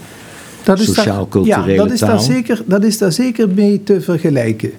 sociaal-culturele 0.64 1.72
ja, 1.72 1.76
dat 1.76 1.90
is 1.90 1.98
taal? 1.98 2.08
Daar 2.08 2.20
zeker, 2.20 2.62
dat 2.66 2.84
is 2.84 2.98
daar 2.98 3.12
zeker 3.12 3.48
mee 3.48 3.82
te 3.82 4.00
vergelijken. 4.00 4.72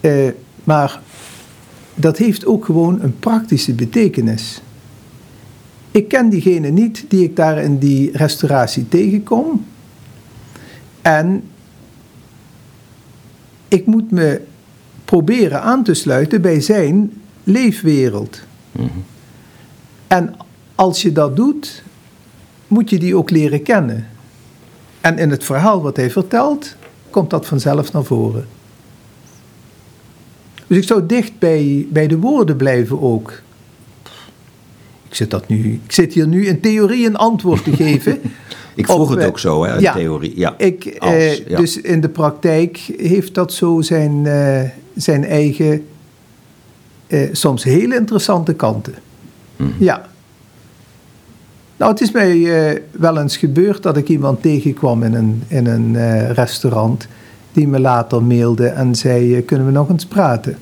Uh, 0.00 0.28
maar 0.64 1.00
dat 1.94 2.18
heeft 2.18 2.46
ook 2.46 2.64
gewoon 2.64 3.00
een 3.02 3.18
praktische 3.18 3.72
betekenis. 3.72 4.60
Ik 5.90 6.08
ken 6.08 6.28
diegene 6.28 6.68
niet 6.68 7.04
die 7.08 7.22
ik 7.24 7.36
daar 7.36 7.58
in 7.62 7.78
die 7.78 8.10
restauratie 8.12 8.88
tegenkom. 8.88 9.64
En 11.02 11.42
ik 13.68 13.86
moet 13.86 14.10
me 14.10 14.40
proberen 15.04 15.62
aan 15.62 15.84
te 15.84 15.94
sluiten 15.94 16.40
bij 16.40 16.60
zijn 16.60 17.12
leefwereld. 17.44 18.40
Mhm. 18.72 18.86
En 20.06 20.34
als 20.74 21.02
je 21.02 21.12
dat 21.12 21.36
doet, 21.36 21.82
moet 22.68 22.90
je 22.90 22.98
die 22.98 23.16
ook 23.16 23.30
leren 23.30 23.62
kennen. 23.62 24.06
En 25.06 25.18
in 25.18 25.30
het 25.30 25.44
verhaal 25.44 25.82
wat 25.82 25.96
hij 25.96 26.10
vertelt, 26.10 26.76
komt 27.10 27.30
dat 27.30 27.46
vanzelf 27.46 27.92
naar 27.92 28.04
voren. 28.04 28.46
Dus 30.66 30.76
ik 30.76 30.84
zou 30.84 31.06
dicht 31.06 31.38
bij, 31.38 31.86
bij 31.90 32.06
de 32.06 32.18
woorden 32.18 32.56
blijven 32.56 33.02
ook. 33.02 33.42
Ik 35.08 35.14
zit, 35.14 35.30
dat 35.30 35.48
nu, 35.48 35.80
ik 35.84 35.92
zit 35.92 36.12
hier 36.12 36.26
nu 36.26 36.46
in 36.46 36.60
theorie 36.60 37.06
een 37.06 37.16
antwoord 37.16 37.64
te 37.64 37.76
geven. 37.76 38.20
ik 38.74 38.86
vroeg 38.86 39.10
op, 39.10 39.16
het 39.16 39.26
ook 39.26 39.38
zo, 39.38 39.64
hè, 39.64 39.74
in 39.74 39.80
ja, 39.80 39.92
theorie. 39.92 40.32
Ja, 40.36 40.54
Ik, 40.58 40.96
Als, 40.98 41.12
eh, 41.12 41.46
ja. 41.48 41.56
Dus 41.56 41.80
in 41.80 42.00
de 42.00 42.08
praktijk 42.08 42.76
heeft 42.96 43.34
dat 43.34 43.52
zo 43.52 43.80
zijn, 43.80 44.26
eh, 44.26 44.62
zijn 44.94 45.24
eigen, 45.24 45.86
eh, 47.06 47.28
soms 47.32 47.64
hele 47.64 47.94
interessante 47.94 48.54
kanten. 48.54 48.94
Mhm. 49.56 49.70
Ja. 49.78 50.08
Nou, 51.76 51.90
het 51.90 52.00
is 52.00 52.10
mij 52.10 52.70
eh, 52.70 52.80
wel 52.90 53.18
eens 53.18 53.36
gebeurd 53.36 53.82
dat 53.82 53.96
ik 53.96 54.08
iemand 54.08 54.42
tegenkwam 54.42 55.02
in 55.02 55.14
een, 55.14 55.42
in 55.48 55.66
een 55.66 55.96
eh, 55.96 56.30
restaurant. 56.30 57.06
Die 57.52 57.68
me 57.68 57.80
later 57.80 58.22
mailde 58.22 58.66
en 58.66 58.94
zei: 58.94 59.36
eh, 59.36 59.46
Kunnen 59.46 59.66
we 59.66 59.72
nog 59.72 59.88
eens 59.88 60.06
praten? 60.06 60.58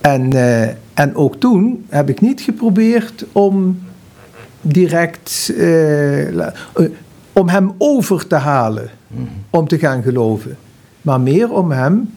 En, 0.00 0.32
en 0.94 1.14
ook 1.14 1.36
toen 1.36 1.84
heb 1.88 2.08
ik 2.08 2.20
niet 2.20 2.40
geprobeerd 2.40 3.24
om 3.32 3.82
direct. 4.60 5.52
om 7.32 7.48
hem 7.48 7.72
over 7.78 8.26
te 8.26 8.34
halen 8.34 8.90
om 9.50 9.68
te 9.68 9.78
gaan 9.78 10.02
geloven. 10.02 10.56
Maar 11.02 11.20
meer 11.20 11.52
om 11.52 11.70
hem. 11.70 12.14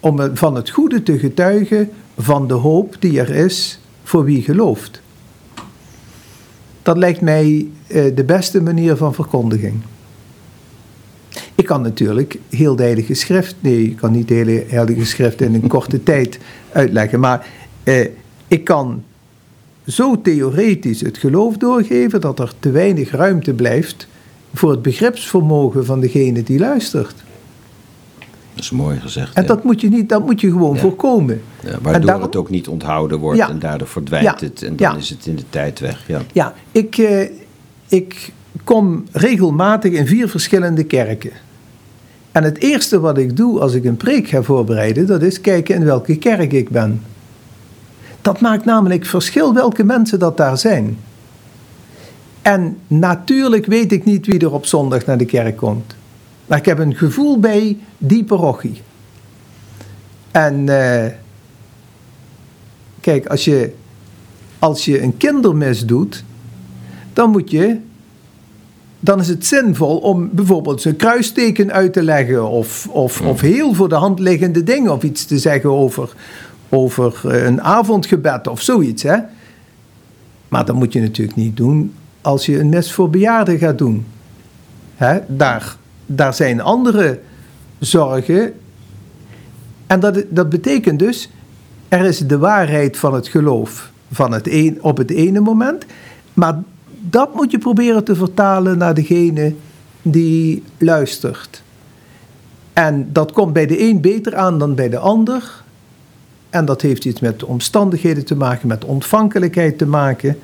om 0.00 0.36
van 0.36 0.54
het 0.54 0.70
goede 0.70 1.02
te 1.02 1.18
getuigen 1.18 1.90
van 2.18 2.48
de 2.48 2.54
hoop 2.54 2.96
die 2.98 3.20
er 3.20 3.30
is 3.30 3.80
voor 4.02 4.24
wie 4.24 4.42
gelooft. 4.42 5.00
Dat 6.88 6.96
lijkt 6.96 7.20
mij 7.20 7.68
eh, 7.86 8.04
de 8.14 8.24
beste 8.24 8.62
manier 8.62 8.96
van 8.96 9.14
verkondiging. 9.14 9.74
Ik 11.54 11.64
kan 11.64 11.82
natuurlijk 11.82 12.38
heel 12.48 12.76
de 12.76 12.82
Heilige 12.82 13.14
Schrift, 13.14 13.56
nee, 13.60 13.82
ik 13.82 13.96
kan 13.96 14.12
niet 14.12 14.28
de 14.28 14.34
hele 14.34 14.64
Heilige 14.68 15.04
Schrift 15.04 15.40
in 15.40 15.54
een 15.54 15.68
korte 15.78 16.02
tijd 16.02 16.38
uitleggen, 16.72 17.20
maar 17.20 17.46
eh, 17.82 18.06
ik 18.46 18.64
kan 18.64 19.04
zo 19.86 20.20
theoretisch 20.20 21.00
het 21.00 21.18
geloof 21.18 21.56
doorgeven 21.56 22.20
dat 22.20 22.38
er 22.38 22.52
te 22.58 22.70
weinig 22.70 23.10
ruimte 23.10 23.54
blijft 23.54 24.08
voor 24.54 24.70
het 24.70 24.82
begripsvermogen 24.82 25.84
van 25.84 26.00
degene 26.00 26.42
die 26.42 26.58
luistert. 26.58 27.14
Dat 28.58 28.66
is 28.66 28.72
mooi 28.72 29.00
gezegd. 29.00 29.34
En 29.34 29.42
ja. 29.42 29.48
dat 29.48 29.64
moet 29.64 29.80
je, 29.80 29.88
niet, 29.88 30.08
dat 30.08 30.24
moet 30.26 30.40
je 30.40 30.50
gewoon 30.50 30.74
Ja. 30.74 30.80
voorkomen. 30.80 31.42
Ja, 31.60 31.68
en 31.70 31.78
waardoor 31.82 32.04
daarom- 32.06 32.22
het 32.22 32.36
ook 32.36 32.50
niet 32.50 32.68
onthouden 32.68 33.18
wordt 33.18 33.40
en 33.40 33.58
daardoor 33.58 33.88
verdwijnt 33.88 34.40
het 34.40 34.62
en 34.62 34.76
dan 34.76 34.96
is 34.96 35.10
het 35.10 35.26
in 35.26 35.36
de 35.36 35.42
tijd 35.50 35.80
weg. 35.80 36.04
Ja. 36.06 36.20
Ja, 36.32 36.54
ik, 36.72 36.98
eh, 36.98 37.28
ik 37.88 38.32
kom 38.64 39.04
regelmatig 39.12 39.92
in 39.92 40.06
vier 40.06 40.28
verschillende 40.28 40.84
kerken. 40.84 41.30
En 42.32 42.42
het 42.44 42.58
eerste 42.58 43.00
wat 43.00 43.18
ik 43.18 43.36
doe 43.36 43.60
als 43.60 43.74
ik 43.74 43.84
een 43.84 43.96
preek 43.96 44.28
ga 44.28 44.42
voorbereiden, 44.42 45.06
dat 45.06 45.22
is 45.22 45.40
kijken 45.40 45.74
in 45.74 45.84
welke 45.84 46.16
kerk 46.16 46.52
ik 46.52 46.68
ben. 46.68 47.02
Dat 48.22 48.40
maakt 48.40 48.64
namelijk 48.64 49.06
verschil 49.06 49.54
welke 49.54 49.84
mensen 49.84 50.18
dat 50.18 50.36
daar 50.36 50.58
zijn. 50.58 50.98
En 52.42 52.76
natuurlijk 52.86 53.66
weet 53.66 53.92
ik 53.92 54.04
niet 54.04 54.26
wie 54.26 54.38
er 54.38 54.52
op 54.52 54.66
zondag 54.66 55.04
naar 55.06 55.18
de 55.18 55.24
kerk 55.24 55.56
komt. 55.56 55.96
Maar 56.48 56.58
ik 56.58 56.64
heb 56.64 56.78
een 56.78 56.94
gevoel 56.94 57.38
bij 57.38 57.78
die 57.98 58.24
parochie. 58.24 58.82
En 60.30 60.68
eh, 60.68 61.12
kijk, 63.00 63.26
als 63.26 63.44
je, 63.44 63.72
als 64.58 64.84
je 64.84 65.02
een 65.02 65.16
kindermis 65.16 65.86
doet, 65.86 66.24
dan 67.12 67.30
moet 67.30 67.50
je. 67.50 67.78
Dan 69.00 69.20
is 69.20 69.28
het 69.28 69.46
zinvol 69.46 69.98
om 69.98 70.30
bijvoorbeeld 70.32 70.84
een 70.84 70.96
kruisteken 70.96 71.72
uit 71.72 71.92
te 71.92 72.02
leggen. 72.02 72.48
Of, 72.48 72.88
of, 72.88 73.20
of 73.20 73.40
heel 73.40 73.74
voor 73.74 73.88
de 73.88 73.94
hand 73.94 74.18
liggende 74.18 74.62
dingen. 74.62 74.92
Of 74.92 75.02
iets 75.02 75.24
te 75.24 75.38
zeggen 75.38 75.70
over, 75.70 76.12
over 76.68 77.20
eh, 77.24 77.44
een 77.44 77.62
avondgebed 77.62 78.46
of 78.46 78.60
zoiets. 78.60 79.02
Hè? 79.02 79.16
Maar 80.48 80.64
dat 80.64 80.76
moet 80.76 80.92
je 80.92 81.00
natuurlijk 81.00 81.36
niet 81.36 81.56
doen 81.56 81.94
als 82.20 82.46
je 82.46 82.58
een 82.58 82.68
mis 82.68 82.92
voor 82.92 83.10
bejaarden 83.10 83.58
gaat 83.58 83.78
doen. 83.78 84.06
Hè? 84.96 85.18
Daar, 85.26 85.76
daar 86.10 86.34
zijn 86.34 86.60
andere 86.60 87.20
zorgen. 87.78 88.54
En 89.86 90.00
dat, 90.00 90.24
dat 90.28 90.48
betekent 90.48 90.98
dus, 90.98 91.30
er 91.88 92.04
is 92.04 92.18
de 92.18 92.38
waarheid 92.38 92.96
van 92.96 93.14
het 93.14 93.28
geloof 93.28 93.90
van 94.10 94.32
het 94.32 94.48
een, 94.48 94.78
op 94.82 94.96
het 94.96 95.10
ene 95.10 95.40
moment. 95.40 95.84
Maar 96.34 96.62
dat 97.00 97.34
moet 97.34 97.50
je 97.50 97.58
proberen 97.58 98.04
te 98.04 98.14
vertalen 98.14 98.78
naar 98.78 98.94
degene 98.94 99.54
die 100.02 100.62
luistert. 100.78 101.62
En 102.72 103.08
dat 103.12 103.32
komt 103.32 103.52
bij 103.52 103.66
de 103.66 103.80
een 103.80 104.00
beter 104.00 104.36
aan 104.36 104.58
dan 104.58 104.74
bij 104.74 104.88
de 104.88 104.98
ander. 104.98 105.62
En 106.50 106.64
dat 106.64 106.82
heeft 106.82 107.04
iets 107.04 107.20
met 107.20 107.44
omstandigheden 107.44 108.24
te 108.24 108.36
maken, 108.36 108.68
met 108.68 108.84
ontvankelijkheid 108.84 109.78
te 109.78 109.86
maken. 109.86 110.38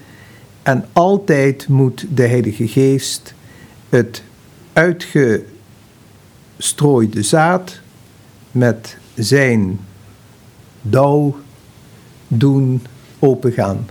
En 0.62 0.84
altijd 0.92 1.68
moet 1.68 2.06
de 2.14 2.26
Heilige 2.26 2.68
Geest 2.68 3.34
het 3.88 4.22
uitgestrooide 6.56 7.22
zaad 7.22 7.80
met 8.50 8.96
zijn 9.14 9.80
dauw 10.82 11.36
doen 12.28 12.82
opengaan. 13.18 13.86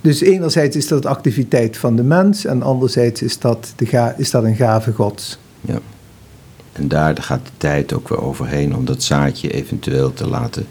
Dus 0.00 0.20
enerzijds 0.20 0.76
is 0.76 0.88
dat 0.88 1.06
activiteit 1.06 1.76
van 1.76 1.96
de 1.96 2.02
mens 2.02 2.44
en 2.44 2.62
anderzijds 2.62 3.22
is 3.22 3.38
dat, 3.38 3.72
de 3.76 3.86
ga, 3.86 4.14
is 4.16 4.30
dat 4.30 4.44
een 4.44 4.56
gave 4.56 4.92
gods. 4.92 5.38
Ja. 5.60 5.78
En 6.72 6.88
daar 6.88 7.16
gaat 7.22 7.44
de 7.44 7.50
tijd 7.56 7.92
ook 7.92 8.08
weer 8.08 8.22
overheen 8.22 8.76
om 8.76 8.84
dat 8.84 9.02
zaadje 9.02 9.50
eventueel 9.50 10.12
te 10.12 10.28
laten, 10.28 10.66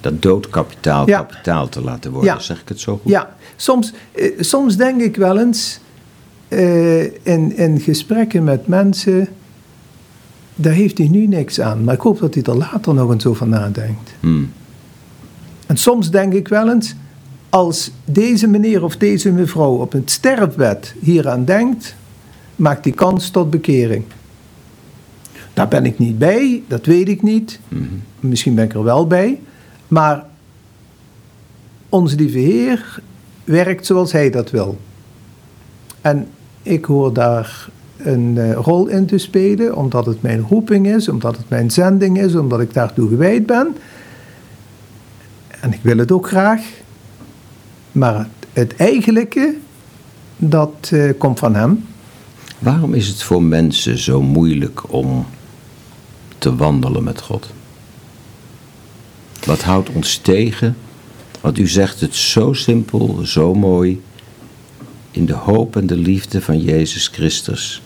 dat 0.00 0.22
doodkapitaal 0.22 1.08
Ja. 1.08 1.18
kapitaal 1.18 1.68
te 1.68 1.80
laten 1.82 2.10
worden. 2.12 2.34
Ja. 2.34 2.40
Zeg 2.40 2.60
ik 2.60 2.68
het 2.68 2.80
zo 2.80 2.98
goed? 3.02 3.10
Ja, 3.10 3.36
soms, 3.56 3.92
eh, 4.12 4.32
soms 4.40 4.76
denk 4.76 5.00
ik 5.00 5.16
wel 5.16 5.38
eens 5.38 5.80
eh, 6.50 7.02
in, 7.02 7.56
in 7.56 7.80
gesprekken 7.80 8.44
met 8.44 8.66
mensen, 8.66 9.28
daar 10.54 10.72
heeft 10.72 10.98
hij 10.98 11.08
nu 11.08 11.26
niks 11.26 11.60
aan. 11.60 11.84
Maar 11.84 11.94
ik 11.94 12.00
hoop 12.00 12.18
dat 12.18 12.34
hij 12.34 12.42
er 12.42 12.56
later 12.56 12.94
nog 12.94 13.12
eens 13.12 13.26
over 13.26 13.48
nadenkt. 13.48 14.10
Hmm. 14.20 14.52
En 15.66 15.76
soms 15.76 16.10
denk 16.10 16.32
ik 16.32 16.48
wel 16.48 16.70
eens, 16.70 16.94
als 17.48 17.90
deze 18.04 18.46
meneer 18.46 18.84
of 18.84 18.96
deze 18.96 19.32
mevrouw 19.32 19.76
op 19.76 19.92
het 19.92 20.10
sterfbed 20.10 20.94
hieraan 21.00 21.44
denkt, 21.44 21.94
maakt 22.56 22.84
die 22.84 22.92
kans 22.92 23.30
tot 23.30 23.50
bekering. 23.50 24.04
Daar 25.52 25.68
ben 25.68 25.86
ik 25.86 25.98
niet 25.98 26.18
bij, 26.18 26.62
dat 26.68 26.86
weet 26.86 27.08
ik 27.08 27.22
niet. 27.22 27.60
Misschien 28.20 28.54
ben 28.54 28.64
ik 28.64 28.74
er 28.74 28.84
wel 28.84 29.06
bij. 29.06 29.40
Maar 29.88 30.24
onze 31.88 32.16
lieve 32.16 32.38
Heer 32.38 33.02
werkt 33.44 33.86
zoals 33.86 34.12
Hij 34.12 34.30
dat 34.30 34.50
wil. 34.50 34.78
En 36.00 36.26
ik 36.62 36.84
hoor 36.84 37.12
daar 37.12 37.68
een 37.96 38.38
eh, 38.38 38.52
rol 38.52 38.86
in 38.86 39.06
te 39.06 39.18
spelen, 39.18 39.76
omdat 39.76 40.06
het 40.06 40.22
mijn 40.22 40.40
roeping 40.40 40.86
is, 40.86 41.08
omdat 41.08 41.36
het 41.36 41.48
mijn 41.48 41.70
zending 41.70 42.20
is, 42.20 42.34
omdat 42.34 42.60
ik 42.60 42.74
daartoe 42.74 43.08
gewijd 43.08 43.46
ben. 43.46 43.76
En 45.60 45.72
ik 45.72 45.80
wil 45.82 45.96
het 45.96 46.12
ook 46.12 46.28
graag. 46.28 46.62
Maar 47.92 48.28
het, 48.52 48.76
eigenlijke, 48.76 49.56
dat 50.36 50.90
eh, 50.90 51.10
komt 51.18 51.38
van 51.38 51.54
Hem. 51.54 51.84
Waarom 52.58 52.94
is 52.94 53.08
het 53.08 53.22
voor 53.22 53.42
mensen 53.42 53.98
zo 53.98 54.22
moeilijk 54.22 54.92
om 54.92 55.26
te 56.38 56.56
wandelen 56.56 57.04
met 57.04 57.20
God? 57.20 57.50
Wat 59.44 59.62
houdt 59.62 59.90
ons 59.90 60.16
tegen? 60.16 60.76
Want 61.40 61.58
u 61.58 61.68
zegt 61.68 62.00
het 62.00 62.14
zo 62.14 62.52
simpel, 62.52 63.20
zo 63.24 63.54
mooi. 63.54 64.00
In 65.10 65.26
de 65.26 65.32
hoop 65.32 65.76
en 65.76 65.86
de 65.86 65.96
liefde 65.96 66.40
van 66.40 66.60
Jezus 66.60 67.08
Christus 67.08 67.82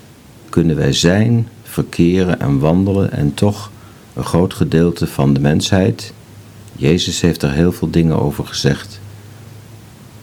kunnen 0.48 0.76
wij 0.76 0.92
zijn, 0.92 1.48
verkeren 1.62 2.40
en 2.40 2.58
wandelen 2.58 3.12
en 3.12 3.34
toch 3.34 3.70
een 4.14 4.24
groot 4.24 4.54
gedeelte 4.54 5.06
van 5.06 5.34
de 5.34 5.40
mensheid, 5.40 6.12
Jezus 6.76 7.20
heeft 7.20 7.42
er 7.42 7.52
heel 7.52 7.72
veel 7.72 7.90
dingen 7.90 8.20
over 8.20 8.46
gezegd, 8.46 9.00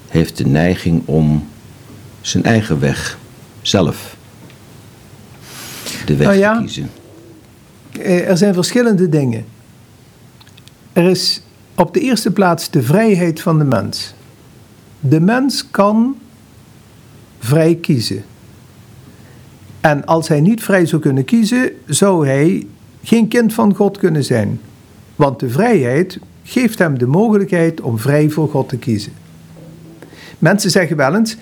heeft 0.08 0.38
de 0.38 0.45
neiging 0.45 1.02
om 1.06 1.47
zijn 2.22 2.43
eigen 2.43 2.80
weg 2.80 3.18
zelf 3.62 4.16
de 6.06 6.16
weg 6.16 6.28
Nou 6.28 6.39
ja. 6.39 6.54
te 6.54 6.60
kiezen. 6.60 6.89
Eh, 7.91 8.30
Er 8.30 8.38
zijn 8.38 8.54
verschillende 8.54 9.10
dingen. 9.10 9.45
Er 10.93 11.10
is 11.10 11.41
op 11.76 11.93
de 11.93 11.99
eerste 11.99 12.32
plaats 12.32 12.70
de 12.70 12.82
vrijheid 12.82 13.41
van 13.41 13.58
de 13.58 13.64
mens. 13.64 14.14
De 14.99 15.20
mens 15.20 15.72
kan 15.72 16.16
vrij 17.42 17.76
kiezen. 17.76 18.24
En 19.80 20.06
als 20.06 20.28
hij 20.28 20.42
niet 20.42 20.64
vrij 20.64 20.86
zou 20.86 21.02
kunnen 21.02 21.26
kiezen, 21.26 21.72
zou 21.86 22.28
hij 22.28 22.68
geen 23.04 23.28
kind 23.28 23.54
van 23.54 23.76
God 23.76 23.98
kunnen 23.98 24.24
zijn. 24.24 24.60
Want 25.16 25.39
de 25.39 25.50
vrijheid 25.50 26.20
geeft 26.44 26.80
hem 26.80 26.98
de 26.98 27.06
mogelijkheid 27.06 27.82
om 27.82 28.00
vrij 28.00 28.30
voor 28.30 28.50
God 28.50 28.70
te 28.70 28.78
kiezen. 28.78 29.12
Mensen 30.39 30.72
zeggen 30.72 30.98
wel 30.98 31.16
eens: 31.16 31.38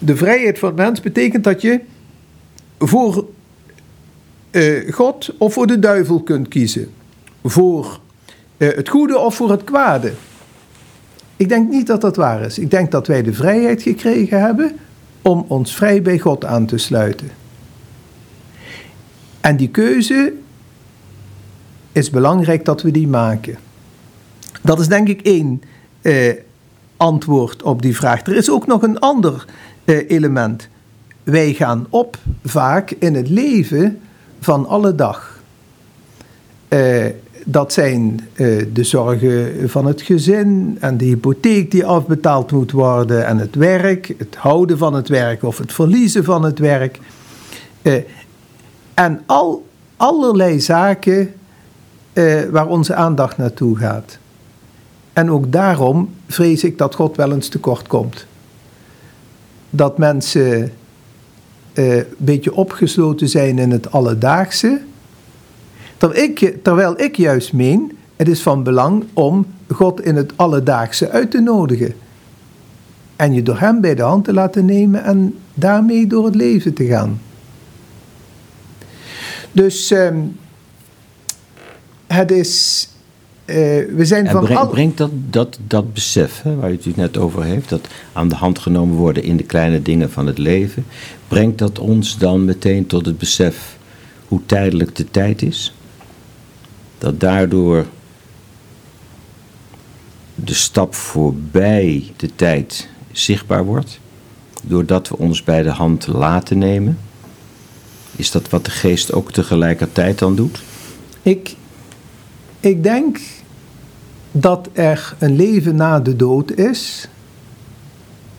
de 0.00 0.16
vrijheid 0.16 0.58
van 0.58 0.76
de 0.76 0.82
mens 0.82 1.00
betekent 1.00 1.44
dat 1.44 1.62
je 1.62 1.80
voor 2.78 3.26
eh, 4.50 4.92
God 4.92 5.34
of 5.38 5.52
voor 5.52 5.66
de 5.66 5.78
duivel 5.78 6.22
kunt 6.22 6.48
kiezen. 6.48 6.88
Voor 7.42 8.00
eh, 8.56 8.68
het 8.74 8.88
goede 8.88 9.18
of 9.18 9.34
voor 9.34 9.50
het 9.50 9.64
kwade. 9.64 10.12
Ik 11.36 11.48
denk 11.48 11.70
niet 11.70 11.86
dat 11.86 12.00
dat 12.00 12.16
waar 12.16 12.42
is. 12.42 12.58
Ik 12.58 12.70
denk 12.70 12.90
dat 12.90 13.06
wij 13.06 13.22
de 13.22 13.32
vrijheid 13.32 13.82
gekregen 13.82 14.40
hebben 14.40 14.72
om 15.22 15.44
ons 15.48 15.74
vrij 15.74 16.02
bij 16.02 16.18
God 16.18 16.44
aan 16.44 16.66
te 16.66 16.78
sluiten. 16.78 17.30
En 19.40 19.56
die 19.56 19.68
keuze 19.68 20.32
is 21.92 22.10
belangrijk 22.10 22.64
dat 22.64 22.82
we 22.82 22.90
die 22.90 23.08
maken. 23.08 23.58
Dat 24.62 24.80
is 24.80 24.88
denk 24.88 25.08
ik 25.08 25.20
één 25.20 25.62
eh, 26.02 26.34
antwoord 26.96 27.62
op 27.62 27.82
die 27.82 27.96
vraag. 27.96 28.26
Er 28.26 28.36
is 28.36 28.50
ook 28.50 28.66
nog 28.66 28.82
een 28.82 28.98
ander 28.98 29.44
eh, 29.84 30.10
element. 30.10 30.68
Wij 31.22 31.52
gaan 31.52 31.86
op 31.90 32.18
vaak 32.44 32.90
in 32.90 33.14
het 33.14 33.28
leven 33.28 34.00
van 34.40 34.66
alle 34.66 34.94
dag. 34.94 35.42
Eh, 36.68 37.06
dat 37.44 37.72
zijn 37.72 38.20
eh, 38.32 38.64
de 38.72 38.84
zorgen 38.84 39.70
van 39.70 39.86
het 39.86 40.02
gezin 40.02 40.76
en 40.80 40.96
de 40.96 41.04
hypotheek 41.04 41.70
die 41.70 41.86
afbetaald 41.86 42.52
moet 42.52 42.70
worden 42.70 43.26
en 43.26 43.38
het 43.38 43.54
werk, 43.54 44.14
het 44.18 44.36
houden 44.36 44.78
van 44.78 44.94
het 44.94 45.08
werk 45.08 45.42
of 45.42 45.58
het 45.58 45.72
verliezen 45.72 46.24
van 46.24 46.44
het 46.44 46.58
werk. 46.58 46.98
Eh, 47.82 47.94
en 48.94 49.22
al, 49.26 49.66
allerlei 49.96 50.60
zaken 50.60 51.34
eh, 52.12 52.42
waar 52.50 52.66
onze 52.66 52.94
aandacht 52.94 53.36
naartoe 53.36 53.76
gaat. 53.76 54.18
En 55.12 55.30
ook 55.30 55.52
daarom 55.52 56.10
vrees 56.26 56.64
ik 56.64 56.78
dat 56.78 56.94
God 56.94 57.16
wel 57.16 57.32
eens 57.32 57.48
tekort 57.48 57.86
komt. 57.86 58.26
Dat 59.70 59.98
mensen 59.98 60.72
een 61.72 62.04
beetje 62.16 62.54
opgesloten 62.54 63.28
zijn 63.28 63.58
in 63.58 63.70
het 63.70 63.92
alledaagse. 63.92 64.80
Terwijl 66.00 66.22
ik, 66.22 66.56
terwijl 66.62 67.00
ik 67.00 67.16
juist 67.16 67.52
meen, 67.52 67.92
het 68.16 68.28
is 68.28 68.42
van 68.42 68.62
belang 68.62 69.04
om 69.12 69.46
God 69.68 70.00
in 70.00 70.16
het 70.16 70.32
alledaagse 70.36 71.10
uit 71.10 71.30
te 71.30 71.40
nodigen. 71.40 71.94
En 73.16 73.32
je 73.32 73.42
door 73.42 73.58
Hem 73.58 73.80
bij 73.80 73.94
de 73.94 74.02
hand 74.02 74.24
te 74.24 74.32
laten 74.32 74.64
nemen 74.64 75.04
en 75.04 75.38
daarmee 75.54 76.06
door 76.06 76.24
het 76.24 76.34
leven 76.34 76.74
te 76.74 76.86
gaan. 76.86 77.20
Dus 79.52 79.90
ehm, 79.90 80.18
het 82.06 82.30
is 82.30 82.88
eh, 83.44 83.56
we 83.96 84.04
zijn 84.04 84.26
En 84.26 84.32
van 84.32 84.44
breng- 84.44 84.58
al... 84.58 84.68
brengt 84.68 84.98
dat, 84.98 85.10
dat, 85.30 85.58
dat 85.66 85.94
besef, 85.94 86.42
hè, 86.42 86.56
waar 86.56 86.70
u 86.70 86.78
het 86.82 86.96
net 86.96 87.16
over 87.16 87.44
heeft, 87.44 87.68
dat 87.68 87.88
aan 88.12 88.28
de 88.28 88.34
hand 88.34 88.58
genomen 88.58 88.96
worden 88.96 89.22
in 89.22 89.36
de 89.36 89.44
kleine 89.44 89.82
dingen 89.82 90.10
van 90.10 90.26
het 90.26 90.38
leven, 90.38 90.84
brengt 91.28 91.58
dat 91.58 91.78
ons 91.78 92.18
dan 92.18 92.44
meteen 92.44 92.86
tot 92.86 93.06
het 93.06 93.18
besef 93.18 93.76
hoe 94.28 94.40
tijdelijk 94.46 94.96
de 94.96 95.10
tijd 95.10 95.42
is? 95.42 95.74
Dat 97.00 97.20
daardoor 97.20 97.86
de 100.34 100.54
stap 100.54 100.94
voorbij 100.94 102.12
de 102.16 102.34
tijd 102.34 102.88
zichtbaar 103.12 103.64
wordt, 103.64 104.00
doordat 104.62 105.08
we 105.08 105.16
ons 105.16 105.44
bij 105.44 105.62
de 105.62 105.70
hand 105.70 106.06
laten 106.06 106.58
nemen? 106.58 106.98
Is 108.16 108.30
dat 108.30 108.48
wat 108.48 108.64
de 108.64 108.70
geest 108.70 109.12
ook 109.12 109.32
tegelijkertijd 109.32 110.18
dan 110.18 110.34
doet? 110.34 110.62
Ik, 111.22 111.56
ik 112.60 112.82
denk 112.82 113.20
dat 114.30 114.68
er 114.72 115.14
een 115.18 115.36
leven 115.36 115.76
na 115.76 116.00
de 116.00 116.16
dood 116.16 116.52
is, 116.52 117.08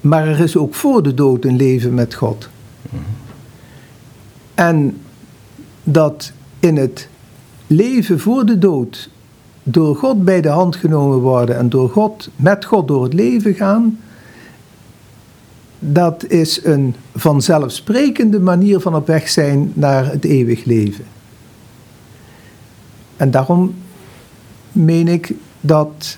maar 0.02 0.28
er 0.28 0.40
is 0.40 0.58
ook 0.58 0.76
voor 0.76 1.04
de 1.04 1.14
dood 1.14 1.46
een 1.46 1.56
leven 1.56 1.94
met 1.94 2.14
God. 2.14 2.50
En 4.54 5.02
dat 5.84 6.32
in 6.60 6.78
het 6.78 7.10
leven 7.72 8.20
voor 8.20 8.46
de 8.46 8.58
dood 8.58 9.10
door 9.64 9.96
God 9.96 10.26
bij 10.26 10.42
de 10.42 10.50
hand 10.50 10.76
genomen 10.76 11.18
worden 11.18 11.58
en 11.58 11.70
door 11.70 11.90
God, 11.90 12.30
met 12.36 12.66
God 12.66 12.88
door 12.88 13.04
het 13.04 13.14
leven 13.14 13.54
gaan, 13.54 14.00
dat 15.80 16.26
is 16.28 16.64
een 16.64 16.96
vanzelfsprekende 17.16 18.40
manier 18.40 18.80
van 18.80 18.96
op 18.96 19.08
weg 19.08 19.30
zijn 19.30 19.72
naar 19.76 20.12
het 20.12 20.24
eeuwig 20.24 20.64
leven. 20.64 21.06
En 23.18 23.32
daarom 23.32 23.76
meen 24.72 25.08
ik 25.08 25.34
dat, 25.62 26.18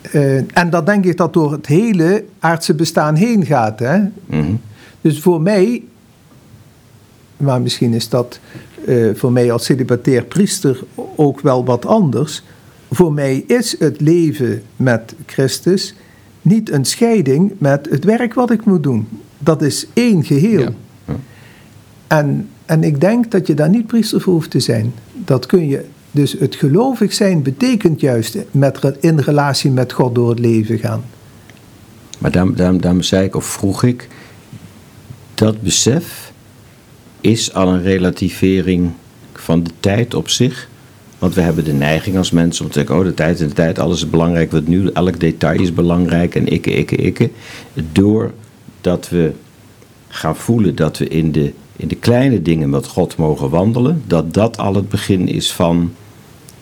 eh, 0.00 0.56
en 0.58 0.70
dat 0.70 0.86
denk 0.86 1.04
ik 1.04 1.16
dat 1.16 1.32
door 1.32 1.52
het 1.52 1.66
hele 1.66 2.24
aardse 2.38 2.74
bestaan 2.74 3.14
heen 3.14 3.46
gaat. 3.46 3.78
Hè? 3.78 3.98
Mhm. 4.26 4.54
Dus 5.00 5.20
voor 5.20 5.40
mij, 5.40 5.82
maar 7.36 7.60
misschien 7.60 7.92
is 7.92 8.08
dat 8.08 8.40
voor 9.14 9.32
mij 9.32 9.52
als 9.52 9.64
celibatair 9.64 10.24
priester 10.24 10.82
ook 11.16 11.40
wel 11.40 11.64
wat 11.64 11.86
anders. 11.86 12.42
Voor 12.90 13.12
mij 13.12 13.44
is 13.46 13.76
het 13.78 14.00
leven 14.00 14.62
met 14.76 15.14
Christus 15.26 15.94
niet 16.42 16.70
een 16.70 16.84
scheiding 16.84 17.52
met 17.58 17.88
het 17.90 18.04
werk 18.04 18.34
wat 18.34 18.50
ik 18.50 18.64
moet 18.64 18.82
doen. 18.82 19.08
Dat 19.38 19.62
is 19.62 19.86
één 19.92 20.24
geheel. 20.24 20.60
Ja. 20.60 20.72
Ja. 21.04 21.16
En, 22.06 22.48
en 22.66 22.84
ik 22.84 23.00
denk 23.00 23.30
dat 23.30 23.46
je 23.46 23.54
daar 23.54 23.68
niet 23.68 23.86
priester 23.86 24.20
voor 24.20 24.32
hoeft 24.32 24.50
te 24.50 24.60
zijn. 24.60 24.94
Dat 25.12 25.46
kun 25.46 25.68
je. 25.68 25.84
Dus 26.10 26.32
het 26.38 26.54
gelovig 26.54 27.12
zijn 27.12 27.42
betekent 27.42 28.00
juist 28.00 28.36
met, 28.50 28.80
in 29.00 29.18
relatie 29.18 29.70
met 29.70 29.92
God 29.92 30.14
door 30.14 30.30
het 30.30 30.38
leven 30.38 30.78
gaan. 30.78 31.04
Maar 32.18 32.30
daarom, 32.30 32.56
daarom, 32.56 32.80
daarom 32.80 33.02
zei 33.02 33.24
ik, 33.24 33.36
of 33.36 33.44
vroeg 33.44 33.82
ik, 33.82 34.08
dat 35.34 35.62
besef 35.62 36.31
is 37.22 37.54
al 37.54 37.68
een 37.68 37.82
relativering 37.82 38.90
van 39.32 39.62
de 39.62 39.70
tijd 39.80 40.14
op 40.14 40.28
zich. 40.28 40.68
Want 41.18 41.34
we 41.34 41.40
hebben 41.40 41.64
de 41.64 41.72
neiging 41.72 42.16
als 42.16 42.30
mensen 42.30 42.64
om 42.64 42.70
te 42.70 42.78
zeggen, 42.78 42.98
oh 42.98 43.04
de 43.04 43.14
tijd 43.14 43.40
en 43.40 43.48
de 43.48 43.54
tijd, 43.54 43.78
alles 43.78 43.96
is 43.96 44.10
belangrijk, 44.10 44.52
wat 44.52 44.66
nu, 44.66 44.90
elk 44.92 45.20
detail 45.20 45.60
is 45.60 45.74
belangrijk 45.74 46.34
en 46.34 46.48
ikke, 46.48 46.70
ikke, 46.70 46.96
ikke. 46.96 47.30
Doordat 47.92 49.08
we 49.08 49.32
gaan 50.08 50.36
voelen 50.36 50.74
dat 50.74 50.98
we 50.98 51.08
in 51.08 51.32
de, 51.32 51.52
in 51.76 51.88
de 51.88 51.96
kleine 51.96 52.42
dingen 52.42 52.70
met 52.70 52.86
God 52.86 53.16
mogen 53.16 53.50
wandelen, 53.50 54.02
dat 54.06 54.34
dat 54.34 54.58
al 54.58 54.74
het 54.74 54.88
begin 54.88 55.28
is 55.28 55.52
van 55.52 55.92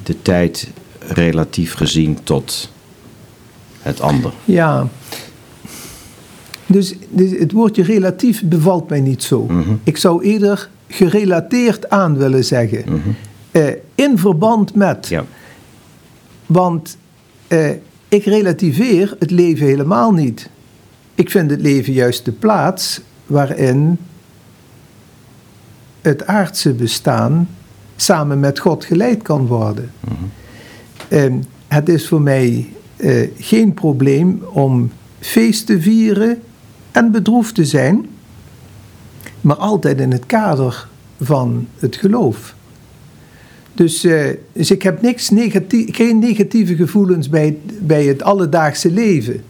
de 0.03 0.23
tijd 0.23 0.71
relatief 0.99 1.75
gezien 1.75 2.19
tot 2.23 2.71
het 3.79 4.01
ander. 4.01 4.33
Ja. 4.45 4.89
Dus, 6.73 6.95
dus 7.09 7.31
het 7.39 7.53
woordje 7.53 7.83
relatief 7.83 8.45
bevalt 8.45 8.89
mij 8.89 9.01
niet 9.01 9.23
zo. 9.23 9.45
Mhm. 9.45 9.75
Ik 9.85 9.97
zou 9.97 10.23
eerder 10.23 10.69
gerelateerd 10.89 11.91
aan 11.91 12.17
willen 12.17 12.45
zeggen. 12.45 12.85
Eh, 13.51 13.67
in 13.95 14.19
verband 14.19 14.75
met. 14.75 15.07
Ja. 15.09 15.25
Want 16.47 16.97
eh, 17.49 17.71
ik 18.09 18.25
relativeer 18.25 19.17
het 19.19 19.31
leven 19.31 19.67
helemaal 19.67 20.13
niet. 20.13 20.51
Ik 21.15 21.31
vind 21.31 21.51
het 21.51 21.61
leven 21.61 21.93
juist 21.93 22.25
de 22.25 22.33
plaats 22.33 23.01
waarin 23.27 23.99
het 26.01 26.27
aardse 26.27 26.73
bestaan 26.73 27.49
samen 27.97 28.41
met 28.41 28.59
God 28.59 28.85
geleid 28.85 29.23
kan 29.23 29.47
worden. 29.47 29.93
Ehm, 31.09 31.35
het 31.69 31.89
is 31.89 32.09
voor 32.09 32.21
mij 32.21 32.69
eh, 32.97 33.29
geen 33.39 33.75
probleem 33.75 34.43
om 34.53 34.91
feest 35.21 35.67
te 35.67 35.81
vieren 35.81 36.43
en 36.93 37.11
bedroefd 37.11 37.55
te 37.55 37.65
zijn, 37.65 38.07
maar 39.41 39.57
altijd 39.57 40.01
in 40.01 40.13
het 40.13 40.27
kader 40.27 40.89
van 41.21 41.67
het 41.79 41.97
geloof. 41.97 42.55
Dus, 43.75 44.05
eh, 44.05 44.31
dus 44.53 44.71
ik 44.71 44.83
heb 44.83 45.03
niks 45.03 45.31
negatief, 45.31 45.97
geen 45.97 46.19
negatieve 46.19 46.77
gevoelens 46.77 47.29
bij, 47.29 47.59
bij 47.81 48.05
het 48.05 48.23
alledaagse 48.23 48.91
leven. 48.91 49.43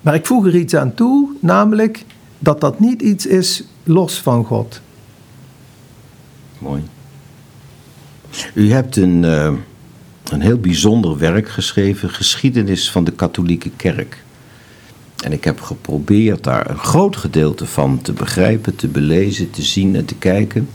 Maar 0.00 0.14
ik 0.14 0.26
voeg 0.26 0.46
er 0.46 0.56
iets 0.56 0.74
aan 0.74 0.94
toe, 0.94 1.28
namelijk 1.40 2.04
dat 2.38 2.60
dat 2.60 2.80
niet 2.80 3.02
iets 3.02 3.26
is 3.26 3.64
los 3.82 4.20
van 4.20 4.44
God. 4.44 4.80
Mooi. 6.58 6.82
U 8.54 8.70
hebt 8.70 8.96
een, 8.96 9.24
eh, 9.24 9.52
een 10.32 10.40
heel 10.40 10.58
bijzonder 10.58 11.18
werk 11.18 11.48
geschreven, 11.48 12.10
Geschiedenis 12.10 12.90
van 12.90 13.04
de 13.04 13.12
Katholieke 13.12 13.70
Kerk. 13.76 14.23
En 15.24 15.32
ik 15.32 15.44
heb 15.44 15.60
geprobeerd 15.60 16.44
daar 16.44 16.70
een 16.70 16.78
groot 16.78 17.16
gedeelte 17.16 17.66
van 17.66 18.02
te 18.02 18.12
begrijpen, 18.12 18.76
te 18.76 18.88
belezen, 18.88 19.50
te 19.50 19.62
zien 19.62 19.96
en 19.96 20.04
te 20.04 20.14
kijken. 20.14 20.68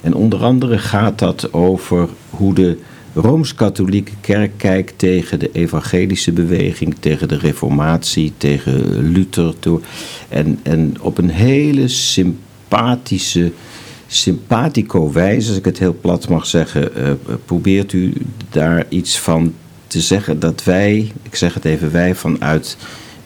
En 0.00 0.14
onder 0.14 0.42
andere 0.42 0.78
gaat 0.78 1.18
dat 1.18 1.52
over 1.52 2.08
hoe 2.30 2.54
de 2.54 2.78
Rooms-Katholieke 3.14 4.12
Kerk 4.20 4.52
kijkt 4.56 4.98
tegen 4.98 5.38
de 5.38 5.50
evangelische 5.52 6.32
beweging, 6.32 6.94
tegen 7.00 7.28
de 7.28 7.38
Reformatie, 7.38 8.32
tegen 8.36 9.10
Luther. 9.12 9.54
En, 10.28 10.58
en 10.62 10.96
op 11.00 11.18
een 11.18 11.30
hele 11.30 11.88
sympathische, 11.88 13.52
sympathico 14.06 15.12
wijze, 15.12 15.48
als 15.48 15.58
ik 15.58 15.64
het 15.64 15.78
heel 15.78 15.96
plat 16.00 16.28
mag 16.28 16.46
zeggen, 16.46 16.94
eh, 16.96 17.12
probeert 17.44 17.92
u 17.92 18.12
daar 18.50 18.86
iets 18.88 19.18
van 19.18 19.54
te 19.86 20.00
zeggen 20.00 20.40
dat 20.40 20.64
wij, 20.64 21.12
ik 21.22 21.34
zeg 21.36 21.54
het 21.54 21.64
even 21.64 21.92
wij, 21.92 22.14
vanuit 22.14 22.76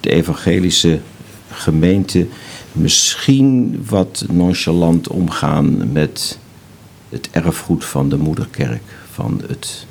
de 0.04 0.10
evangelische 0.10 0.98
gemeente 1.50 2.26
misschien 2.72 3.82
wat 3.88 4.24
nonchalant 4.32 5.08
omgaan 5.08 5.92
met 5.92 6.38
het 7.08 7.28
erfgoed 7.30 7.84
van 7.84 8.08
de 8.08 8.16
moederkerk. 8.16 8.82
Van 9.12 9.42
het, 9.46 9.86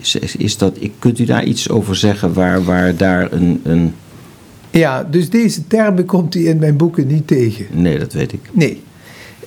is, 0.00 0.16
is- 0.36 0.56
dat, 0.56 0.76
ik, 0.80 0.92
kunt 0.98 1.18
u 1.18 1.24
daar 1.24 1.44
iets 1.44 1.68
over 1.68 1.96
zeggen 1.96 2.32
waar, 2.32 2.64
waar 2.64 2.96
daar 2.96 3.32
een, 3.32 3.60
een... 3.64 3.94
Ja, 4.70 5.04
dus 5.04 5.30
deze 5.30 5.66
termen 5.66 6.04
komt 6.06 6.34
hij 6.34 6.42
in 6.42 6.58
mijn 6.58 6.76
boeken 6.76 7.06
niet 7.06 7.26
tegen. 7.26 7.66
Nee, 7.70 7.98
dat 7.98 8.12
weet 8.12 8.32
ik. 8.32 8.40
Nee. 8.52 8.82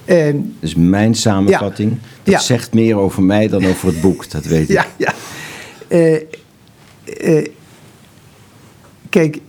Dat 0.05 0.35
is 0.59 0.75
mijn 0.75 1.15
samenvatting. 1.15 1.97
Dat 2.23 2.33
Ja. 2.33 2.39
zegt 2.39 2.73
meer 2.73 2.95
over 2.97 3.23
mij 3.23 3.47
dan 3.47 3.65
over 3.65 3.87
het 3.87 4.01
boek, 4.01 4.29
dat 4.31 4.45
weet 4.45 4.69
ik. 4.69 4.75
Ja, 4.75 4.85
ja. 4.97 5.13
Eh, 5.87 6.15
eh, 7.19 7.45
kijk, 9.15 9.41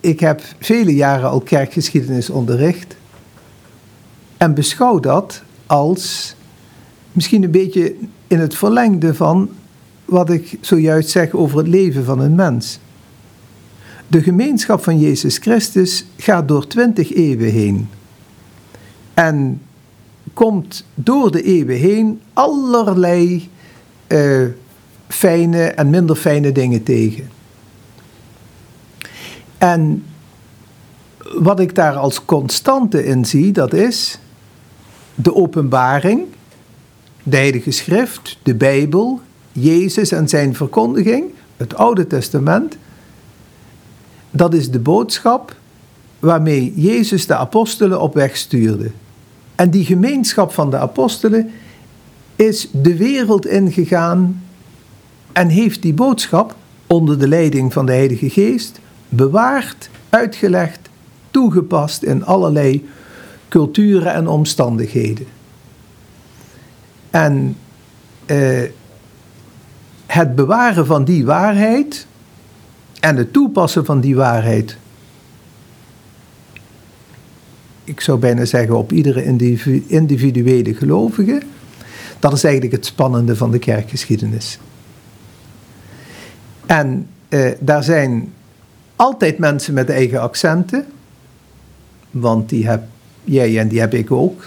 ik 0.00 0.20
heb 0.20 0.42
vele 0.58 0.94
jaren 0.94 1.30
al 1.30 1.40
kerkgeschiedenis 1.40 2.30
onderricht. 2.30 2.96
En 4.36 4.54
beschouw 4.54 5.00
dat 5.00 5.42
als 5.66 6.34
misschien 7.12 7.42
een 7.42 7.50
beetje 7.50 7.94
in 8.26 8.38
het 8.38 8.54
verlengde 8.54 9.14
van 9.14 9.50
wat 10.04 10.30
ik 10.30 10.58
zojuist 10.60 11.10
zeg 11.10 11.32
over 11.32 11.58
het 11.58 11.66
leven 11.66 12.04
van 12.04 12.20
een 12.20 12.34
mens. 12.34 12.78
De 14.06 14.22
gemeenschap 14.22 14.82
van 14.82 14.98
Jezus 14.98 15.38
Christus 15.38 16.04
gaat 16.16 16.48
door 16.48 16.66
twintig 16.66 17.14
eeuwen 17.14 17.50
heen. 17.50 17.88
En 19.14 19.62
komt 20.32 20.84
door 20.94 21.30
de 21.30 21.42
eeuwen 21.42 21.76
heen 21.76 22.20
allerlei 22.32 23.48
eh, 24.06 24.44
fijne 25.08 25.64
en 25.64 25.90
minder 25.90 26.16
fijne 26.16 26.52
dingen 26.52 26.82
tegen. 26.82 27.36
En 29.58 30.04
wat 31.34 31.60
ik 31.60 31.74
daar 31.74 31.96
als 31.96 32.24
constante 32.24 33.04
in 33.04 33.24
zie, 33.24 33.52
dat 33.52 33.72
is 33.72 34.18
de 35.14 35.34
openbaring, 35.34 36.22
de 37.22 37.36
Heilige 37.36 37.70
Schrift, 37.70 38.38
de 38.42 38.54
Bijbel, 38.54 39.20
Jezus 39.52 40.12
en 40.12 40.28
zijn 40.28 40.54
verkondiging, 40.54 41.24
het 41.56 41.74
Oude 41.74 42.06
Testament. 42.06 42.76
Dat 44.30 44.54
is 44.54 44.70
de 44.70 44.78
boodschap 44.78 45.56
waarmee 46.18 46.72
Jezus 46.76 47.26
de 47.26 47.34
apostelen 47.34 48.00
op 48.00 48.14
weg 48.14 48.36
stuurde. 48.36 48.90
En 49.54 49.70
die 49.70 49.84
gemeenschap 49.84 50.52
van 50.52 50.70
de 50.70 50.76
apostelen 50.76 51.50
is 52.36 52.68
de 52.72 52.96
wereld 52.96 53.46
ingegaan 53.46 54.42
en 55.32 55.48
heeft 55.48 55.82
die 55.82 55.94
boodschap 55.94 56.54
onder 56.86 57.18
de 57.18 57.28
leiding 57.28 57.72
van 57.72 57.86
de 57.86 57.92
Heilige 57.92 58.30
Geest 58.30 58.80
bewaard, 59.08 59.90
uitgelegd, 60.08 60.88
toegepast 61.30 62.02
in 62.02 62.24
allerlei 62.24 62.88
culturen 63.48 64.12
en 64.12 64.28
omstandigheden. 64.28 65.26
En 67.10 67.56
eh, 68.26 68.62
het 70.06 70.34
bewaren 70.34 70.86
van 70.86 71.04
die 71.04 71.24
waarheid 71.24 72.06
en 73.00 73.16
het 73.16 73.32
toepassen 73.32 73.84
van 73.84 74.00
die 74.00 74.16
waarheid, 74.16 74.76
ik 77.84 78.00
zou 78.00 78.18
bijna 78.18 78.44
zeggen 78.44 78.76
op 78.76 78.92
iedere 78.92 79.24
individu- 79.24 79.84
individuele 79.86 80.74
gelovige, 80.74 81.42
dat 82.18 82.32
is 82.32 82.44
eigenlijk 82.44 82.74
het 82.74 82.86
spannende 82.86 83.36
van 83.36 83.50
de 83.50 83.58
kerkgeschiedenis. 83.58 84.58
En 86.66 87.08
eh, 87.28 87.50
daar 87.60 87.82
zijn 87.82 88.32
altijd 88.98 89.38
mensen 89.38 89.74
met 89.74 89.90
eigen 89.90 90.20
accenten, 90.20 90.86
want 92.10 92.48
die 92.48 92.68
heb 92.68 92.82
jij 93.24 93.58
en 93.58 93.68
die 93.68 93.80
heb 93.80 93.94
ik 93.94 94.10
ook. 94.10 94.42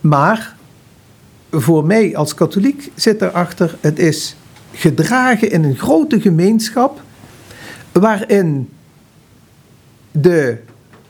Maar 0.00 0.56
voor 1.50 1.84
mij 1.84 2.16
als 2.16 2.34
katholiek 2.34 2.90
zit 2.94 3.22
erachter, 3.22 3.76
het 3.80 3.98
is 3.98 4.36
gedragen 4.72 5.50
in 5.50 5.64
een 5.64 5.76
grote 5.76 6.20
gemeenschap 6.20 7.02
waarin 7.92 8.68
de 10.10 10.56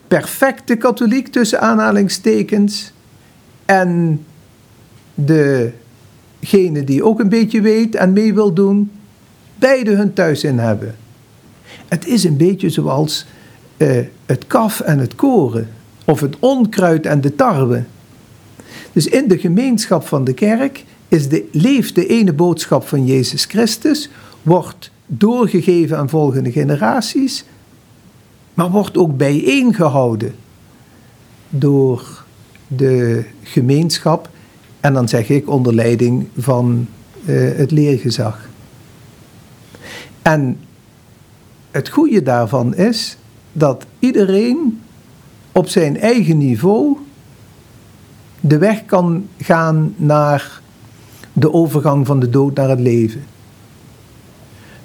perfecte 0.08 0.76
katholiek 0.76 1.28
tussen 1.28 1.60
aanhalingstekens 1.60 2.92
en 3.64 4.24
degene 5.14 6.84
die 6.84 7.04
ook 7.04 7.20
een 7.20 7.28
beetje 7.28 7.60
weet 7.60 7.94
en 7.94 8.12
mee 8.12 8.34
wil 8.34 8.52
doen, 8.52 8.90
beide 9.58 9.90
hun 9.90 10.12
thuis 10.12 10.44
in 10.44 10.58
hebben. 10.58 10.94
Het 11.88 12.06
is 12.06 12.24
een 12.24 12.36
beetje 12.36 12.70
zoals 12.70 13.26
eh, 13.76 13.98
het 14.26 14.46
kaf 14.46 14.80
en 14.80 14.98
het 14.98 15.14
koren, 15.14 15.68
of 16.04 16.20
het 16.20 16.36
onkruid 16.38 17.06
en 17.06 17.20
de 17.20 17.34
tarwe. 17.34 17.84
Dus 18.92 19.06
in 19.06 19.28
de 19.28 19.38
gemeenschap 19.38 20.06
van 20.06 20.24
de 20.24 20.32
kerk 20.32 20.84
is 21.08 21.28
de, 21.28 21.48
leeft 21.52 21.94
de 21.94 22.06
ene 22.06 22.32
boodschap 22.32 22.86
van 22.86 23.06
Jezus 23.06 23.44
Christus, 23.44 24.10
wordt 24.42 24.90
doorgegeven 25.06 25.98
aan 25.98 26.08
volgende 26.08 26.52
generaties, 26.52 27.44
maar 28.54 28.70
wordt 28.70 28.96
ook 28.96 29.16
bijeengehouden 29.16 30.34
door 31.48 32.24
de 32.66 33.24
gemeenschap 33.42 34.28
en 34.80 34.92
dan 34.92 35.08
zeg 35.08 35.28
ik 35.28 35.50
onder 35.50 35.74
leiding 35.74 36.26
van 36.36 36.86
eh, 37.24 37.34
het 37.56 37.70
leergezag. 37.70 38.48
En 40.26 40.58
het 41.70 41.88
goede 41.88 42.22
daarvan 42.22 42.74
is 42.74 43.18
dat 43.52 43.86
iedereen 43.98 44.80
op 45.52 45.68
zijn 45.68 46.00
eigen 46.00 46.38
niveau 46.38 46.96
de 48.40 48.58
weg 48.58 48.84
kan 48.84 49.28
gaan 49.38 49.94
naar 49.96 50.60
de 51.32 51.52
overgang 51.52 52.06
van 52.06 52.20
de 52.20 52.30
dood 52.30 52.54
naar 52.54 52.68
het 52.68 52.80
leven. 52.80 53.24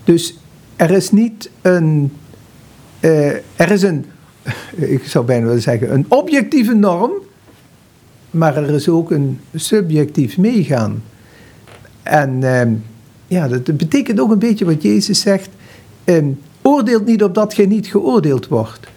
Dus 0.03 0.37
er 0.75 0.91
is 0.91 1.11
niet 1.11 1.49
een, 1.61 2.13
eh, 2.99 3.33
er 3.33 3.71
is 3.71 3.81
een, 3.81 4.05
ik 4.95 5.05
zou 5.05 5.25
bijna 5.25 5.45
willen 5.45 5.61
zeggen, 5.61 5.93
een 5.93 6.05
objectieve 6.07 6.73
norm, 6.73 7.11
maar 8.31 8.57
er 8.57 8.69
is 8.69 8.89
ook 8.89 9.11
een 9.11 9.39
subjectief 9.55 10.37
meegaan. 10.37 11.03
En 12.03 12.43
ehm, 12.43 12.73
ja, 13.31 13.47
dat 13.47 13.77
betekent 13.77 14.19
ook 14.19 14.31
een 14.31 14.39
beetje 14.39 14.65
wat 14.65 14.81
Jezus 14.81 15.19
zegt, 15.19 15.49
ehm, 16.03 16.27
oordeelt 16.61 17.05
niet 17.05 17.23
opdat 17.23 17.53
gij 17.53 17.65
niet 17.65 17.87
geoordeeld 17.87 18.47
wordt. 18.47 18.87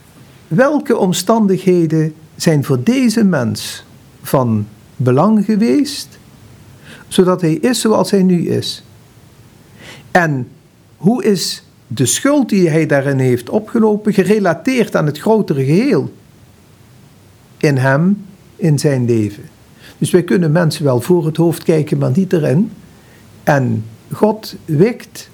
Welke 0.48 0.96
omstandigheden 0.96 2.14
zijn 2.36 2.64
voor 2.64 2.82
deze 2.82 3.24
mens 3.24 3.84
van 4.22 4.66
belang 4.96 5.44
geweest, 5.44 6.18
zodat 7.08 7.40
hij 7.40 7.54
is 7.54 7.80
zoals 7.80 8.10
hij 8.10 8.22
nu 8.22 8.48
is? 8.48 8.84
En 10.10 10.48
hoe 10.96 11.24
is 11.24 11.64
de 11.86 12.06
schuld 12.06 12.48
die 12.48 12.68
hij 12.68 12.86
daarin 12.86 13.18
heeft 13.18 13.50
opgelopen 13.50 14.12
gerelateerd 14.12 14.96
aan 14.96 15.06
het 15.06 15.18
grotere 15.18 15.64
geheel? 15.64 16.12
In 17.56 17.76
hem, 17.76 18.24
in 18.56 18.78
zijn 18.78 19.04
leven. 19.04 19.44
Dus 19.98 20.10
wij 20.10 20.22
kunnen 20.22 20.52
mensen 20.52 20.84
wel 20.84 21.00
voor 21.00 21.26
het 21.26 21.36
hoofd 21.36 21.62
kijken, 21.62 21.98
maar 21.98 22.12
niet 22.14 22.32
erin. 22.32 22.70
En 23.42 23.84
God 24.14 24.54
wikt 24.64 25.30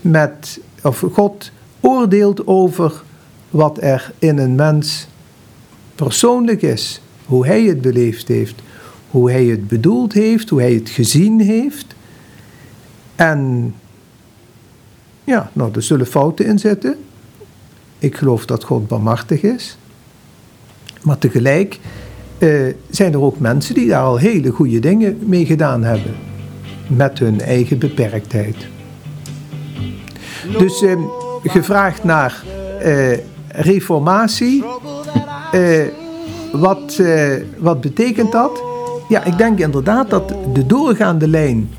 met, 0.00 0.60
of 0.82 1.04
God 1.12 1.50
oordeelt 1.80 2.46
over 2.46 3.02
wat 3.50 3.82
er 3.82 4.12
in 4.18 4.38
een 4.38 4.54
mens 4.54 5.06
persoonlijk 5.94 6.62
is. 6.62 7.00
Hoe 7.24 7.46
hij 7.46 7.62
het 7.62 7.80
beleefd 7.80 8.28
heeft, 8.28 8.54
hoe 9.10 9.30
hij 9.30 9.44
het 9.44 9.68
bedoeld 9.68 10.12
heeft, 10.12 10.48
hoe 10.48 10.60
hij 10.60 10.72
het 10.72 10.88
gezien 10.88 11.40
heeft. 11.40 11.94
En 13.16 13.74
ja, 15.24 15.50
nou, 15.52 15.70
er 15.74 15.82
zullen 15.82 16.06
fouten 16.06 16.46
in 16.46 16.58
zitten. 16.58 16.96
Ik 17.98 18.16
geloof 18.16 18.46
dat 18.46 18.64
God 18.64 18.88
barmhartig 18.88 19.42
is. 19.42 19.76
Maar 21.02 21.18
tegelijk 21.18 21.78
eh, 22.38 22.74
zijn 22.90 23.12
er 23.12 23.20
ook 23.20 23.38
mensen 23.38 23.74
die 23.74 23.88
daar 23.88 24.02
al 24.02 24.16
hele 24.16 24.50
goede 24.50 24.78
dingen 24.78 25.18
mee 25.26 25.46
gedaan 25.46 25.84
hebben. 25.84 26.14
Met 26.90 27.18
hun 27.18 27.40
eigen 27.40 27.78
beperktheid. 27.78 28.56
Dus 30.58 30.82
eh, 30.82 30.96
gevraagd 31.42 32.04
naar 32.04 32.42
eh, 32.80 33.18
reformatie. 33.48 34.64
Eh, 35.52 35.84
wat, 36.52 36.96
eh, 36.98 37.32
wat 37.58 37.80
betekent 37.80 38.32
dat? 38.32 38.62
Ja, 39.08 39.24
ik 39.24 39.38
denk 39.38 39.58
inderdaad 39.58 40.10
dat 40.10 40.34
de 40.52 40.66
doorgaande 40.66 41.28
lijn 41.28 41.70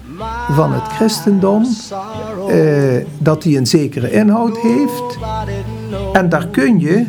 van 0.52 0.74
het 0.74 0.84
christendom, 0.84 1.66
eh, 2.50 3.06
dat 3.18 3.42
die 3.42 3.58
een 3.58 3.68
zekere 3.68 4.12
inhoud 4.12 4.58
heeft. 4.58 5.18
En 6.14 6.30
daar 6.30 6.48
kun 6.48 6.80
je, 6.80 7.06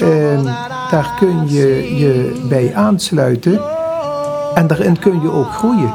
eh, 0.00 0.44
daar 0.90 1.14
kun 1.18 1.48
je 1.48 1.96
je 1.96 2.44
bij 2.48 2.74
aansluiten. 2.74 3.60
En 4.54 4.66
daarin 4.66 4.98
kun 4.98 5.20
je 5.22 5.30
ook 5.30 5.52
groeien, 5.52 5.92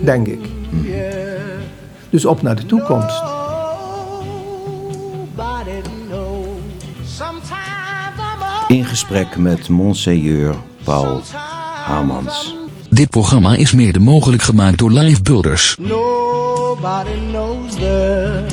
denk 0.00 0.26
ik. 0.26 0.40
Dus 2.10 2.24
op 2.24 2.42
naar 2.42 2.56
de 2.56 2.66
toekomst. 2.66 3.22
In 8.68 8.84
gesprek 8.84 9.36
met 9.36 9.68
Monseigneur 9.68 10.54
Paul 10.84 11.20
Hamans. 11.84 12.56
Dit 12.90 13.10
programma 13.10 13.54
is 13.54 13.72
mede 13.72 13.98
mogelijk 13.98 14.42
gemaakt 14.42 14.78
door 14.78 14.90
Live 14.90 15.22
Builders. 15.22 15.76
Nobody 15.78 17.10
knows 17.30 17.74
the 17.74 18.44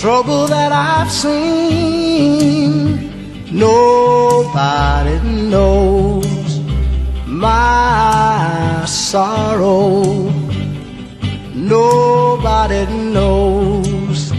trouble 0.00 0.46
that 0.46 0.72
I've 0.72 1.14
seen. 1.14 3.10
Nobody 3.50 5.18
knows 5.48 5.97
my 7.38 8.84
sorrow. 8.86 10.02
Nobody 11.54 12.86
knows 13.12 14.30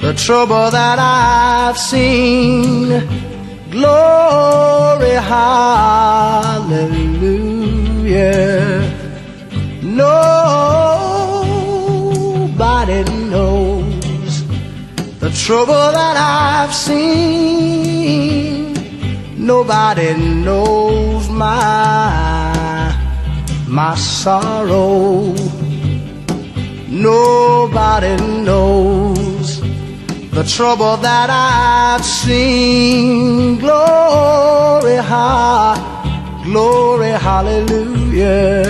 the 0.00 0.12
trouble 0.14 0.70
that 0.70 0.98
I've 0.98 1.78
seen. 1.78 2.88
Glory, 3.70 5.16
hallelujah. 5.32 6.76
Nobody 9.82 11.14
knows 13.30 14.44
the 15.20 15.30
trouble 15.30 15.92
that 15.92 16.16
I've 16.16 16.74
seen. 16.74 18.55
Nobody 19.46 20.12
knows 20.44 21.28
my 21.28 22.92
my 23.68 23.94
sorrow. 23.94 25.32
Nobody 26.88 28.16
knows 28.42 29.60
the 30.32 30.42
trouble 30.42 30.96
that 30.96 31.30
I've 31.30 32.04
seen. 32.04 33.58
Glory, 33.60 34.96
ha, 34.96 35.78
glory, 36.42 37.10
hallelujah. 37.10 38.64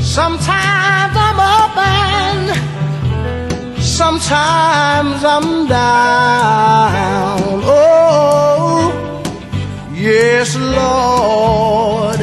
Sometimes 0.00 1.14
I'm 1.16 1.38
up 1.38 1.76
and 1.76 2.11
sometimes 4.04 5.22
I'm 5.34 5.48
down. 5.68 7.60
Oh. 7.64 8.90
Yes, 9.94 10.48
Lord. 10.56 12.20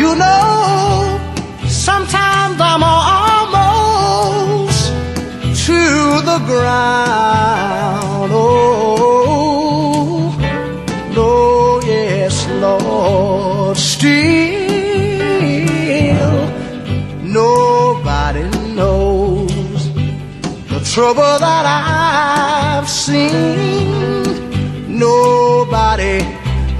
You 0.00 0.10
know, 0.22 1.20
sometimes 1.68 2.58
I'm 2.70 2.82
almost 3.16 4.82
to 5.66 5.80
the 6.30 6.38
ground. 6.50 8.30
Oh, 8.32 9.20
no, 11.18 11.30
yes, 11.84 12.34
Lord. 12.64 13.76
Still, 13.76 14.29
trouble 20.92 21.38
that 21.38 21.64
I've 21.66 22.88
seen. 22.88 24.28
Nobody, 24.88 26.18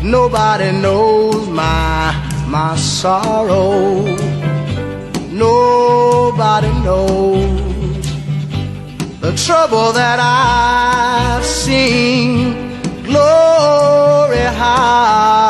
nobody 0.03 0.73
knows 0.73 1.49
my 1.49 2.13
my 2.49 2.75
sorrow. 2.77 4.03
Nobody 5.31 6.73
knows 6.83 8.05
the 9.21 9.33
trouble 9.47 9.93
that 9.93 10.19
I've 10.19 11.45
seen. 11.45 12.75
Glory, 13.05 14.47
hallelujah. 14.63 15.41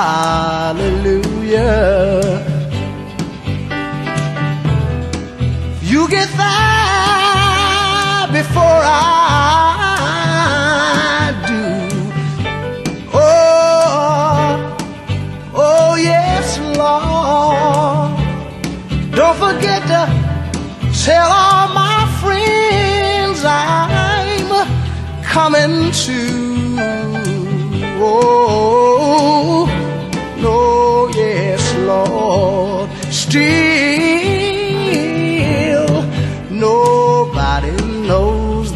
Before 8.50 8.82
I 8.82 10.26
do. 11.46 11.64
Oh, 13.14 14.76
oh 15.54 15.94
yes, 15.94 16.58
Lord. 16.80 18.10
Don't 19.14 19.38
forget 19.46 19.80
to 19.92 20.02
tell 21.04 21.30
all 21.30 21.68
my 21.74 21.98
friends 22.20 23.44
I'm 23.44 24.48
coming 25.22 25.92
to. 26.04 26.20
Oh, 28.02 28.18
oh, 28.98 29.08
oh 29.14 29.66
no, 30.42 31.08
yes, 31.14 31.62
Lord. 31.90 32.90
Still, 33.12 33.69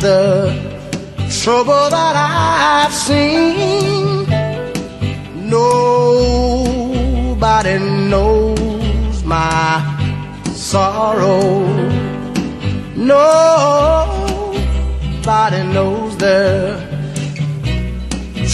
the 0.05 0.53
trouble 1.31 1.89
that 1.89 2.15
I've 2.15 2.93
seen. 2.93 4.27
Nobody 5.57 6.59
knows 8.11 9.17
my 9.25 9.81
sorrow. 10.53 11.41
Nobody 12.95 13.21
knows 15.75 16.13
the 16.19 16.43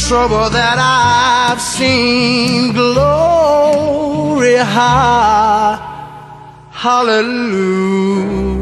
trouble 0.07 0.49
that 0.51 0.79
I've 0.79 1.61
seen. 1.61 2.73
Glory, 2.73 4.57
ha, 4.57 5.81
hallelujah. 6.71 8.60